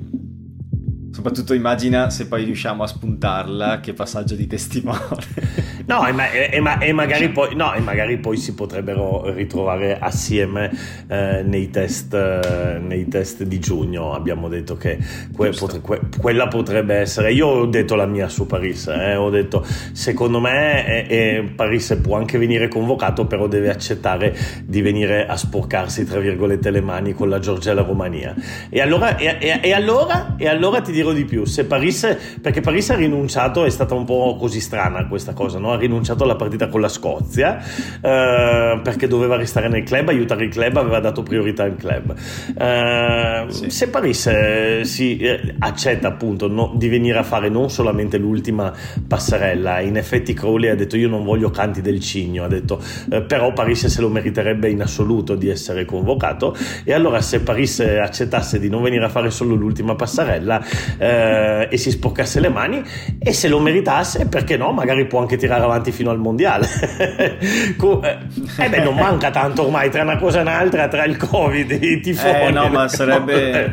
Soprattutto 1.15 1.55
immagina 1.55 2.11
se 2.11 2.27
poi 2.27 2.43
riusciamo 2.43 2.83
a 2.83 2.89
spuntarla, 2.89 3.79
che 3.79 3.93
passaggio 3.93 4.35
di 4.35 4.49
testimone. 4.49 4.99
No, 5.87 6.07
e, 6.07 6.13
ma, 6.13 6.31
e, 6.31 6.61
ma, 6.61 6.79
e, 6.79 6.93
magari, 6.93 7.29
poi, 7.29 7.55
no, 7.55 7.75
e 7.75 7.81
magari, 7.81 8.17
poi, 8.17 8.39
si 8.39 8.55
potrebbero 8.55 9.31
ritrovare 9.33 9.99
assieme 9.99 10.71
eh, 11.07 11.43
nei, 11.45 11.69
test, 11.69 12.15
eh, 12.15 12.79
nei, 12.79 13.07
test, 13.09 13.43
di 13.43 13.59
giugno. 13.59 14.15
Abbiamo 14.15 14.49
detto 14.49 14.77
che 14.77 14.99
que, 15.35 15.51
potre, 15.51 15.81
que, 15.81 16.01
quella 16.19 16.49
potrebbe 16.49 16.95
essere. 16.95 17.33
Io 17.33 17.47
ho 17.49 17.67
detto 17.67 17.97
la 17.97 18.07
mia 18.07 18.29
su 18.29 18.47
Paris. 18.47 18.87
Eh, 18.87 19.17
ho 19.17 19.29
detto, 19.29 19.65
secondo 19.93 20.41
me 20.41 21.07
eh, 21.07 21.53
Paris 21.55 21.99
può 22.03 22.17
anche 22.17 22.39
venire 22.39 22.69
convocato, 22.69 23.27
però 23.27 23.47
deve 23.47 23.69
accettare 23.69 24.35
di 24.65 24.81
venire 24.81 25.27
a 25.27 25.37
sporcarsi, 25.37 26.05
tra 26.07 26.19
virgolette, 26.19 26.71
le 26.71 26.81
mani 26.81 27.13
con 27.13 27.29
la 27.29 27.39
Georgia 27.39 27.73
e 27.73 27.75
la 27.75 27.83
Romania. 27.83 28.35
E 28.71 28.81
allora, 28.81 29.19
e 29.19 29.73
allora, 29.73 30.37
e 30.39 30.49
allora 30.49 30.81
ti 30.81 30.93
dirò 30.93 31.13
di 31.13 31.27
più. 31.27 31.45
Se 31.45 31.67
Paris, 31.67 32.39
perché 32.41 32.63
Paris 32.63 32.89
ha 32.91 32.95
rinunciato, 32.95 33.67
è 33.67 33.71
stata 33.71 33.95
un 33.95 34.05
po' 34.05 34.37
così 34.41 34.61
strana 34.61 35.07
questa 35.07 35.35
cosa, 35.35 35.59
no? 35.59 35.74
Ha 35.75 35.79
rinunciato 35.79 36.25
alla 36.25 36.37
partita 36.37 36.69
con 36.69 36.81
la 36.81 36.89
Scozia 36.89 37.59
eh, 38.01 38.81
perché 38.83 39.07
doveva 39.09 39.37
restare 39.37 39.69
nel 39.69 39.83
club, 39.83 40.09
aiutare 40.09 40.45
il 40.45 40.51
club, 40.51 40.77
aveva 40.77 41.01
dato 41.01 41.23
priorità 41.23 41.65
al 41.65 41.77
club. 41.77 42.15
Eh, 42.57 43.45
sì. 43.49 43.71
Se 43.71 43.89
Paris 43.89 44.27
eh, 44.27 44.81
si 44.85 45.19
eh, 45.19 45.55
accetta 45.59 46.09
appunto 46.09 46.49
no, 46.49 46.73
di 46.77 46.89
venire 46.89 47.19
a 47.19 47.23
fare 47.23 47.49
non 47.49 47.71
solamente 47.71 48.19
l'ultima 48.19 48.73
passerella, 49.07 49.81
in 49.81 49.97
effetti 49.97 50.35
Crowley 50.35 50.71
ha 50.71 50.75
detto 50.75 50.97
io 50.97 51.09
non 51.09 51.25
voglio 51.25 51.51
canti 51.51 51.81
del 51.81 52.01
cigno, 52.01 52.45
ha 52.45 52.49
detto 52.49 52.81
eh, 53.11 53.23
però 53.23 53.53
Paris 53.53 53.87
se 53.87 54.01
lo 54.01 54.09
meriterebbe 54.09 54.69
in 54.71 54.83
assoluto 54.83 55.35
di 55.35 55.49
essere 55.49 55.85
convocato 55.85 56.57
e 56.85 56.93
allora 56.93 57.21
se 57.21 57.41
Paris 57.41 57.81
accettasse 57.81 58.59
di 58.59 58.69
non 58.69 58.83
venire 58.83 59.05
a 59.05 59.09
fare 59.09 59.31
solo 59.31 59.55
l'ultima 59.55 59.95
passerella 59.95 60.65
eh, 60.99 61.69
e 61.71 61.77
si 61.77 61.91
sporcasse 61.91 62.41
le 62.41 62.49
mani 62.49 62.83
e 63.19 63.33
se 63.33 63.49
lo 63.49 63.59
meritasse, 63.61 64.27
perché 64.27 64.57
no? 64.57 64.73
Magari 64.73 65.07
può 65.07 65.21
anche 65.21 65.37
tirare 65.37 65.64
avanti 65.65 65.93
fino 65.93 66.11
al 66.11 66.19
mondiale. 66.19 66.67
eh 67.39 68.69
beh, 68.69 68.83
non 68.83 68.95
manca 68.95 69.31
tanto 69.31 69.65
ormai 69.65 69.91
tra 69.91 70.03
una 70.03 70.19
cosa 70.19 70.39
e 70.39 70.43
un'altra, 70.43 70.89
tra 70.89 71.05
il 71.05 71.17
Covid, 71.17 71.71
i 71.71 72.01
tifoni. 72.01 72.47
Eh 72.47 72.51
no, 72.51 72.69
ma 72.69 72.87
sarebbe, 72.89 73.73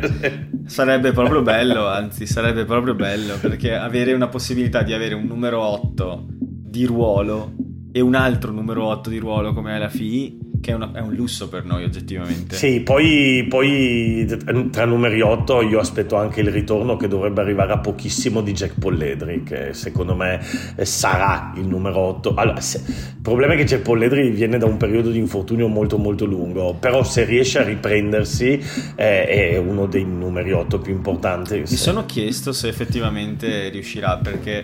sarebbe 0.66 1.12
proprio 1.12 1.42
bello, 1.42 1.86
anzi, 1.86 2.26
sarebbe 2.26 2.64
proprio 2.64 2.94
bello 2.94 3.36
perché 3.40 3.74
avere 3.74 4.12
una 4.12 4.28
possibilità 4.28 4.82
di 4.82 4.92
avere 4.92 5.14
un 5.14 5.24
numero 5.24 5.60
8 5.60 6.26
di 6.28 6.84
ruolo 6.84 7.52
e 7.92 8.00
un 8.00 8.14
altro 8.14 8.52
numero 8.52 8.86
8 8.86 9.10
di 9.10 9.18
ruolo 9.18 9.52
come 9.52 9.76
è 9.76 9.78
la 9.78 9.88
FI 9.88 10.51
che 10.62 10.70
è, 10.70 10.74
una, 10.74 10.92
è, 10.92 11.00
un 11.00 11.12
lusso 11.12 11.48
per 11.48 11.64
noi 11.64 11.82
oggettivamente. 11.82 12.54
Sì, 12.54 12.80
poi, 12.80 13.44
poi, 13.48 14.24
tra 14.70 14.84
numeri 14.84 15.20
8 15.20 15.60
io 15.62 15.80
aspetto 15.80 16.14
anche 16.16 16.40
il 16.40 16.52
ritorno 16.52 16.96
che 16.96 17.08
dovrebbe 17.08 17.40
arrivare 17.40 17.72
a 17.72 17.78
pochissimo 17.78 18.40
di 18.42 18.52
Jack 18.52 18.78
Polledri, 18.78 19.42
che 19.42 19.74
secondo 19.74 20.14
me 20.14 20.40
sarà 20.82 21.52
il 21.56 21.66
numero 21.66 21.98
8. 21.98 22.34
Allora, 22.34 22.60
se, 22.60 22.80
il 22.86 23.20
problema 23.20 23.54
è 23.54 23.56
che 23.56 23.64
Jack 23.64 23.82
Polledri 23.82 24.30
viene 24.30 24.56
da 24.56 24.66
un 24.66 24.76
periodo 24.76 25.10
di 25.10 25.18
infortunio 25.18 25.66
molto 25.66 25.98
molto 25.98 26.26
lungo, 26.26 26.74
però 26.74 27.02
se 27.02 27.24
riesce 27.24 27.58
a 27.58 27.64
riprendersi 27.64 28.62
eh, 28.94 29.26
è 29.26 29.56
uno 29.56 29.86
dei 29.86 30.04
numeri 30.04 30.52
8 30.52 30.78
più 30.78 30.92
importanti. 30.94 31.58
Mi 31.58 31.66
sono 31.66 32.06
chiesto 32.06 32.52
se 32.52 32.68
effettivamente 32.68 33.68
riuscirà 33.68 34.16
perché... 34.18 34.62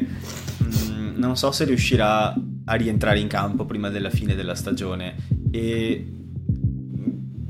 Mh, 0.59 0.65
mm, 0.65 0.99
non 1.19 1.37
so 1.37 1.51
se 1.51 1.65
riuscirà 1.65 2.33
a 2.65 2.75
rientrare 2.75 3.19
in 3.19 3.27
campo 3.27 3.65
prima 3.65 3.89
della 3.89 4.11
fine 4.11 4.37
della 4.37 4.55
stagione 4.55 5.17
e 5.51 6.07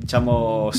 diciamo 0.09 0.71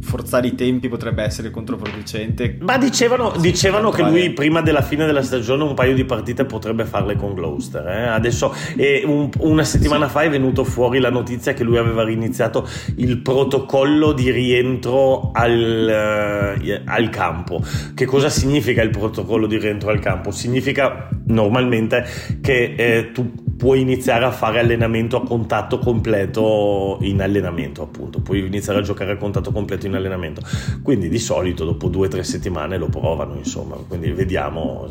forzare 0.00 0.46
i 0.46 0.54
tempi 0.54 0.88
potrebbe 0.88 1.22
essere 1.22 1.50
controproducente. 1.50 2.56
Ma 2.60 2.78
dicevano, 2.78 3.32
dicevano 3.38 3.90
che 3.90 4.02
lui 4.02 4.30
prima 4.32 4.60
della 4.62 4.82
fine 4.82 5.06
della 5.06 5.22
stagione 5.22 5.64
un 5.64 5.74
paio 5.74 5.94
di 5.94 6.04
partite 6.04 6.44
potrebbe 6.44 6.84
farle 6.84 7.16
con 7.16 7.34
Gloucester. 7.34 7.86
Eh? 7.86 8.06
Adesso 8.08 8.54
eh, 8.76 9.02
un, 9.04 9.28
una 9.38 9.64
settimana 9.64 10.06
sì. 10.06 10.12
fa 10.12 10.22
è 10.22 10.30
venuto 10.30 10.64
fuori 10.64 10.98
la 10.98 11.10
notizia 11.10 11.52
che 11.52 11.64
lui 11.64 11.76
aveva 11.76 12.08
iniziato 12.08 12.66
il 12.96 13.18
protocollo 13.18 14.12
di 14.12 14.30
rientro 14.30 15.30
al, 15.32 16.56
uh, 16.58 16.80
al 16.84 17.10
campo. 17.10 17.62
Che 17.94 18.04
cosa 18.04 18.28
significa 18.28 18.82
il 18.82 18.90
protocollo 18.90 19.46
di 19.46 19.58
rientro 19.58 19.90
al 19.90 19.98
campo? 19.98 20.30
Significa 20.30 21.08
normalmente 21.26 22.06
che 22.40 22.74
eh, 22.76 23.10
tu 23.12 23.30
puoi 23.58 23.80
iniziare 23.80 24.24
a 24.24 24.30
fare 24.30 24.60
allenamento 24.60 25.16
a 25.16 25.24
contatto 25.24 25.80
completo 25.80 26.98
in 27.02 27.20
allenamento, 27.20 27.82
appunto, 27.82 28.20
puoi 28.20 28.46
iniziare 28.46 28.78
a 28.78 28.82
giocare 28.82 29.12
a 29.12 29.16
contatto 29.16 29.50
completo 29.50 29.86
in 29.86 29.96
allenamento. 29.96 30.40
Quindi 30.80 31.08
di 31.08 31.18
solito 31.18 31.64
dopo 31.64 31.88
due 31.88 32.06
o 32.06 32.08
tre 32.08 32.22
settimane 32.22 32.78
lo 32.78 32.88
provano, 32.88 33.34
insomma, 33.34 33.74
quindi 33.74 34.12
vediamo. 34.12 34.86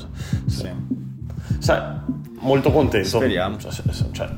Sì. 0.46 0.70
Sai, 1.60 1.82
molto 2.42 2.72
contento. 2.72 3.08
Speriamo. 3.08 3.58
Cioè, 3.58 3.72
cioè, 4.12 4.30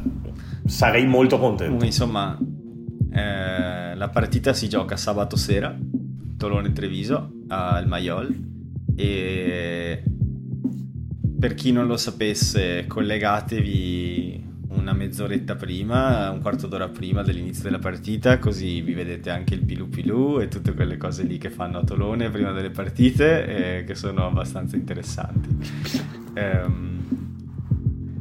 sarei 0.66 1.08
molto 1.08 1.40
contento. 1.40 1.84
Insomma, 1.84 2.38
eh, 3.12 3.96
la 3.96 4.10
partita 4.10 4.54
si 4.54 4.70
gioca 4.70 4.96
sabato 4.96 5.38
sera, 5.38 5.76
Tolone 6.38 6.72
Treviso, 6.72 7.32
al 7.48 7.88
Maiol. 7.88 8.48
E 8.96 10.04
per 11.40 11.54
chi 11.54 11.72
non 11.72 11.88
lo 11.88 11.96
sapesse, 11.96 12.86
collegatevi 12.86 14.48
una 14.72 14.94
mezz'oretta 14.94 15.56
prima, 15.56 16.30
un 16.30 16.42
quarto 16.42 16.68
d'ora 16.68 16.90
prima 16.90 17.24
dell'inizio 17.24 17.64
della 17.64 17.80
partita, 17.80 18.38
così 18.40 18.82
vi 18.82 18.94
vedete 18.94 19.30
anche 19.30 19.54
il 19.54 19.64
pilu 19.64 19.88
pilu 19.88 20.42
e 20.42 20.48
tutte 20.50 20.74
quelle 20.74 20.98
cose 20.98 21.24
lì 21.24 21.38
che 21.38 21.50
fanno 21.50 21.80
a 21.80 21.84
Tolone 21.84 22.30
prima 22.30 22.52
delle 22.52 22.70
partite, 22.70 23.78
eh, 23.78 23.84
che 23.86 23.96
sono 23.96 24.28
abbastanza 24.28 24.76
interessanti. 24.76 25.50
Um, 26.36 26.98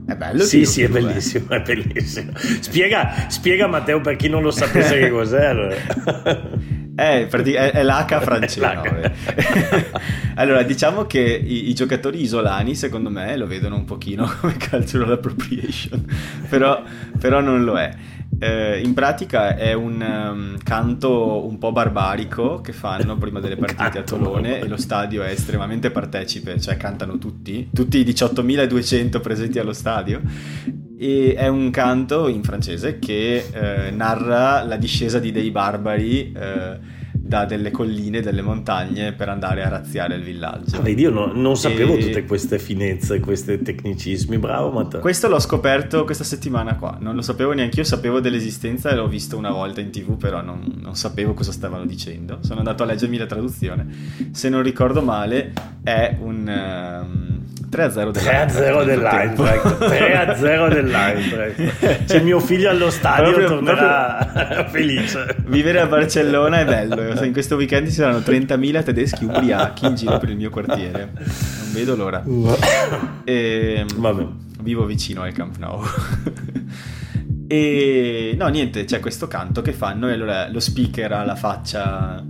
è 0.06 0.14
bello 0.16 0.44
Sì, 0.44 0.64
sì, 0.64 0.82
è 0.82 0.88
bellissimo, 0.88 1.48
è 1.50 1.60
bellissimo. 1.60 2.32
Spiega, 2.36 3.26
spiega 3.28 3.66
Matteo 3.66 4.00
per 4.00 4.16
chi 4.16 4.28
non 4.28 4.42
lo 4.42 4.50
sapesse 4.50 4.98
che 4.98 5.10
cos'è. 5.10 5.44
Allora. 5.44 5.76
È, 6.98 7.28
è, 7.28 7.70
è 7.70 7.84
l'H 7.84 8.20
francese. 8.20 9.14
allora, 10.34 10.64
diciamo 10.64 11.04
che 11.04 11.20
i, 11.20 11.68
i, 11.68 11.74
giocatori 11.74 12.20
isolani, 12.20 12.74
secondo 12.74 13.08
me, 13.08 13.36
lo 13.36 13.46
vedono 13.46 13.76
un 13.76 13.84
pochino 13.84 14.28
come 14.40 14.56
cultural 14.58 15.12
appropriation, 15.12 16.04
però, 16.50 16.82
però 17.20 17.40
non 17.40 17.62
lo 17.62 17.78
è. 17.78 17.94
Eh, 18.40 18.80
in 18.80 18.94
pratica 18.94 19.56
è 19.56 19.74
un 19.74 20.00
um, 20.00 20.58
canto 20.64 21.46
un 21.46 21.56
po' 21.58 21.70
barbarico 21.70 22.60
che 22.60 22.72
fanno 22.72 23.16
prima 23.16 23.38
delle 23.38 23.56
partite 23.56 23.98
a 23.98 24.02
Tolone 24.02 24.58
e 24.58 24.66
lo 24.66 24.76
stadio 24.76 25.22
è 25.22 25.30
estremamente 25.30 25.92
partecipe, 25.92 26.60
cioè 26.60 26.76
cantano 26.76 27.18
tutti, 27.18 27.68
tutti 27.72 27.98
i 27.98 28.02
18.200 28.02 29.20
presenti 29.20 29.60
allo 29.60 29.72
stadio 29.72 30.87
e 30.98 31.34
è 31.34 31.46
un 31.46 31.70
canto 31.70 32.26
in 32.26 32.42
francese 32.42 32.98
che 32.98 33.44
eh, 33.52 33.90
narra 33.92 34.64
la 34.64 34.76
discesa 34.76 35.20
di 35.20 35.30
dei 35.30 35.52
barbari 35.52 36.32
eh, 36.32 36.96
da 37.12 37.44
delle 37.44 37.70
colline, 37.70 38.20
delle 38.20 38.42
montagne 38.42 39.12
per 39.12 39.28
andare 39.28 39.62
a 39.62 39.68
razziare 39.68 40.16
il 40.16 40.22
villaggio. 40.22 40.76
Ah, 40.76 40.80
vedi, 40.80 41.02
io 41.02 41.10
no, 41.10 41.30
non 41.32 41.56
sapevo 41.56 41.94
e... 41.94 41.98
tutte 41.98 42.24
queste 42.24 42.58
finezze, 42.58 43.20
questi 43.20 43.62
tecnicismi, 43.62 44.38
bravo 44.38 44.70
Matteo. 44.70 45.00
Questo 45.00 45.28
l'ho 45.28 45.38
scoperto 45.38 46.04
questa 46.04 46.24
settimana 46.24 46.74
qua, 46.74 46.96
non 47.00 47.14
lo 47.14 47.22
sapevo 47.22 47.52
neanche 47.52 47.78
io, 47.78 47.84
sapevo 47.84 48.18
dell'esistenza 48.18 48.90
e 48.90 48.96
l'ho 48.96 49.06
visto 49.06 49.36
una 49.36 49.50
volta 49.50 49.80
in 49.80 49.90
tv, 49.90 50.16
però 50.16 50.42
non, 50.42 50.78
non 50.80 50.96
sapevo 50.96 51.34
cosa 51.34 51.52
stavano 51.52 51.84
dicendo. 51.84 52.38
Sono 52.40 52.58
andato 52.58 52.82
a 52.82 52.86
leggermi 52.86 53.18
la 53.18 53.26
traduzione. 53.26 53.86
Se 54.32 54.48
non 54.48 54.62
ricordo 54.62 55.00
male 55.02 55.52
è 55.84 56.16
un... 56.18 57.02
Um 57.04 57.38
3-0 57.70 58.10
dell'Eintracht. 58.10 58.58
3-0 58.58 58.84
dell'Eintracht. 58.84 59.80
3-0 60.40 60.68
dell'Eintracht. 60.72 62.04
Se 62.04 62.20
mio 62.20 62.40
figlio 62.40 62.70
allo 62.70 62.90
stadio 62.90 63.32
proprio, 63.32 63.48
tornerà 63.48 64.30
proprio 64.32 64.68
felice. 64.70 65.36
Vivere 65.46 65.80
a 65.80 65.86
Barcellona 65.86 66.60
è 66.60 66.64
bello. 66.64 67.22
In 67.22 67.32
questo 67.32 67.56
weekend 67.56 67.86
ci 67.86 67.92
saranno 67.92 68.18
30.000 68.18 68.82
tedeschi 68.82 69.24
ubriachi 69.24 69.86
in 69.86 69.94
giro 69.94 70.18
per 70.18 70.30
il 70.30 70.36
mio 70.36 70.50
quartiere. 70.50 71.12
Non 71.14 71.72
vedo 71.72 71.96
l'ora. 71.96 72.22
E, 73.24 73.74
ehm, 73.76 74.00
Vabbè. 74.00 74.26
Vivo 74.60 74.86
vicino 74.86 75.22
al 75.22 75.32
Camp 75.32 75.56
Nou. 75.58 75.82
e 77.46 78.34
no, 78.36 78.48
niente, 78.48 78.84
c'è 78.84 79.00
questo 79.00 79.28
canto 79.28 79.62
che 79.62 79.72
fanno 79.72 80.08
e 80.08 80.12
allora 80.14 80.50
lo 80.50 80.60
speaker 80.60 81.12
ha 81.12 81.24
la 81.24 81.36
faccia 81.36 82.24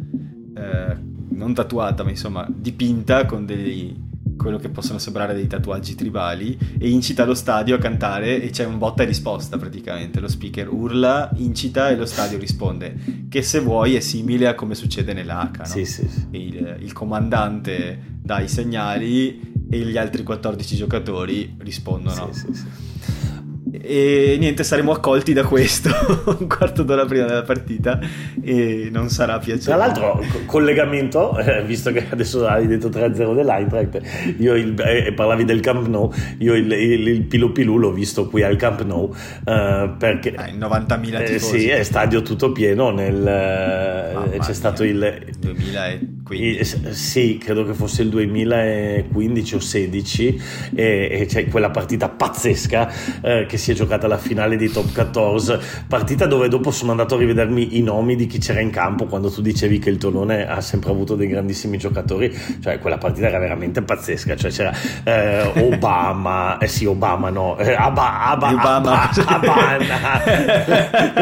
eh, 0.54 0.96
non 1.30 1.54
tatuata, 1.54 2.02
ma 2.02 2.10
insomma 2.10 2.46
dipinta 2.48 3.24
con 3.24 3.46
dei 3.46 4.07
quello 4.38 4.56
che 4.56 4.70
possono 4.70 4.98
sembrare 4.98 5.34
dei 5.34 5.46
tatuaggi 5.46 5.94
tribali 5.94 6.56
e 6.78 6.88
incita 6.88 7.26
lo 7.26 7.34
stadio 7.34 7.74
a 7.74 7.78
cantare 7.78 8.40
e 8.40 8.48
c'è 8.48 8.64
un 8.64 8.78
botta 8.78 9.02
e 9.02 9.06
risposta 9.06 9.58
praticamente. 9.58 10.20
Lo 10.20 10.28
speaker 10.28 10.72
urla, 10.72 11.30
incita 11.36 11.90
e 11.90 11.96
lo 11.96 12.06
stadio 12.06 12.38
risponde, 12.38 13.26
che 13.28 13.42
se 13.42 13.60
vuoi 13.60 13.96
è 13.96 14.00
simile 14.00 14.46
a 14.46 14.54
come 14.54 14.74
succede 14.74 15.12
nell'H. 15.12 15.50
No? 15.58 15.64
Sì, 15.64 15.84
sì, 15.84 16.08
sì. 16.08 16.26
Il, 16.30 16.78
il 16.80 16.92
comandante 16.94 18.16
dà 18.22 18.40
i 18.40 18.48
segnali 18.48 19.66
e 19.68 19.78
gli 19.80 19.98
altri 19.98 20.22
14 20.22 20.76
giocatori 20.76 21.54
rispondono. 21.58 22.32
Sì, 22.32 22.40
sì, 22.40 22.54
sì. 22.54 22.87
E 23.70 24.36
niente, 24.38 24.64
saremo 24.64 24.92
accolti 24.92 25.32
da 25.32 25.44
questo 25.44 25.90
un 26.38 26.46
quarto 26.46 26.82
d'ora 26.82 27.04
prima 27.04 27.26
della 27.26 27.42
partita 27.42 27.98
e 28.40 28.88
non 28.90 29.08
sarà 29.08 29.38
piacevole. 29.38 29.64
Tra 29.64 29.76
l'altro, 29.76 30.24
collegamento, 30.46 31.36
eh, 31.38 31.62
visto 31.64 31.92
che 31.92 32.06
adesso 32.08 32.46
hai 32.46 32.66
detto 32.66 32.88
3-0 32.88 33.34
dell'Eintracht, 33.34 34.00
io 34.38 34.54
il, 34.54 34.74
eh, 34.80 35.12
parlavi 35.12 35.44
del 35.44 35.60
Camp 35.60 35.86
Nou, 35.86 36.12
io 36.38 36.54
il, 36.54 36.70
il, 36.72 37.08
il 37.08 37.22
Pilu 37.22 37.52
Pilu 37.52 37.76
l'ho 37.76 37.92
visto 37.92 38.28
qui 38.28 38.42
al 38.42 38.56
Camp 38.56 38.82
Nou 38.84 39.14
eh, 39.44 39.90
perché... 39.98 40.34
Ah, 40.34 40.46
90.000 40.46 41.24
tifosi. 41.24 41.56
Eh, 41.56 41.58
sì, 41.58 41.68
è 41.68 41.82
stadio 41.82 42.22
tutto 42.22 42.52
pieno, 42.52 42.90
nel, 42.90 43.26
eh, 43.26 44.38
c'è 44.38 44.52
stato 44.54 44.84
il... 44.84 45.26
2015. 46.28 46.94
sì, 46.94 47.38
credo 47.38 47.64
che 47.64 47.72
fosse 47.72 48.02
il 48.02 48.10
2015 48.10 49.54
o 49.54 49.60
16 49.60 50.42
e, 50.74 51.08
e 51.10 51.26
c'è 51.26 51.48
quella 51.48 51.70
partita 51.70 52.08
pazzesca 52.08 52.92
eh, 53.22 53.46
che 53.48 53.56
si 53.56 53.70
è 53.70 53.74
giocata 53.74 54.06
la 54.06 54.18
finale 54.18 54.56
di 54.56 54.70
Top 54.70 54.92
14, 54.92 55.58
partita 55.88 56.26
dove 56.26 56.48
dopo 56.48 56.70
sono 56.70 56.90
andato 56.90 57.14
a 57.14 57.18
rivedermi 57.18 57.78
i 57.78 57.82
nomi 57.82 58.16
di 58.16 58.26
chi 58.26 58.38
c'era 58.38 58.60
in 58.60 58.70
campo 58.70 59.06
quando 59.06 59.30
tu 59.30 59.40
dicevi 59.40 59.78
che 59.78 59.90
il 59.90 59.96
Tolone 59.98 60.46
ha 60.46 60.60
sempre 60.60 60.90
avuto 60.90 61.14
dei 61.14 61.28
grandissimi 61.28 61.78
giocatori, 61.78 62.36
cioè 62.60 62.78
quella 62.78 62.98
partita 62.98 63.28
era 63.28 63.38
veramente 63.38 63.82
pazzesca, 63.82 64.36
cioè 64.36 64.50
c'era 64.50 64.72
eh, 65.04 65.52
Obama, 65.62 66.58
eh 66.58 66.66
sì 66.66 66.84
Obama 66.84 67.30
no, 67.30 67.56
eh, 67.58 67.74
Abba, 67.74 68.26
Abba, 68.26 68.52
Obama, 68.52 69.10
Abba, 69.26 70.22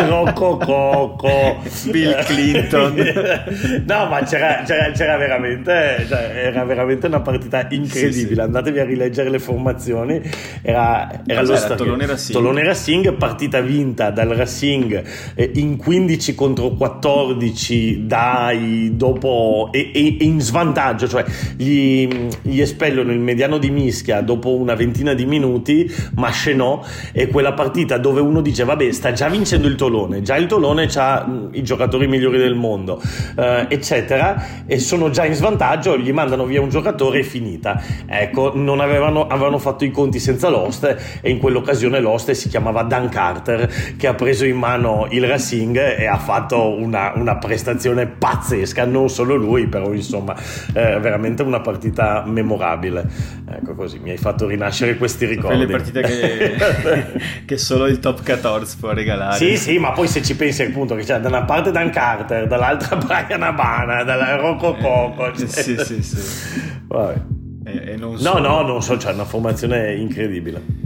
Rocco 0.09 0.57
Coco, 0.57 1.63
Bill 1.91 2.25
Clinton, 2.25 2.95
no 3.87 4.07
ma 4.07 4.23
c'era, 4.23 4.63
c'era, 4.65 4.91
c'era 4.97 5.17
veramente, 5.17 6.05
cioè, 6.09 6.33
era 6.35 6.65
veramente 6.65 7.07
una 7.07 7.21
partita 7.21 7.67
incredibile, 7.71 8.11
sì, 8.11 8.35
sì. 8.35 8.41
andatevi 8.41 8.81
a 8.81 8.85
rileggere 8.85 9.29
le 9.29 9.39
formazioni, 9.39 10.21
era, 10.63 11.23
era 11.27 11.43
lo 11.43 11.55
stadio. 11.55 11.77
Tolone 11.77 12.07
Racing. 12.07 12.33
Tolone 12.33 12.65
Racing, 12.65 13.13
partita 13.15 13.61
vinta 13.61 14.11
dal 14.11 14.29
Racing 14.29 15.05
eh, 15.35 15.51
in 15.55 15.77
15 15.77 16.35
contro 16.35 16.71
14 16.71 18.07
dai, 18.07 18.93
dopo, 18.95 19.69
e, 19.71 19.91
e, 19.95 20.17
in 20.21 20.41
svantaggio, 20.41 21.07
cioè 21.07 21.25
gli, 21.57 22.09
gli, 22.43 22.61
espellono 22.61 23.13
il 23.13 23.21
mediano 23.21 23.59
di 23.59 23.71
Mischia 23.71 24.23
dopo 24.23 24.55
una 24.55 24.75
ventina 24.75 25.13
di 25.13 25.27
minuti, 25.27 25.93
ma 26.15 26.31
Scenò 26.31 26.83
è 27.13 27.29
quella 27.29 27.53
partita 27.53 27.99
dove 27.99 28.21
uno 28.21 28.41
dice 28.41 28.65
vabbè 28.65 28.91
sta 28.93 29.13
già 29.13 29.29
vincendo 29.29 29.69
il 29.69 29.75
Tolone, 29.75 30.23
già 30.23 30.37
il 30.37 30.47
Tolone 30.47 30.89
ha 30.95 31.49
i 31.53 31.63
giocatori 31.63 32.07
migliori 32.07 32.39
del 32.39 32.55
mondo, 32.55 33.01
eh, 33.37 33.67
eccetera, 33.69 34.65
e 34.67 34.79
sono 34.87 35.11
già 35.11 35.25
in 35.25 35.35
svantaggio, 35.35 35.99
gli 35.99 36.13
mandano 36.13 36.45
via 36.45 36.63
un 36.63 36.71
giocatore 36.71 37.19
e 37.19 37.23
finita. 37.25 37.83
Ecco, 38.07 38.53
non 38.55 38.81
avevano, 38.81 39.27
avevano 39.27 39.59
fatto 39.59 39.85
i 39.85 39.91
conti 39.91 40.21
senza 40.21 40.49
l'oste 40.49 40.97
e 41.21 41.31
in 41.31 41.39
quell'occasione 41.39 42.01
l'oste 42.01 42.35
si 42.35 42.49
chiamava 42.49 42.83
Dan 42.85 43.09
Carter 43.09 43.69
che 43.97 44.07
ha 44.07 44.15
preso 44.15 44.45
in 44.45 44.57
mano 44.57 45.09
il 45.11 45.27
Racing 45.27 45.77
e 45.77 46.07
ha 46.07 46.19
fatto 46.19 46.77
una, 46.77 47.13
una 47.17 47.37
prestazione 47.37 48.07
pazzesca, 48.07 48.85
non 48.85 49.11
solo 49.11 49.35
lui, 49.35 49.67
però 49.67 49.93
insomma 49.93 50.35
eh, 50.73 50.99
veramente 51.01 51.43
una 51.43 51.61
partita 51.61 52.23
memorabile. 52.25 53.05
Ecco 53.49 53.75
così, 53.75 53.99
mi 53.99 54.11
hai 54.11 54.17
fatto 54.17 54.47
rinascere 54.47 54.97
questi 54.97 55.27
ricordi. 55.27 55.67
Quelle 55.67 55.67
partite 55.67 56.01
che, 56.03 56.57
che 57.45 57.59
solo 57.59 57.87
il 57.87 57.99
top 57.99 58.23
14 58.23 58.77
può 58.79 58.93
regalare. 58.93 59.37
Sì, 59.37 59.57
sì, 59.57 59.79
ma 59.79 59.91
poi 59.91 60.07
se 60.07 60.23
ci 60.23 60.37
pensi 60.37 60.63
appunto 60.63 60.95
che 60.95 61.03
c'è 61.03 61.19
da 61.19 61.29
una 61.29 61.43
parte 61.43 61.71
Dan 61.73 61.91
Carter, 61.91 62.47
dall'altra 62.47 62.97
Brian 63.27 63.43
Abana, 63.43 64.05
dalla 64.05 64.37
Rocco 64.37 64.76
Coco. 64.77 65.27
Eh, 65.27 65.37
cioè... 65.37 65.47
Sì, 65.49 65.77
sì, 65.79 66.03
sì. 66.03 66.61
Vabbè. 66.87 67.23
E, 67.65 67.93
e 67.93 67.97
non 67.97 68.13
no, 68.13 68.19
solo... 68.19 68.41
no, 68.41 68.63
non 68.63 68.83
so, 68.83 68.97
c'è 68.97 69.13
una 69.13 69.25
formazione 69.25 69.95
incredibile. 69.95 70.85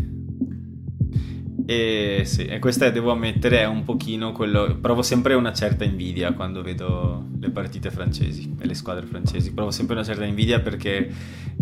E 1.67 2.23
sì, 2.25 2.47
e 2.47 2.59
questa 2.59 2.91
devo 2.91 3.13
ammettere 3.13 3.61
è 3.61 3.67
un 3.67 3.85
pochino 3.85 4.33
quello. 4.33 4.77
Provo 4.81 5.03
sempre 5.03 5.35
una 5.35 5.53
certa 5.53 5.85
invidia 5.85 6.33
quando 6.33 6.63
vedo 6.63 7.29
le 7.39 7.51
partite 7.51 7.93
francesi 7.93 8.57
e 8.59 8.67
le 8.67 8.75
squadre 8.75 9.07
francesi. 9.07 9.53
Provo 9.53 9.71
sempre 9.71 9.95
una 9.95 10.05
certa 10.05 10.25
invidia 10.25 10.59
perché 10.59 11.09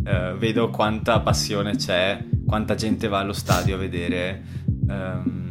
eh, 0.05 0.35
vedo 0.39 0.71
quanta 0.71 1.21
passione 1.21 1.77
c'è, 1.77 2.25
quanta 2.47 2.75
gente 2.75 3.07
va 3.07 3.19
allo 3.19 3.35
stadio 3.35 3.75
a 3.75 3.79
vedere. 3.79 4.43
Um, 4.89 5.48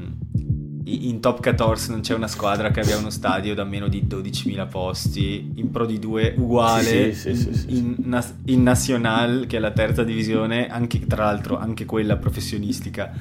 in 0.87 1.19
top 1.19 1.41
14 1.41 1.91
non 1.91 2.01
c'è 2.01 2.13
una 2.13 2.27
squadra 2.27 2.71
che 2.71 2.79
abbia 2.79 2.97
uno 2.97 3.09
stadio 3.09 3.53
da 3.53 3.63
meno 3.63 3.87
di 3.87 4.03
12.000 4.07 4.67
posti, 4.67 5.53
in 5.55 5.71
Pro 5.71 5.85
di 5.85 5.99
2 5.99 6.35
uguale, 6.37 7.13
sì, 7.13 7.35
sì, 7.35 7.53
sì, 7.53 7.77
in, 7.77 8.23
in 8.45 8.63
National 8.63 9.45
che 9.47 9.57
è 9.57 9.59
la 9.59 9.71
terza 9.71 10.03
divisione, 10.03 10.67
anche, 10.67 11.05
tra 11.05 11.25
l'altro 11.25 11.57
anche 11.57 11.85
quella 11.85 12.17
professionistica 12.17 13.11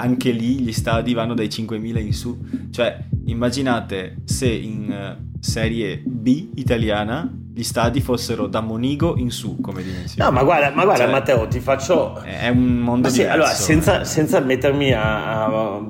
anche 0.00 0.30
lì 0.30 0.60
gli 0.60 0.72
stadi 0.72 1.12
vanno 1.12 1.34
dai 1.34 1.48
5.000 1.48 1.98
in 1.98 2.12
su. 2.12 2.38
Cioè, 2.70 2.98
immaginate 3.26 4.18
se 4.24 4.48
in 4.48 5.16
uh, 5.18 5.38
Serie 5.40 6.00
B 6.04 6.50
italiana 6.54 7.30
gli 7.52 7.64
stadi 7.64 8.00
fossero 8.00 8.46
da 8.46 8.60
Monigo 8.60 9.16
in 9.16 9.30
su 9.30 9.60
come 9.60 9.82
dimensione. 9.82 10.28
No, 10.28 10.34
ma 10.34 10.44
guarda, 10.44 10.70
ma 10.72 10.84
guarda 10.84 11.02
cioè, 11.02 11.12
Matteo, 11.12 11.48
ti 11.48 11.58
faccio... 11.58 12.20
È 12.20 12.48
un 12.48 12.78
mondo 12.78 13.08
sì, 13.08 13.18
diverso. 13.18 13.34
Allora, 13.34 13.52
senza, 13.52 14.04
senza 14.04 14.38
mettermi 14.38 14.92
a, 14.92 15.46
a 15.46 15.80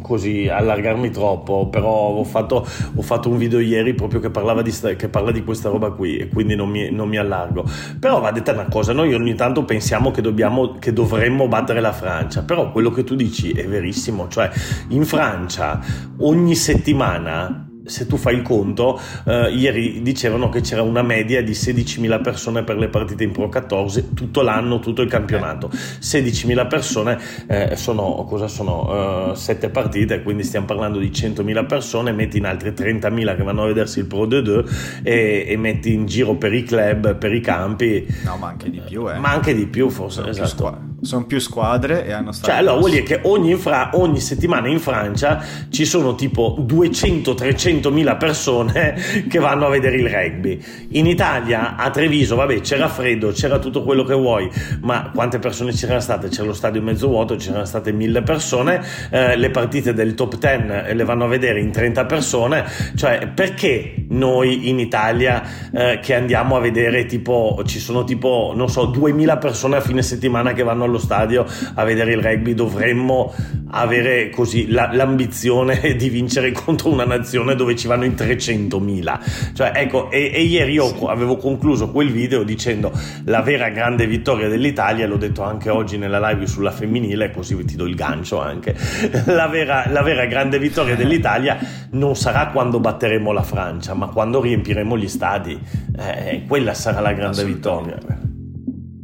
così 0.00 0.48
allargarmi 0.48 1.10
troppo, 1.10 1.68
però 1.68 1.90
ho 1.90 2.24
fatto, 2.24 2.66
ho 2.94 3.02
fatto, 3.02 3.28
un 3.28 3.36
video 3.36 3.60
ieri 3.60 3.94
proprio 3.94 4.20
che, 4.20 4.30
di 4.62 4.96
che, 4.96 5.08
parla 5.08 5.30
di 5.30 5.44
questa 5.44 5.68
roba 5.68 5.90
qui 5.90 6.16
e 6.16 6.28
quindi 6.28 6.54
non 6.54 6.68
mi, 6.68 6.90
non 6.90 7.08
mi, 7.08 7.16
allargo. 7.16 7.64
Però 7.98 8.20
va 8.20 8.30
detta 8.30 8.52
una 8.52 8.68
cosa, 8.68 8.92
noi 8.92 9.14
ogni 9.14 9.34
tanto 9.34 9.64
pensiamo 9.64 10.10
che, 10.10 10.20
dobbiamo, 10.22 10.76
che 10.78 10.92
dovremmo 10.92 11.48
battere 11.48 11.80
la 11.80 11.92
Francia, 11.92 12.42
però 12.42 12.70
quello 12.72 12.90
che 12.90 13.04
tu 13.04 13.14
dici 13.14 13.52
è 13.52 13.66
verissimo, 13.66 14.28
cioè 14.28 14.50
in 14.88 15.04
Francia 15.04 15.80
ogni 16.18 16.54
settimana 16.54 17.67
se 17.88 18.06
tu 18.06 18.16
fai 18.16 18.34
il 18.34 18.42
conto, 18.42 19.00
eh, 19.26 19.50
ieri 19.50 20.02
dicevano 20.02 20.48
che 20.48 20.60
c'era 20.60 20.82
una 20.82 21.02
media 21.02 21.42
di 21.42 21.52
16.000 21.52 22.22
persone 22.22 22.62
per 22.62 22.76
le 22.76 22.88
partite 22.88 23.24
in 23.24 23.32
Pro 23.32 23.48
14 23.48 24.14
tutto 24.14 24.42
l'anno, 24.42 24.78
tutto 24.78 25.02
il 25.02 25.08
campionato. 25.08 25.70
16.000 25.70 26.68
persone 26.68 27.18
eh, 27.46 27.76
sono, 27.76 28.24
cosa 28.28 28.48
sono? 28.48 29.30
Uh, 29.30 29.34
7 29.34 29.70
partite, 29.70 30.22
quindi 30.22 30.42
stiamo 30.44 30.66
parlando 30.66 30.98
di 30.98 31.08
100.000 31.08 31.66
persone, 31.66 32.12
metti 32.12 32.38
in 32.38 32.46
altri 32.46 32.70
30.000 32.70 33.36
che 33.36 33.42
vanno 33.42 33.64
a 33.64 33.66
vedersi 33.66 34.00
il 34.00 34.06
Pro 34.06 34.26
2 34.26 34.64
e, 35.02 35.44
e 35.48 35.56
metti 35.56 35.92
in 35.92 36.06
giro 36.06 36.34
per 36.34 36.52
i 36.52 36.62
club, 36.62 37.16
per 37.16 37.32
i 37.32 37.40
campi. 37.40 38.06
No, 38.24 38.36
ma 38.36 38.48
anche 38.48 38.70
di 38.70 38.80
più, 38.80 39.10
eh. 39.10 39.18
Ma 39.18 39.30
anche 39.30 39.54
di 39.54 39.66
più, 39.66 39.88
forse. 39.88 40.26
Esatto. 40.28 40.96
Sono 41.00 41.26
più 41.26 41.38
squadre 41.38 42.06
e 42.06 42.12
hanno 42.12 42.32
stato. 42.32 42.50
Cioè, 42.50 42.60
allora 42.60 42.78
vuol 42.78 42.90
dire 42.90 43.02
che 43.02 43.20
ogni, 43.22 43.54
fra- 43.54 43.90
ogni, 43.94 44.20
settimana 44.20 44.68
in 44.68 44.80
Francia 44.80 45.42
ci 45.68 45.84
sono 45.84 46.14
tipo 46.14 46.56
200-300 46.60 47.92
mila 47.92 48.16
persone 48.16 48.96
che 49.28 49.38
vanno 49.38 49.66
a 49.66 49.70
vedere 49.70 49.96
il 49.96 50.08
rugby. 50.08 50.60
In 50.90 51.06
Italia, 51.06 51.76
a 51.76 51.90
Treviso, 51.90 52.34
vabbè, 52.34 52.60
c'era 52.60 52.88
freddo, 52.88 53.30
c'era 53.30 53.58
tutto 53.58 53.84
quello 53.84 54.02
che 54.02 54.14
vuoi, 54.14 54.50
ma 54.80 55.10
quante 55.14 55.38
persone 55.38 55.72
c'erano 55.72 56.00
state? 56.00 56.28
C'era 56.28 56.46
lo 56.46 56.52
stadio 56.52 56.82
mezzo 56.82 57.06
vuoto, 57.06 57.36
c'erano 57.36 57.64
state 57.64 57.92
mille 57.92 58.22
persone, 58.22 58.82
eh, 59.10 59.36
le 59.36 59.50
partite 59.50 59.92
del 59.92 60.14
top 60.14 60.36
10 60.36 60.94
le 60.94 61.04
vanno 61.04 61.24
a 61.24 61.28
vedere 61.28 61.60
in 61.60 61.70
30 61.70 62.06
persone. 62.06 62.64
Cioè, 62.96 63.28
perché 63.28 64.06
noi 64.08 64.68
in 64.68 64.80
Italia 64.80 65.42
eh, 65.72 66.00
che 66.02 66.14
andiamo 66.14 66.56
a 66.56 66.60
vedere 66.60 67.06
tipo, 67.06 67.62
ci 67.64 67.78
sono 67.78 68.02
tipo, 68.02 68.52
non 68.56 68.68
so, 68.68 68.86
2000 68.86 69.36
persone 69.36 69.76
a 69.76 69.80
fine 69.80 70.02
settimana 70.02 70.52
che 70.52 70.64
vanno 70.64 70.87
allo 70.88 70.98
stadio 70.98 71.46
a 71.74 71.84
vedere 71.84 72.12
il 72.12 72.22
rugby, 72.22 72.54
dovremmo 72.54 73.32
avere 73.70 74.30
così 74.30 74.68
la, 74.68 74.90
l'ambizione 74.92 75.94
di 75.96 76.08
vincere 76.08 76.52
contro 76.52 76.90
una 76.90 77.04
nazione 77.04 77.54
dove 77.54 77.76
ci 77.76 77.86
vanno 77.86 78.04
in 78.04 78.12
300.000. 78.12 79.52
Cioè, 79.54 79.72
ecco, 79.74 80.10
e, 80.10 80.30
e 80.32 80.42
ieri 80.42 80.72
io 80.72 80.86
sì. 80.86 81.04
avevo 81.06 81.36
concluso 81.36 81.90
quel 81.90 82.10
video 82.10 82.42
dicendo 82.42 82.92
la 83.24 83.42
vera 83.42 83.68
grande 83.68 84.06
vittoria 84.06 84.48
dell'Italia, 84.48 85.06
l'ho 85.06 85.16
detto 85.16 85.42
anche 85.42 85.70
oggi 85.70 85.98
nella 85.98 86.18
live 86.30 86.46
sulla 86.46 86.70
femminile, 86.70 87.30
così 87.30 87.56
ti 87.64 87.76
do 87.76 87.86
il 87.86 87.94
gancio 87.94 88.40
anche. 88.40 88.76
La 89.38 89.46
vera, 89.46 89.88
la 89.90 90.02
vera 90.02 90.26
grande 90.26 90.58
vittoria 90.58 90.96
dell'Italia 90.96 91.58
non 91.92 92.16
sarà 92.16 92.48
quando 92.48 92.80
batteremo 92.80 93.32
la 93.32 93.42
Francia, 93.42 93.94
ma 93.94 94.06
quando 94.06 94.40
riempiremo 94.40 94.96
gli 94.96 95.08
stadi. 95.08 95.58
Eh, 95.98 96.44
quella 96.46 96.74
sarà 96.74 97.00
la 97.00 97.12
grande 97.12 97.44
vittoria. 97.44 97.98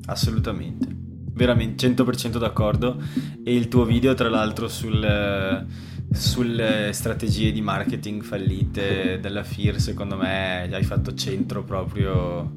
Assolutamente 0.07 0.94
veramente 1.35 1.87
100% 1.87 2.39
d'accordo. 2.39 2.97
E 3.45 3.55
il 3.55 3.69
tuo 3.69 3.85
video 3.85 4.15
tra 4.15 4.29
l'altro 4.29 4.69
sul, 4.69 5.67
sulle 6.11 6.91
strategie 6.93 7.53
di 7.53 7.61
marketing 7.61 8.23
fallite 8.23 9.19
della 9.21 9.43
FIR 9.43 9.81
secondo 9.81 10.17
me 10.17 10.69
hai 10.73 10.85
fatto 10.85 11.15
centro 11.15 11.65
proprio 11.65 12.53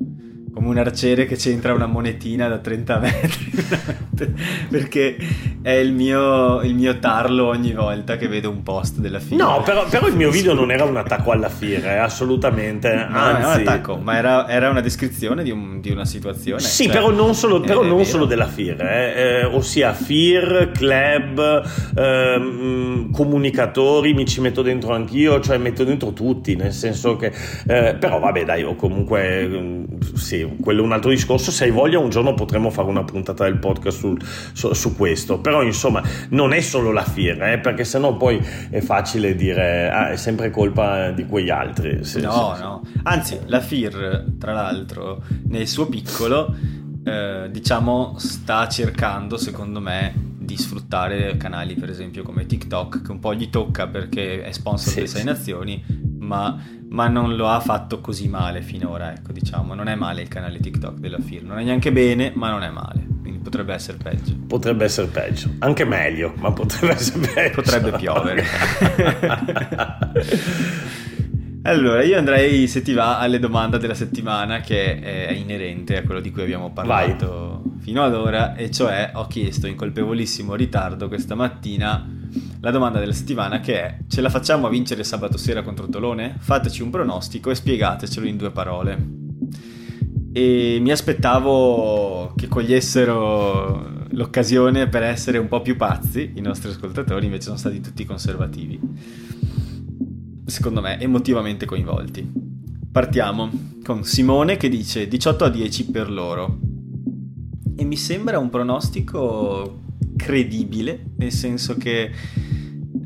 come 0.53 0.67
un 0.69 0.77
arciere 0.77 1.25
che 1.25 1.35
c'entra 1.35 1.73
una 1.73 1.85
monetina 1.85 2.47
da 2.47 2.57
30 2.57 2.99
metri 2.99 3.51
perché 4.69 5.15
è 5.61 5.71
il 5.71 5.91
mio, 5.91 6.61
il 6.61 6.73
mio, 6.75 6.99
tarlo 6.99 7.47
ogni 7.47 7.73
volta 7.73 8.17
che 8.17 8.27
vedo 8.27 8.49
un 8.49 8.63
post 8.63 8.99
della 8.99 9.19
FIR 9.19 9.37
no 9.37 9.61
però, 9.63 9.85
però 9.87 10.07
il 10.07 10.15
mio 10.15 10.31
video 10.31 10.53
non 10.53 10.71
era 10.71 10.83
un 10.83 10.97
attacco 10.97 11.31
alla 11.31 11.49
FIR 11.49 11.85
eh, 11.85 11.97
assolutamente 11.97 12.93
no, 12.93 13.17
anzi... 13.17 13.41
è 13.41 13.45
un 13.45 13.51
attacco 13.51 13.97
ma 13.97 14.17
era, 14.17 14.47
era 14.47 14.69
una 14.69 14.81
descrizione 14.81 15.43
di, 15.43 15.51
un, 15.51 15.79
di, 15.81 15.91
una 15.91 16.05
situazione 16.05 16.61
sì 16.61 16.85
cioè, 16.85 16.93
però 16.93 17.11
non 17.11 17.33
solo, 17.35 17.59
però 17.59 17.83
non 17.83 18.05
solo 18.05 18.25
della 18.25 18.47
FIR 18.47 18.81
eh, 18.81 19.13
eh, 19.15 19.45
ossia 19.45 19.93
FIR, 19.93 20.71
club 20.73 21.63
ehm, 21.95 23.11
comunicatori 23.11 24.13
mi 24.13 24.25
ci 24.25 24.41
metto 24.41 24.61
dentro 24.61 24.93
anch'io 24.93 25.39
cioè 25.39 25.57
metto 25.57 25.83
dentro 25.83 26.13
tutti 26.13 26.55
nel 26.55 26.73
senso 26.73 27.15
che 27.15 27.31
eh, 27.67 27.95
però 27.95 28.19
vabbè 28.19 28.45
dai 28.45 28.63
o 28.63 28.75
comunque 28.75 29.47
mm, 29.47 29.83
sì 30.15 30.55
quello 30.61 30.81
è 30.81 30.85
un 30.85 30.91
altro 30.91 31.09
discorso. 31.09 31.51
Se 31.51 31.65
hai 31.65 31.71
voglia, 31.71 31.99
un 31.99 32.09
giorno 32.09 32.33
potremo 32.33 32.69
fare 32.69 32.87
una 32.87 33.03
puntata 33.03 33.43
del 33.43 33.57
podcast 33.57 33.97
sul, 33.97 34.06
su, 34.53 34.73
su, 34.73 34.95
questo. 34.95 35.39
Però, 35.39 35.63
insomma, 35.63 36.01
non 36.29 36.53
è 36.53 36.61
solo 36.61 36.91
la 36.91 37.03
FIR, 37.03 37.43
eh, 37.43 37.59
perché 37.59 37.83
sennò 37.83 38.15
poi 38.15 38.41
è 38.69 38.79
facile 38.79 39.35
dire 39.35 39.89
ah, 39.89 40.11
è 40.11 40.15
sempre 40.15 40.49
colpa 40.49 41.11
di 41.11 41.25
quegli 41.25 41.49
altri. 41.49 42.03
Sì, 42.03 42.21
no, 42.21 42.53
sì, 42.55 42.61
no. 42.61 42.81
Anzi, 43.03 43.39
la 43.45 43.59
FIR, 43.59 44.35
tra 44.39 44.53
l'altro, 44.53 45.23
nel 45.47 45.67
suo 45.67 45.87
piccolo, 45.87 46.55
eh, 47.03 47.49
diciamo, 47.51 48.15
sta 48.17 48.67
cercando, 48.67 49.37
secondo 49.37 49.79
me, 49.79 50.13
di 50.37 50.55
sfruttare 50.55 51.35
canali 51.35 51.75
per 51.75 51.89
esempio 51.89 52.23
come 52.23 52.45
TikTok 52.45 53.01
che 53.01 53.11
un 53.11 53.19
po' 53.19 53.33
gli 53.33 53.49
tocca 53.49 53.85
perché 53.85 54.43
è 54.43 54.53
sponsor 54.53 54.87
sì, 54.87 54.95
delle 54.95 55.07
sei 55.07 55.23
nazioni 55.25 55.83
ma 56.19 56.57
ma 56.89 57.07
non 57.07 57.35
lo 57.35 57.49
ha 57.49 57.59
fatto 57.59 57.99
così 57.99 58.27
male 58.27 58.61
finora, 58.61 59.13
ecco, 59.13 59.31
diciamo, 59.31 59.73
non 59.73 59.87
è 59.87 59.95
male 59.95 60.21
il 60.21 60.27
canale 60.27 60.59
TikTok 60.59 60.99
della 60.99 61.19
FIR, 61.19 61.43
non 61.43 61.59
è 61.59 61.63
neanche 61.63 61.91
bene, 61.91 62.31
ma 62.35 62.49
non 62.49 62.63
è 62.63 62.69
male, 62.69 63.05
potrebbe 63.47 63.73
essere 63.73 63.97
peggio. 63.97 64.35
Potrebbe 64.45 64.83
essere 64.83 65.07
peggio, 65.07 65.49
anche 65.59 65.85
meglio, 65.85 66.33
ma 66.35 66.51
potrebbe 66.51 66.95
essere 66.95 67.25
peggio. 67.33 67.61
Potrebbe 67.61 67.91
piovere. 67.91 68.43
allora, 71.63 72.03
io 72.03 72.17
andrei, 72.17 72.67
se 72.67 72.81
ti 72.81 72.91
va, 72.91 73.19
alle 73.19 73.39
domande 73.39 73.77
della 73.77 73.93
settimana 73.93 74.59
che 74.59 74.99
è 74.99 75.31
inerente 75.31 75.95
a 75.95 76.03
quello 76.03 76.19
di 76.19 76.29
cui 76.29 76.41
abbiamo 76.41 76.73
parlato 76.73 77.61
Vai. 77.63 77.79
fino 77.79 78.03
ad 78.03 78.13
ora, 78.13 78.53
e 78.55 78.69
cioè 78.69 79.11
ho 79.13 79.27
chiesto 79.27 79.65
in 79.65 79.75
colpevolissimo 79.75 80.53
ritardo 80.53 81.07
questa 81.07 81.35
mattina 81.35 82.15
la 82.59 82.71
domanda 82.71 82.99
della 82.99 83.13
settimana 83.13 83.61
che 83.61 83.81
è 83.81 83.97
ce 84.09 84.19
la 84.19 84.29
facciamo 84.29 84.67
a 84.67 84.69
vincere 84.69 85.05
sabato 85.05 85.37
sera 85.37 85.61
contro 85.61 85.87
Tolone? 85.87 86.35
Fateci 86.37 86.81
un 86.81 86.89
pronostico 86.89 87.49
e 87.49 87.55
spiegatecelo 87.55 88.27
in 88.27 88.35
due 88.35 88.51
parole. 88.51 89.26
E 90.37 90.77
mi 90.79 90.91
aspettavo 90.91 92.31
che 92.35 92.47
cogliessero 92.47 94.05
l'occasione 94.09 94.87
per 94.87 95.01
essere 95.01 95.39
un 95.39 95.47
po' 95.47 95.63
più 95.63 95.75
pazzi, 95.75 96.33
i 96.35 96.41
nostri 96.41 96.69
ascoltatori 96.69 97.25
invece 97.25 97.45
sono 97.45 97.57
stati 97.57 97.81
tutti 97.81 98.05
conservativi. 98.05 98.79
Secondo 100.45 100.79
me 100.81 100.99
emotivamente 100.99 101.65
coinvolti. 101.65 102.31
Partiamo 102.91 103.49
con 103.83 104.03
Simone 104.03 104.57
che 104.57 104.69
dice 104.69 105.07
18 105.07 105.45
a 105.45 105.49
10 105.49 105.85
per 105.89 106.11
loro. 106.11 106.59
E 107.75 107.83
mi 107.83 107.97
sembra 107.97 108.37
un 108.37 108.51
pronostico 108.51 109.81
credibile, 110.15 111.13
nel 111.17 111.31
senso 111.31 111.77
che 111.77 112.11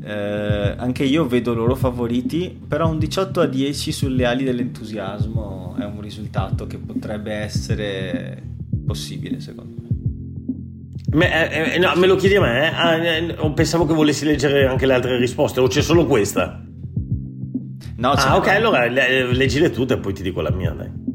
eh, 0.04 0.74
anche 0.76 1.04
io 1.04 1.26
vedo 1.26 1.54
loro 1.54 1.74
favoriti, 1.74 2.60
però 2.66 2.88
un 2.88 2.98
18 2.98 3.40
a 3.40 3.46
10 3.46 3.92
sulle 3.92 4.24
ali 4.24 4.44
dell'entusiasmo 4.44 5.76
è 5.78 5.84
un 5.84 6.00
risultato 6.00 6.66
che 6.66 6.78
potrebbe 6.78 7.32
essere 7.32 8.42
possibile 8.84 9.40
secondo 9.40 9.80
me. 9.80 9.90
Me, 11.14 11.50
eh, 11.50 11.74
eh, 11.74 11.78
no, 11.78 11.92
me 11.96 12.06
lo 12.06 12.16
chiedi 12.16 12.36
a 12.36 12.40
me? 12.40 12.62
Eh? 12.62 12.74
Ah, 12.74 12.96
eh, 12.96 13.52
pensavo 13.54 13.84
che 13.84 13.92
volessi 13.92 14.24
leggere 14.24 14.66
anche 14.66 14.86
le 14.86 14.94
altre 14.94 15.18
risposte, 15.18 15.60
o 15.60 15.66
c'è 15.66 15.82
solo 15.82 16.06
questa? 16.06 16.64
No, 17.96 18.10
ah, 18.10 18.36
ok, 18.36 18.48
allora 18.48 18.86
leggile 18.86 19.70
tutte 19.70 19.94
e 19.94 19.98
poi 19.98 20.12
ti 20.12 20.22
dico 20.22 20.40
la 20.40 20.50
mia, 20.50 20.70
dai 20.70 21.11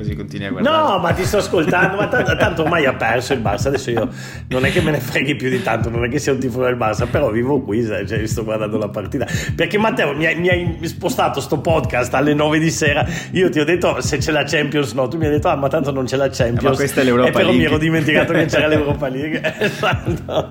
così 0.00 0.16
continui 0.16 0.46
a 0.46 0.50
guardare. 0.50 0.76
No, 0.76 0.98
ma 0.98 1.12
ti 1.12 1.24
sto 1.24 1.38
ascoltando, 1.38 1.96
ma 1.96 2.08
t- 2.08 2.36
tanto 2.36 2.62
ormai 2.62 2.86
ha 2.86 2.94
perso 2.94 3.32
il 3.32 3.40
Barça, 3.40 3.68
adesso 3.68 3.90
io 3.90 4.08
non 4.48 4.64
è 4.64 4.70
che 4.70 4.80
me 4.80 4.90
ne 4.90 5.00
freghi 5.00 5.36
più 5.36 5.48
di 5.48 5.62
tanto, 5.62 5.90
non 5.90 6.04
è 6.04 6.08
che 6.08 6.18
sia 6.18 6.32
un 6.32 6.38
tifo 6.38 6.62
del 6.62 6.76
Barça, 6.76 7.06
però 7.08 7.30
vivo 7.30 7.60
qui, 7.60 7.84
cioè, 7.84 8.26
sto 8.26 8.44
guardando 8.44 8.78
la 8.78 8.88
partita. 8.88 9.26
Perché 9.54 9.78
Matteo 9.78 10.14
mi 10.14 10.26
hai, 10.26 10.38
mi 10.38 10.48
hai, 10.48 10.78
spostato 10.82 11.40
sto 11.40 11.60
podcast 11.60 12.12
alle 12.14 12.34
9 12.34 12.58
di 12.58 12.70
sera, 12.70 13.06
io 13.32 13.48
ti 13.50 13.60
ho 13.60 13.64
detto 13.64 14.00
se 14.00 14.18
c'è 14.18 14.32
la 14.32 14.44
Champions, 14.44 14.92
no, 14.92 15.08
tu 15.08 15.16
mi 15.16 15.26
hai 15.26 15.32
detto 15.32 15.48
ah 15.48 15.56
ma 15.56 15.68
tanto 15.68 15.92
non 15.92 16.04
c'è 16.04 16.16
la 16.16 16.28
Champions. 16.28 16.62
Eh, 16.64 16.68
ma 16.68 16.74
questa 16.74 17.00
è 17.00 17.04
l'Europa 17.04 17.28
e 17.28 17.32
però 17.32 17.44
League. 17.46 17.60
mi 17.60 17.66
ero 17.66 17.78
dimenticato 17.78 18.32
che 18.32 18.46
c'era 18.46 18.66
l'Europa 18.66 19.08
League. 19.08 19.40
esatto. 19.58 20.48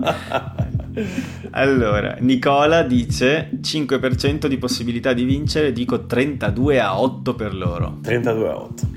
Allora, 1.52 2.16
Nicola 2.20 2.84
dice 2.84 3.50
5% 3.62 4.48
di 4.48 4.58
possibilità 4.58 5.14
di 5.14 5.24
vincere, 5.24 5.72
dico 5.72 6.06
32 6.06 6.80
a 6.80 7.00
8 7.00 7.36
per 7.36 7.54
loro. 7.56 7.98
32 8.02 8.50
a 8.50 8.56
8. 8.56 8.88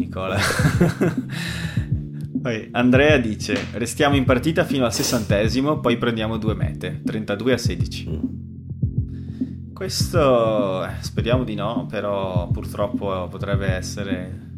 Nicola. 0.00 0.38
Poi 2.40 2.68
Andrea 2.72 3.18
dice: 3.18 3.66
Restiamo 3.72 4.16
in 4.16 4.24
partita 4.24 4.64
fino 4.64 4.86
al 4.86 4.94
sessantesimo, 4.94 5.80
poi 5.80 5.98
prendiamo 5.98 6.38
due 6.38 6.54
mete, 6.54 7.02
32 7.04 7.52
a 7.52 7.58
16. 7.58 8.08
Mm. 8.08 9.74
Questo 9.74 10.84
eh, 10.86 10.92
speriamo 11.00 11.44
di 11.44 11.54
no, 11.54 11.86
però 11.88 12.48
purtroppo 12.48 13.28
potrebbe 13.28 13.66
essere. 13.66 14.48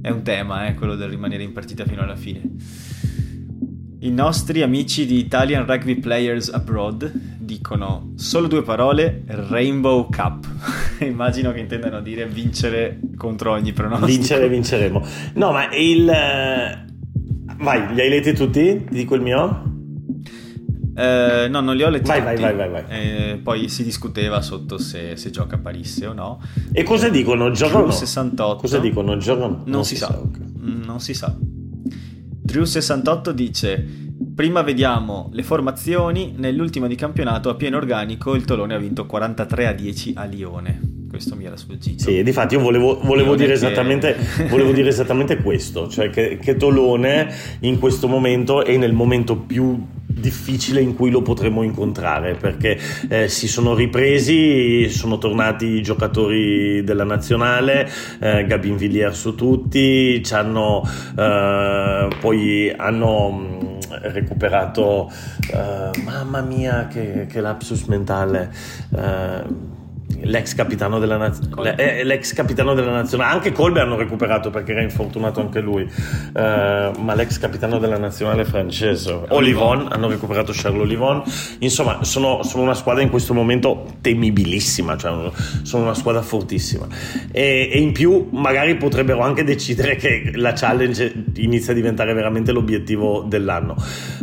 È 0.00 0.08
un 0.08 0.22
tema, 0.22 0.66
eh, 0.66 0.74
quello 0.74 0.94
del 0.94 1.10
rimanere 1.10 1.42
in 1.42 1.52
partita 1.52 1.84
fino 1.84 2.00
alla 2.00 2.16
fine. 2.16 2.40
I 4.02 4.10
nostri 4.10 4.62
amici 4.62 5.04
di 5.04 5.18
Italian 5.18 5.66
Rugby 5.66 5.96
Players 5.96 6.48
Abroad 6.48 7.12
dicono 7.12 8.12
solo 8.16 8.46
due 8.46 8.62
parole, 8.62 9.24
Rainbow 9.26 10.08
Cup. 10.08 10.48
Immagino 11.04 11.52
che 11.52 11.60
intendano 11.60 12.00
dire 12.00 12.26
vincere 12.26 12.98
contro 13.14 13.52
ogni 13.52 13.74
pronostico. 13.74 14.10
Vincere, 14.10 14.48
vinceremo. 14.48 15.06
No, 15.34 15.52
ma 15.52 15.68
il... 15.74 16.08
Eh, 16.08 16.84
vai, 17.58 17.92
li 17.92 18.00
hai 18.00 18.08
letti 18.08 18.32
tutti? 18.32 18.84
Ti 18.88 18.94
dico 18.94 19.14
il 19.16 19.20
mio? 19.20 19.64
Eh, 20.96 21.48
no, 21.50 21.60
non 21.60 21.76
li 21.76 21.82
ho 21.82 21.90
letti 21.90 22.08
vai, 22.08 22.20
tutti. 22.20 22.40
Vai, 22.40 22.54
vai, 22.54 22.70
vai, 22.70 22.82
vai. 22.82 23.32
Eh, 23.32 23.36
poi 23.42 23.68
si 23.68 23.84
discuteva 23.84 24.40
sotto 24.40 24.78
se, 24.78 25.14
se, 25.16 25.28
gioca 25.28 25.56
a 25.56 25.58
Parisse 25.58 26.06
o 26.06 26.14
no. 26.14 26.40
E 26.72 26.84
cosa 26.84 27.10
dicono? 27.10 27.50
Gioca 27.50 27.76
o 27.76 27.84
no? 27.84 27.90
68. 27.90 28.60
Cosa 28.62 28.78
dicono? 28.78 29.18
Gioca 29.18 29.44
o 29.44 29.48
no? 29.48 29.56
Non, 29.56 29.64
non 29.66 29.84
si, 29.84 29.94
si, 29.94 30.00
sa. 30.00 30.06
sa 30.06 30.18
okay. 30.18 30.46
Non 30.86 31.00
si 31.00 31.12
sa. 31.12 31.36
Drew68 32.46 33.30
dice: 33.30 33.86
Prima 34.34 34.62
vediamo 34.62 35.28
le 35.32 35.42
formazioni. 35.42 36.34
Nell'ultimo 36.36 36.86
di 36.86 36.94
campionato 36.94 37.48
a 37.48 37.54
pieno 37.54 37.76
organico 37.76 38.34
il 38.34 38.44
Tolone 38.44 38.74
ha 38.74 38.78
vinto 38.78 39.06
43 39.06 39.66
a 39.66 39.72
10 39.72 40.12
a 40.16 40.24
Lione. 40.24 40.80
Questo 41.08 41.34
mi 41.34 41.44
era 41.44 41.56
sfuggito. 41.56 42.04
Sì, 42.04 42.22
difatti 42.22 42.54
io 42.54 42.60
volevo, 42.60 43.00
volevo, 43.02 43.34
dire, 43.34 43.54
esattamente, 43.54 44.16
volevo 44.48 44.70
dire, 44.72 44.88
esattamente, 44.88 45.38
questo, 45.38 45.88
cioè 45.88 46.08
che, 46.08 46.38
che 46.38 46.56
Tolone 46.56 47.34
in 47.60 47.78
questo 47.78 48.06
momento 48.06 48.64
è 48.64 48.76
nel 48.76 48.92
momento 48.92 49.36
più 49.36 49.84
difficile 50.12 50.80
in 50.80 50.94
cui 50.94 51.10
lo 51.10 51.22
potremo 51.22 51.62
incontrare 51.62 52.34
perché 52.34 52.78
eh, 53.08 53.28
si 53.28 53.48
sono 53.48 53.74
ripresi, 53.74 54.88
sono 54.88 55.18
tornati 55.18 55.66
i 55.66 55.82
giocatori 55.82 56.82
della 56.84 57.04
nazionale, 57.04 57.88
eh, 58.18 58.44
Gabin 58.46 58.76
Villiers 58.76 59.18
su 59.18 59.34
tutti, 59.34 60.22
hanno, 60.30 60.82
eh, 61.16 62.08
poi 62.20 62.72
hanno 62.76 63.30
mm, 63.30 63.58
recuperato, 64.02 65.10
eh, 65.52 66.02
mamma 66.02 66.40
mia 66.40 66.86
che, 66.86 67.26
che 67.26 67.40
lapsus 67.40 67.84
mentale 67.84 68.52
eh, 68.96 69.78
l'ex 70.24 70.54
capitano 70.54 70.98
della 70.98 71.16
nazionale, 71.16 71.76
eh, 71.76 72.04
l'ex 72.04 72.32
capitano 72.32 72.74
della 72.74 72.92
nazionale, 72.92 73.32
anche 73.32 73.52
Colbe 73.52 73.80
hanno 73.80 73.96
recuperato 73.96 74.50
perché 74.50 74.72
era 74.72 74.82
infortunato 74.82 75.40
anche 75.40 75.60
lui, 75.60 75.82
eh, 75.82 76.90
ma 76.98 77.14
l'ex 77.14 77.38
capitano 77.38 77.78
della 77.78 77.98
nazionale 77.98 78.44
francese, 78.44 79.26
Olivon, 79.28 79.88
hanno 79.90 80.08
recuperato 80.08 80.52
Charles 80.54 80.80
Olivon, 80.80 81.22
insomma 81.58 82.04
sono, 82.04 82.42
sono, 82.42 82.62
una 82.62 82.74
squadra 82.74 83.02
in 83.02 83.10
questo 83.10 83.34
momento 83.34 83.86
temibilissima, 84.00 84.96
cioè 84.96 85.30
sono 85.62 85.84
una 85.84 85.94
squadra 85.94 86.22
fortissima. 86.22 86.86
E, 87.30 87.70
e, 87.72 87.78
in 87.78 87.92
più 87.92 88.28
magari 88.32 88.76
potrebbero 88.76 89.20
anche 89.20 89.44
decidere 89.44 89.96
che 89.96 90.32
la 90.34 90.52
challenge 90.52 91.24
inizia 91.36 91.72
a 91.72 91.74
diventare 91.74 92.12
veramente 92.12 92.52
l'obiettivo 92.52 93.24
dell'anno. 93.26 93.74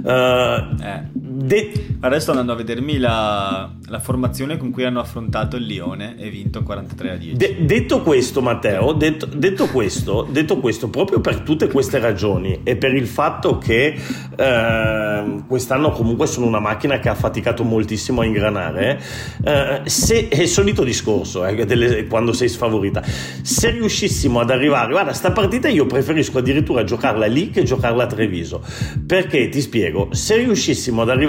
Uh, 0.04 0.82
eh. 0.82 1.16
De- 1.38 1.98
Adesso 2.00 2.32
andando 2.32 2.54
a 2.54 2.56
vedermi 2.56 2.98
la, 2.98 3.70
la 3.88 4.00
formazione 4.00 4.58
con 4.58 4.72
cui 4.72 4.86
hanno 4.86 5.00
affrontato 5.00 5.56
il 5.56 5.66
Lione 5.66 6.16
e 6.18 6.30
vinto 6.32 6.64
43 6.64 7.12
a 7.12 7.16
10. 7.16 7.38
De- 7.38 7.58
detto 7.60 8.02
questo, 8.02 8.42
Matteo, 8.42 8.94
detto, 8.94 9.28
detto, 9.28 9.68
questo, 9.68 10.28
detto, 10.30 10.60
questo, 10.60 10.90
proprio 10.90 11.20
per 11.20 11.42
tutte 11.42 11.68
queste 11.68 12.00
ragioni 12.00 12.62
e 12.64 12.76
per 12.76 12.96
il 12.96 13.06
fatto 13.06 13.60
che 13.60 13.96
eh, 14.36 15.44
quest'anno 15.48 15.92
comunque 15.92 16.26
sono 16.26 16.48
una 16.48 16.60
macchina 16.60 17.00
che 17.00 17.10
ha 17.10 17.16
faticato 17.16 17.64
moltissimo 17.64 18.22
a 18.22 18.26
ingranare, 18.26 19.00
eh, 19.44 19.82
se, 19.86 20.30
è 20.30 20.42
il 20.42 20.48
solito 20.48 20.84
discorso 20.84 21.46
eh, 21.46 21.66
delle, 21.66 22.08
quando 22.08 22.34
sei 22.34 22.50
sfavorita, 22.50 23.04
se 23.04 23.72
riuscissimo 23.72 24.40
ad 24.40 24.50
arrivare, 24.50 24.92
guarda, 24.92 25.14
sta 25.14 25.32
partita 25.32 25.68
io 25.68 25.86
preferisco 25.86 26.40
addirittura 26.40 26.84
giocarla 26.84 27.28
lì 27.28 27.52
che 27.52 27.64
giocarla 27.64 28.04
a 28.04 28.08
Treviso, 28.08 28.64
perché 29.06 29.50
ti 29.50 29.62
spiego, 29.62 30.10
se 30.12 30.38
riuscissimo 30.38 31.02
ad 31.04 31.10
arrivare 31.10 31.26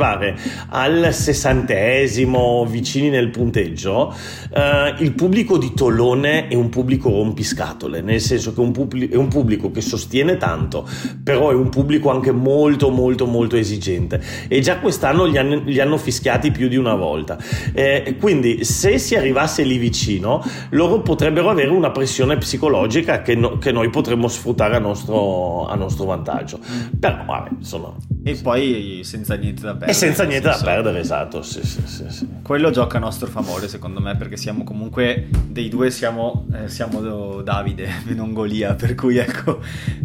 al 0.69 1.13
sessantesimo 1.13 2.67
vicini 2.67 3.09
nel 3.09 3.31
punteggio, 3.31 4.15
Uh, 4.51 5.03
il 5.03 5.13
pubblico 5.13 5.59
di 5.59 5.75
Tolone 5.75 6.49
è 6.49 6.55
un 6.55 6.71
pubblico 6.71 7.11
rompiscatole, 7.11 8.01
nel 8.01 8.21
senso 8.21 8.55
che 8.55 8.61
un, 8.61 8.73
pubblico, 8.73 9.15
è 9.15 9.17
un, 9.17 9.29
pubblico 9.29 9.71
che 9.71 9.83
sostiene 9.83 10.39
tanto, 10.39 10.89
però 11.23 11.51
è 11.51 11.55
un 11.55 11.69
pubblico 11.69 12.11
anche 12.11 12.33
molto 12.33 12.89
molto 12.89 13.27
molto 13.27 13.57
esigente 13.57 14.21
e 14.49 14.61
già 14.61 14.79
quest'anno 14.79 15.27
li 15.27 15.37
hanno, 15.37 15.63
li 15.65 15.79
hanno 15.81 15.99
fischiati 15.99 16.51
più 16.51 16.69
di 16.69 16.77
una 16.77 16.95
volta. 16.95 17.37
Eh, 17.75 18.17
quindi 18.19 18.65
se 18.65 18.99
si 18.99 19.17
arrivasse 19.17 19.63
lì 19.65 19.77
vicino, 19.77 20.43
loro 20.71 21.03
potrebbero 21.03 21.51
avere 21.51 21.69
una 21.69 21.91
pressione 21.91 22.39
psicologica 22.39 23.21
che, 23.21 23.35
no, 23.35 23.59
che 23.59 23.71
noi 23.71 23.91
potremmo 23.91 24.29
sfruttare 24.29 24.77
a 24.77 24.79
nostro, 24.79 25.67
a 25.67 25.75
nostro 25.75 26.07
vantaggio. 26.07 26.59
Però 26.99 27.25
vabbè, 27.27 27.51
insomma... 27.59 27.95
E 28.25 28.35
poi 28.43 29.01
senza 29.05 29.35
niente 29.37 29.63
da 29.63 29.73
perdere. 29.73 29.88
E 29.89 29.95
senza 29.95 30.25
niente 30.25 30.49
senso, 30.51 30.65
da 30.65 30.71
perdere, 30.71 30.99
esatto. 31.01 31.43
Sì, 31.43 31.65
sì, 31.65 31.83
sì, 31.87 32.29
Quello 32.43 32.71
gioca 32.71 32.99
a 32.99 33.01
nostro 33.01 33.27
favore, 33.27 33.69
secondo 33.69 34.01
me, 34.01 34.17
perché 34.17 34.37
siamo 34.37 34.63
comunque 34.63 35.29
dei 35.47 35.69
due 35.69 35.91
siamo, 35.91 36.47
eh, 36.53 36.69
siamo 36.69 37.41
Davide 37.41 38.03
non 38.15 38.35
Golia 38.35 38.75
per 38.75 38.95
cui 38.95 39.17
ecco 39.17 39.61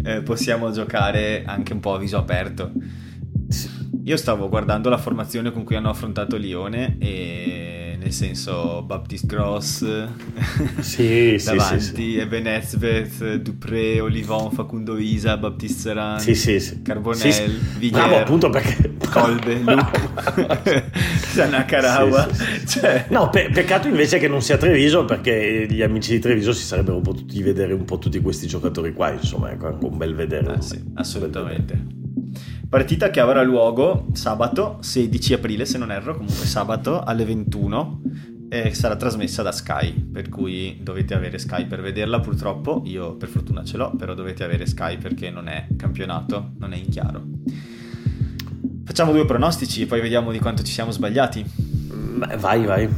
eh, 0.06 0.22
possiamo 0.22 0.72
giocare 0.72 1.44
anche 1.46 1.74
un 1.74 1.82
po' 1.82 1.96
a 1.96 1.98
viso 1.98 2.18
aperto 2.18 2.72
io 4.06 4.18
stavo 4.18 4.50
guardando 4.50 4.90
la 4.90 4.98
formazione 4.98 5.52
con 5.52 5.64
cui 5.64 5.76
hanno 5.76 5.90
affrontato 5.90 6.36
Lione 6.36 6.98
e 7.00 7.96
nel 7.98 8.12
senso 8.12 8.84
Baptiste 8.86 9.28
Gross 9.28 10.08
sì, 10.80 11.42
davanti, 11.42 11.80
sì, 11.80 11.94
sì, 11.94 12.18
Eben 12.18 12.48
Ezbeth, 12.48 13.36
Dupré, 13.36 14.02
Olivon, 14.02 14.52
Facundo 14.52 14.98
Isa, 14.98 15.38
Baptiste 15.38 15.80
Seran, 15.80 16.20
sì, 16.20 16.36
sì, 16.36 16.60
sì. 16.60 16.82
Carbonell, 16.82 17.32
sì, 17.32 17.60
Villiers, 17.78 18.08
Bravo, 18.08 18.18
appunto 18.18 18.50
perché... 18.50 18.92
Colbe, 19.10 19.56
Luke, 19.64 20.92
Sanakarawa. 21.16 22.28
Cioè... 22.68 23.06
No, 23.10 23.30
pe- 23.30 23.52
peccato 23.54 23.88
invece 23.88 24.20
che 24.20 24.28
non 24.28 24.42
sia 24.42 24.58
Treviso 24.58 25.06
perché 25.06 25.66
gli 25.70 25.82
amici 25.82 26.12
di 26.12 26.20
Treviso 26.20 26.52
si 26.52 26.64
sarebbero 26.64 27.00
potuti 27.00 27.42
vedere 27.42 27.72
un 27.72 27.86
po' 27.86 28.00
tutti 28.00 28.20
questi 28.20 28.48
giocatori 28.48 28.92
qua, 28.92 29.12
insomma, 29.12 29.50
è 29.50 29.58
anche 29.62 29.86
un 29.86 29.98
bel 29.98 30.14
vedere. 30.14 30.56
Ah, 30.56 30.62
sì, 30.62 30.84
assolutamente. 30.96 32.03
Partita 32.74 33.12
che 33.12 33.20
avrà 33.20 33.44
luogo 33.44 34.08
sabato 34.14 34.78
16 34.82 35.36
aprile, 35.36 35.64
se 35.64 35.78
non 35.78 35.92
erro, 35.92 36.16
comunque 36.18 36.48
sabato 36.48 37.04
alle 37.04 37.24
21 37.24 38.02
e 38.50 38.74
sarà 38.74 38.96
trasmessa 38.96 39.44
da 39.44 39.52
Sky, 39.52 39.94
per 39.94 40.28
cui 40.28 40.80
dovete 40.82 41.14
avere 41.14 41.38
Sky 41.38 41.68
per 41.68 41.82
vederla 41.82 42.20
purtroppo, 42.20 42.82
io 42.86 43.16
per 43.16 43.30
fortuna 43.30 43.64
ce 43.64 43.78
l'ho, 43.78 43.92
però 43.96 44.16
dovete 44.16 44.44
avere 44.44 44.66
Sky 44.66 44.98
perché 44.98 45.30
non 45.30 45.50
è 45.50 45.68
campionato, 45.78 46.54
non 46.58 46.74
è 46.74 46.78
in 46.78 46.90
chiaro. 46.90 47.24
Facciamo 48.86 49.12
due 49.12 49.26
pronostici 49.26 49.84
e 49.84 49.86
poi 49.86 50.02
vediamo 50.02 50.32
di 50.32 50.40
quanto 50.40 50.64
ci 50.64 50.72
siamo 50.72 50.90
sbagliati. 50.90 51.46
Vai, 52.40 52.66
vai. 52.66 52.90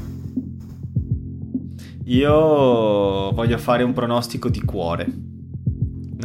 Io 2.06 2.32
voglio 3.34 3.58
fare 3.58 3.84
un 3.84 3.92
pronostico 3.92 4.48
di 4.48 4.62
cuore 4.62 5.35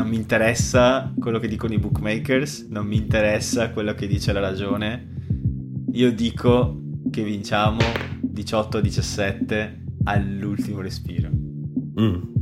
non 0.01 0.09
mi 0.09 0.17
interessa 0.17 1.13
quello 1.19 1.39
che 1.39 1.47
dicono 1.47 1.75
i 1.75 1.79
bookmakers, 1.79 2.67
non 2.71 2.87
mi 2.87 2.97
interessa 2.97 3.71
quello 3.71 3.93
che 3.93 4.07
dice 4.07 4.33
la 4.33 4.41
ragione. 4.41 5.09
Io 5.93 6.11
dico 6.11 6.81
che 7.11 7.23
vinciamo 7.23 7.81
18-17 8.33 9.75
all'ultimo 10.05 10.81
respiro. 10.81 11.29
Mm. 11.29 12.40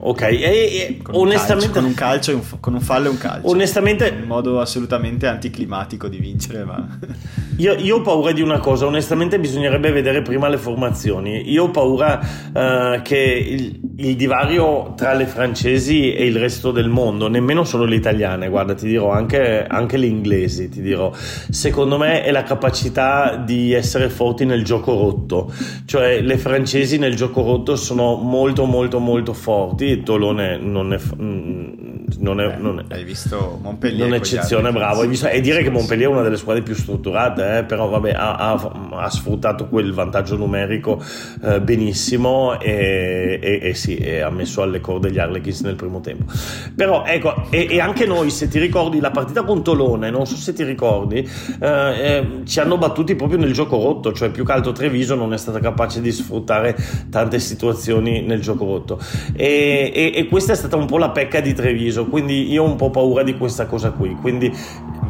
Ok, 0.00 0.22
e, 0.22 0.38
e 0.38 0.98
con 1.02 1.16
onestamente... 1.16 1.80
Un 1.80 1.92
calcio, 1.92 2.30
con, 2.30 2.40
un 2.40 2.44
calcio 2.44 2.58
con 2.60 2.74
un 2.74 2.80
fallo 2.80 3.06
e 3.06 3.10
un 3.10 3.18
calcio. 3.18 3.48
Onestamente... 3.48 4.08
In 4.08 4.26
modo 4.26 4.60
assolutamente 4.60 5.26
anticlimatico 5.26 6.06
di 6.06 6.18
vincere, 6.18 6.62
ma... 6.62 6.98
io, 7.58 7.74
io, 7.74 7.96
ho 7.96 8.00
paura 8.00 8.30
di 8.30 8.40
una 8.40 8.60
cosa, 8.60 8.86
onestamente 8.86 9.40
bisognerebbe 9.40 9.90
vedere 9.90 10.22
prima 10.22 10.46
le 10.46 10.56
formazioni. 10.56 11.50
Io 11.50 11.64
ho 11.64 11.70
paura 11.70 12.20
uh, 12.20 13.02
che 13.02 13.16
il, 13.18 13.80
il, 13.96 14.14
divario 14.14 14.94
tra 14.96 15.14
le 15.14 15.26
francesi 15.26 16.14
e 16.14 16.26
il 16.26 16.38
resto 16.38 16.70
del 16.70 16.88
mondo, 16.88 17.28
nemmeno 17.28 17.64
solo 17.64 17.84
le 17.84 17.96
italiane, 17.96 18.48
guarda, 18.48 18.74
ti 18.74 18.86
dirò 18.86 19.10
anche, 19.10 19.66
anche 19.66 19.96
le 19.96 20.06
inglesi, 20.06 20.68
ti 20.68 20.80
dirò, 20.80 21.12
secondo 21.12 21.98
me 21.98 22.22
è 22.22 22.30
la 22.30 22.44
capacità 22.44 23.34
di 23.34 23.72
essere 23.72 24.08
forti 24.08 24.44
nel 24.44 24.62
gioco 24.62 24.92
rotto. 24.92 25.52
Cioè 25.84 26.20
le 26.20 26.38
francesi 26.38 26.98
nel 26.98 27.16
gioco 27.16 27.42
rotto 27.42 27.74
sono 27.74 28.14
molto 28.14 28.64
molto 28.64 29.00
molto 29.00 29.32
forti 29.32 29.86
Tolone 30.02 30.58
non 30.58 30.92
è, 30.92 30.98
mm, 30.98 32.06
non 32.18 32.40
è, 32.40 32.56
non 32.56 32.80
è 32.80 32.94
hai 32.94 33.04
visto 33.04 33.58
Montpellier 33.62 34.06
non 34.06 34.14
è 34.14 34.18
eccezione 34.18 34.70
bravo. 34.72 35.06
Visto, 35.06 35.28
e 35.28 35.40
dire 35.40 35.62
che 35.62 35.70
Montpellier 35.70 36.08
è 36.08 36.12
una 36.12 36.22
delle 36.22 36.36
squadre 36.36 36.62
più 36.62 36.74
strutturate 36.74 37.58
eh, 37.58 37.64
però 37.64 37.88
vabbè 37.88 38.10
ha, 38.12 38.34
ha, 38.36 38.72
ha, 38.90 39.10
sfruttato 39.10 39.68
quel 39.68 39.92
vantaggio 39.92 40.36
numerico 40.36 41.02
eh, 41.42 41.60
benissimo 41.60 42.58
e, 42.60 43.38
e, 43.42 43.60
e, 43.62 43.74
sì 43.74 43.96
e 43.96 44.20
ha 44.20 44.30
messo 44.30 44.62
alle 44.62 44.80
corde 44.80 45.10
gli 45.10 45.18
Harlequins 45.18 45.60
nel 45.62 45.76
primo 45.76 46.00
tempo. 46.00 46.32
Però 46.74 47.04
ecco 47.04 47.46
e, 47.50 47.66
e, 47.70 47.80
anche 47.80 48.06
noi 48.06 48.30
se 48.30 48.48
ti 48.48 48.58
ricordi 48.58 49.00
la 49.00 49.10
partita 49.10 49.42
con 49.42 49.62
Tolone 49.62 50.10
non 50.10 50.26
so 50.26 50.36
se 50.36 50.52
ti 50.52 50.64
ricordi 50.64 51.28
eh, 51.60 51.68
eh, 51.68 52.26
ci 52.44 52.60
hanno 52.60 52.78
battuti 52.78 53.14
proprio 53.14 53.38
nel 53.38 53.52
gioco 53.52 53.76
rotto 53.82 54.12
cioè 54.12 54.30
più 54.30 54.44
che 54.44 54.52
altro 54.52 54.72
Treviso 54.72 55.14
non 55.14 55.32
è 55.32 55.38
stata 55.38 55.58
capace 55.60 56.00
di 56.00 56.12
sfruttare 56.12 56.76
tante 57.10 57.38
situazioni 57.38 58.22
nel 58.22 58.40
gioco 58.40 58.64
rotto. 58.64 59.00
E 59.34 59.77
e, 59.78 60.12
e, 60.14 60.26
questa 60.26 60.52
è 60.52 60.56
stata 60.56 60.76
un 60.76 60.86
po' 60.86 60.98
la 60.98 61.10
pecca 61.10 61.40
di 61.40 61.52
Treviso, 61.54 62.06
quindi 62.06 62.50
io 62.50 62.64
ho 62.64 62.66
un 62.66 62.76
po' 62.76 62.90
paura 62.90 63.22
di 63.22 63.36
questa 63.36 63.66
cosa 63.66 63.90
qui. 63.92 64.14
Quindi 64.14 64.52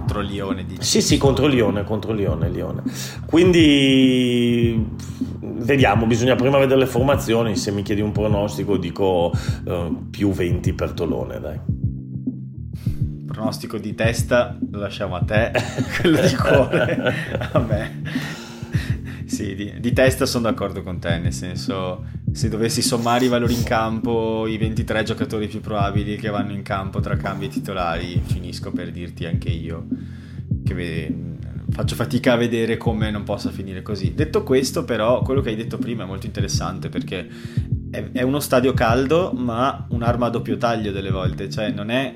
contro 0.08 0.20
Lione. 0.20 0.64
Dici. 0.64 0.82
Sì, 0.82 1.02
sì, 1.02 1.18
contro 1.18 1.46
Lione, 1.46 1.84
contro 1.84 2.12
Lione, 2.12 2.48
Lione. 2.48 2.82
Quindi 3.26 4.86
vediamo, 5.40 6.06
bisogna 6.06 6.34
prima 6.34 6.58
vedere 6.58 6.80
le 6.80 6.86
formazioni, 6.86 7.56
se 7.56 7.70
mi 7.70 7.82
chiedi 7.82 8.00
un 8.00 8.12
pronostico 8.12 8.76
dico 8.78 9.32
uh, 9.64 10.08
più 10.10 10.30
20 10.30 10.72
per 10.72 10.92
Tolone, 10.92 11.40
dai. 11.40 11.58
Pronostico 13.26 13.78
di 13.78 13.94
testa 13.94 14.58
lo 14.70 14.80
lasciamo 14.80 15.14
a 15.14 15.22
te, 15.22 15.52
quello 16.00 16.20
di 16.20 16.34
cuore 16.34 17.14
a 17.52 17.58
me. 17.60 18.02
Sì, 19.26 19.54
di, 19.54 19.74
di, 19.78 19.92
testa 19.92 20.24
sono 20.24 20.44
d'accordo 20.44 20.82
con 20.82 20.98
te, 20.98 21.18
nel 21.18 21.34
senso 21.34 22.02
se 22.32 22.48
dovessi 22.48 22.82
sommare 22.82 23.24
i 23.24 23.28
valori 23.28 23.54
in 23.54 23.62
campo, 23.62 24.46
i 24.46 24.58
23 24.58 25.02
giocatori 25.02 25.46
più 25.48 25.60
probabili 25.60 26.16
che 26.16 26.28
vanno 26.28 26.52
in 26.52 26.62
campo 26.62 27.00
tra 27.00 27.16
cambi 27.16 27.46
e 27.46 27.48
titolari, 27.48 28.20
finisco 28.24 28.70
per 28.70 28.90
dirti 28.90 29.26
anche 29.26 29.48
io 29.48 29.86
che 30.64 31.14
faccio 31.70 31.94
fatica 31.94 32.32
a 32.32 32.36
vedere 32.36 32.76
come 32.76 33.10
non 33.10 33.24
possa 33.24 33.50
finire 33.50 33.82
così. 33.82 34.14
Detto 34.14 34.42
questo, 34.42 34.84
però, 34.84 35.22
quello 35.22 35.40
che 35.40 35.50
hai 35.50 35.56
detto 35.56 35.78
prima 35.78 36.04
è 36.04 36.06
molto 36.06 36.26
interessante 36.26 36.88
perché 36.88 37.28
è, 37.90 38.10
è 38.12 38.22
uno 38.22 38.40
stadio 38.40 38.72
caldo, 38.74 39.32
ma 39.34 39.86
un'arma 39.90 40.26
a 40.26 40.30
doppio 40.30 40.56
taglio 40.56 40.92
delle 40.92 41.10
volte, 41.10 41.48
cioè 41.50 41.70
non 41.70 41.90
è 41.90 42.12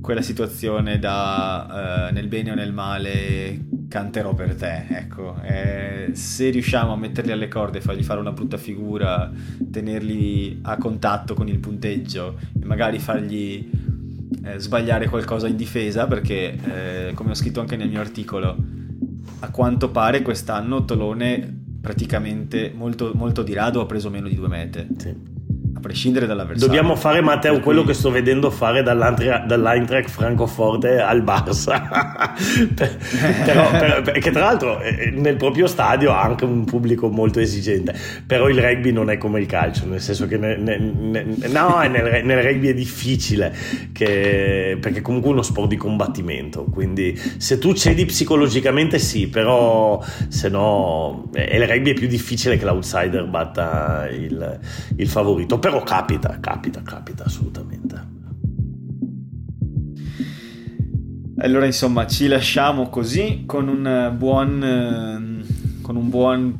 quella 0.00 0.22
situazione 0.22 0.98
da 0.98 2.08
uh, 2.10 2.12
nel 2.12 2.26
bene 2.26 2.50
o 2.50 2.54
nel 2.54 2.72
male 2.72 3.66
canterò 3.92 4.32
per 4.32 4.54
te, 4.54 4.86
ecco. 4.88 5.36
Eh, 5.42 6.12
se 6.14 6.48
riusciamo 6.48 6.94
a 6.94 6.96
metterli 6.96 7.30
alle 7.30 7.46
corde, 7.46 7.82
fargli 7.82 8.02
fare 8.02 8.20
una 8.20 8.32
brutta 8.32 8.56
figura, 8.56 9.30
tenerli 9.70 10.60
a 10.62 10.78
contatto 10.78 11.34
con 11.34 11.46
il 11.46 11.58
punteggio 11.58 12.38
e 12.58 12.64
magari 12.64 12.98
fargli 12.98 13.68
eh, 14.44 14.58
sbagliare 14.58 15.08
qualcosa 15.08 15.46
in 15.46 15.56
difesa, 15.56 16.06
perché 16.06 17.08
eh, 17.08 17.12
come 17.12 17.32
ho 17.32 17.34
scritto 17.34 17.60
anche 17.60 17.76
nel 17.76 17.90
mio 17.90 18.00
articolo, 18.00 18.56
a 19.40 19.50
quanto 19.50 19.90
pare 19.90 20.22
quest'anno 20.22 20.86
Tolone 20.86 21.60
praticamente 21.82 22.72
molto, 22.74 23.12
molto 23.14 23.42
di 23.42 23.52
rado 23.52 23.82
ha 23.82 23.86
preso 23.86 24.08
meno 24.08 24.26
di 24.26 24.36
due 24.36 24.48
mete. 24.48 24.86
Sì 24.96 25.41
prescindere 25.82 26.26
dall'avversario. 26.26 26.66
Dobbiamo 26.66 26.96
fare, 26.96 27.20
Matteo, 27.20 27.60
quello 27.60 27.82
cui... 27.82 27.90
che 27.90 27.98
sto 27.98 28.10
vedendo 28.10 28.50
fare 28.50 28.82
dall'Eintracht 28.82 30.08
Francoforte 30.08 30.98
al 30.98 31.22
Barça. 31.22 31.82
però, 33.44 33.70
per, 33.70 34.02
perché 34.02 34.30
tra 34.30 34.44
l'altro 34.44 34.80
eh, 34.80 35.10
nel 35.10 35.36
proprio 35.36 35.66
stadio 35.66 36.12
ha 36.12 36.22
anche 36.22 36.44
un 36.44 36.64
pubblico 36.64 37.10
molto 37.10 37.40
esigente. 37.40 37.94
Però 38.26 38.48
il 38.48 38.58
rugby 38.58 38.92
non 38.92 39.10
è 39.10 39.18
come 39.18 39.40
il 39.40 39.46
calcio, 39.46 39.84
nel 39.86 40.00
senso 40.00 40.26
che 40.26 40.38
ne, 40.38 40.56
ne, 40.56 40.78
ne, 40.78 41.24
no, 41.48 41.80
nel, 41.80 42.24
nel, 42.24 42.42
rugby 42.42 42.68
è 42.68 42.74
difficile, 42.74 43.54
che, 43.92 44.78
perché 44.80 45.02
comunque 45.02 45.30
è 45.30 45.32
uno 45.32 45.42
sport 45.42 45.68
di 45.68 45.76
combattimento. 45.76 46.64
Quindi 46.64 47.20
se 47.36 47.58
tu 47.58 47.74
cedi 47.74 48.04
psicologicamente 48.06 48.98
sì, 48.98 49.28
però 49.28 50.02
se 50.28 50.48
no... 50.48 51.28
E 51.34 51.56
il 51.56 51.66
rugby 51.66 51.90
è 51.90 51.94
più 51.94 52.06
difficile 52.06 52.56
che 52.56 52.64
l'outsider 52.64 53.26
batta 53.26 54.08
il, 54.08 54.60
il 54.96 55.08
favorito. 55.08 55.58
Però 55.58 55.71
però 55.72 55.84
capita, 55.84 56.38
capita, 56.38 56.82
capita 56.82 57.24
assolutamente. 57.24 58.10
Allora, 61.38 61.64
insomma, 61.64 62.06
ci 62.06 62.26
lasciamo 62.26 62.90
così 62.90 63.44
con 63.46 63.68
un 63.68 64.14
buon, 64.16 64.62
eh, 64.62 65.80
con 65.80 65.96
un 65.96 66.08
buon 66.10 66.58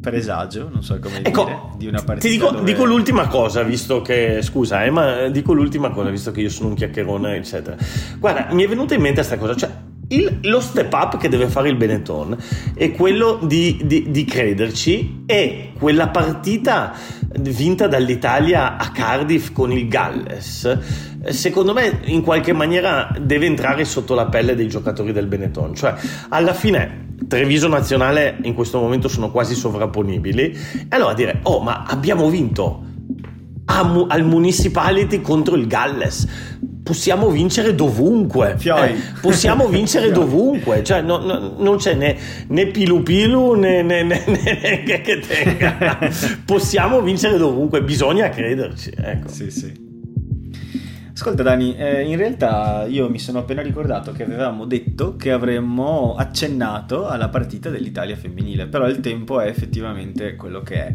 presagio, 0.00 0.70
non 0.72 0.82
so 0.82 0.98
come 1.00 1.22
ecco, 1.22 1.44
dire, 1.44 1.60
di 1.76 1.86
una 1.88 2.02
partita. 2.02 2.28
Ti 2.28 2.28
dico, 2.28 2.50
dove... 2.50 2.64
dico, 2.64 2.84
l'ultima 2.84 3.26
cosa, 3.26 3.62
visto 3.62 4.00
che, 4.00 4.40
scusa, 4.42 4.84
eh, 4.84 4.90
ma 4.90 5.28
dico 5.28 5.52
l'ultima 5.52 5.90
cosa, 5.90 6.08
visto 6.08 6.30
che 6.30 6.40
io 6.40 6.48
sono 6.48 6.68
un 6.68 6.74
chiacchierone, 6.74 7.34
eccetera. 7.34 7.76
Guarda, 8.18 8.54
mi 8.54 8.62
è 8.62 8.68
venuta 8.68 8.94
in 8.94 9.00
mente 9.00 9.16
questa 9.16 9.38
cosa, 9.38 9.56
cioè 9.56 9.70
il, 10.08 10.38
lo 10.42 10.60
step 10.60 10.92
up 10.92 11.16
che 11.16 11.28
deve 11.28 11.48
fare 11.48 11.68
il 11.68 11.76
Benetton 11.76 12.36
è 12.74 12.92
quello 12.92 13.40
di, 13.42 13.80
di, 13.84 14.10
di 14.10 14.24
crederci 14.24 15.24
e 15.26 15.72
quella 15.78 16.08
partita 16.08 16.94
vinta 17.40 17.86
dall'Italia 17.86 18.76
a 18.76 18.90
Cardiff 18.90 19.52
con 19.52 19.72
il 19.72 19.88
Galles 19.88 21.10
secondo 21.30 21.72
me 21.72 22.00
in 22.04 22.22
qualche 22.22 22.52
maniera 22.52 23.14
deve 23.20 23.46
entrare 23.46 23.84
sotto 23.84 24.14
la 24.14 24.26
pelle 24.26 24.54
dei 24.54 24.68
giocatori 24.68 25.12
del 25.12 25.26
Benetton. 25.26 25.74
Cioè 25.74 25.94
alla 26.28 26.54
fine 26.54 27.10
Treviso 27.28 27.68
Nazionale 27.68 28.38
in 28.42 28.54
questo 28.54 28.80
momento 28.80 29.08
sono 29.08 29.30
quasi 29.30 29.54
sovrapponibili. 29.54 30.42
E 30.42 30.86
allora 30.88 31.14
dire 31.14 31.40
oh 31.44 31.60
ma 31.60 31.84
abbiamo 31.86 32.28
vinto 32.28 32.90
al 33.64 34.24
Municipality 34.24 35.20
contro 35.20 35.54
il 35.54 35.66
Galles 35.66 36.51
possiamo 36.92 37.30
vincere 37.30 37.74
dovunque. 37.74 38.54
Eh, 38.62 38.94
possiamo 39.22 39.66
vincere 39.66 40.10
dovunque. 40.10 40.84
Cioè, 40.84 41.00
no, 41.00 41.18
no, 41.18 41.54
non 41.56 41.78
c'è 41.78 41.94
né, 41.94 42.14
né, 42.48 42.66
pilu 42.66 43.02
pilu 43.02 43.54
né, 43.54 43.82
né, 43.82 44.02
né, 44.02 44.22
né 44.26 44.82
che 44.82 45.20
tenga. 45.20 45.98
possiamo 46.44 47.00
vincere 47.00 47.38
dovunque, 47.38 47.82
bisogna 47.82 48.28
crederci. 48.28 48.92
Ecco. 48.94 49.28
Sì, 49.28 49.50
sì. 49.50 49.90
Ascolta 51.14 51.42
Dani, 51.42 51.76
eh, 51.76 52.02
in 52.02 52.16
realtà 52.16 52.84
io 52.86 53.08
mi 53.08 53.18
sono 53.18 53.38
appena 53.38 53.62
ricordato 53.62 54.12
che 54.12 54.24
avevamo 54.24 54.66
detto 54.66 55.16
che 55.16 55.30
avremmo 55.30 56.14
accennato 56.14 57.06
alla 57.06 57.28
partita 57.30 57.70
dell'Italia 57.70 58.16
femminile, 58.16 58.66
però 58.66 58.86
il 58.86 59.00
tempo 59.00 59.40
è 59.40 59.46
effettivamente 59.46 60.36
quello 60.36 60.60
che 60.60 60.74
è. 60.74 60.94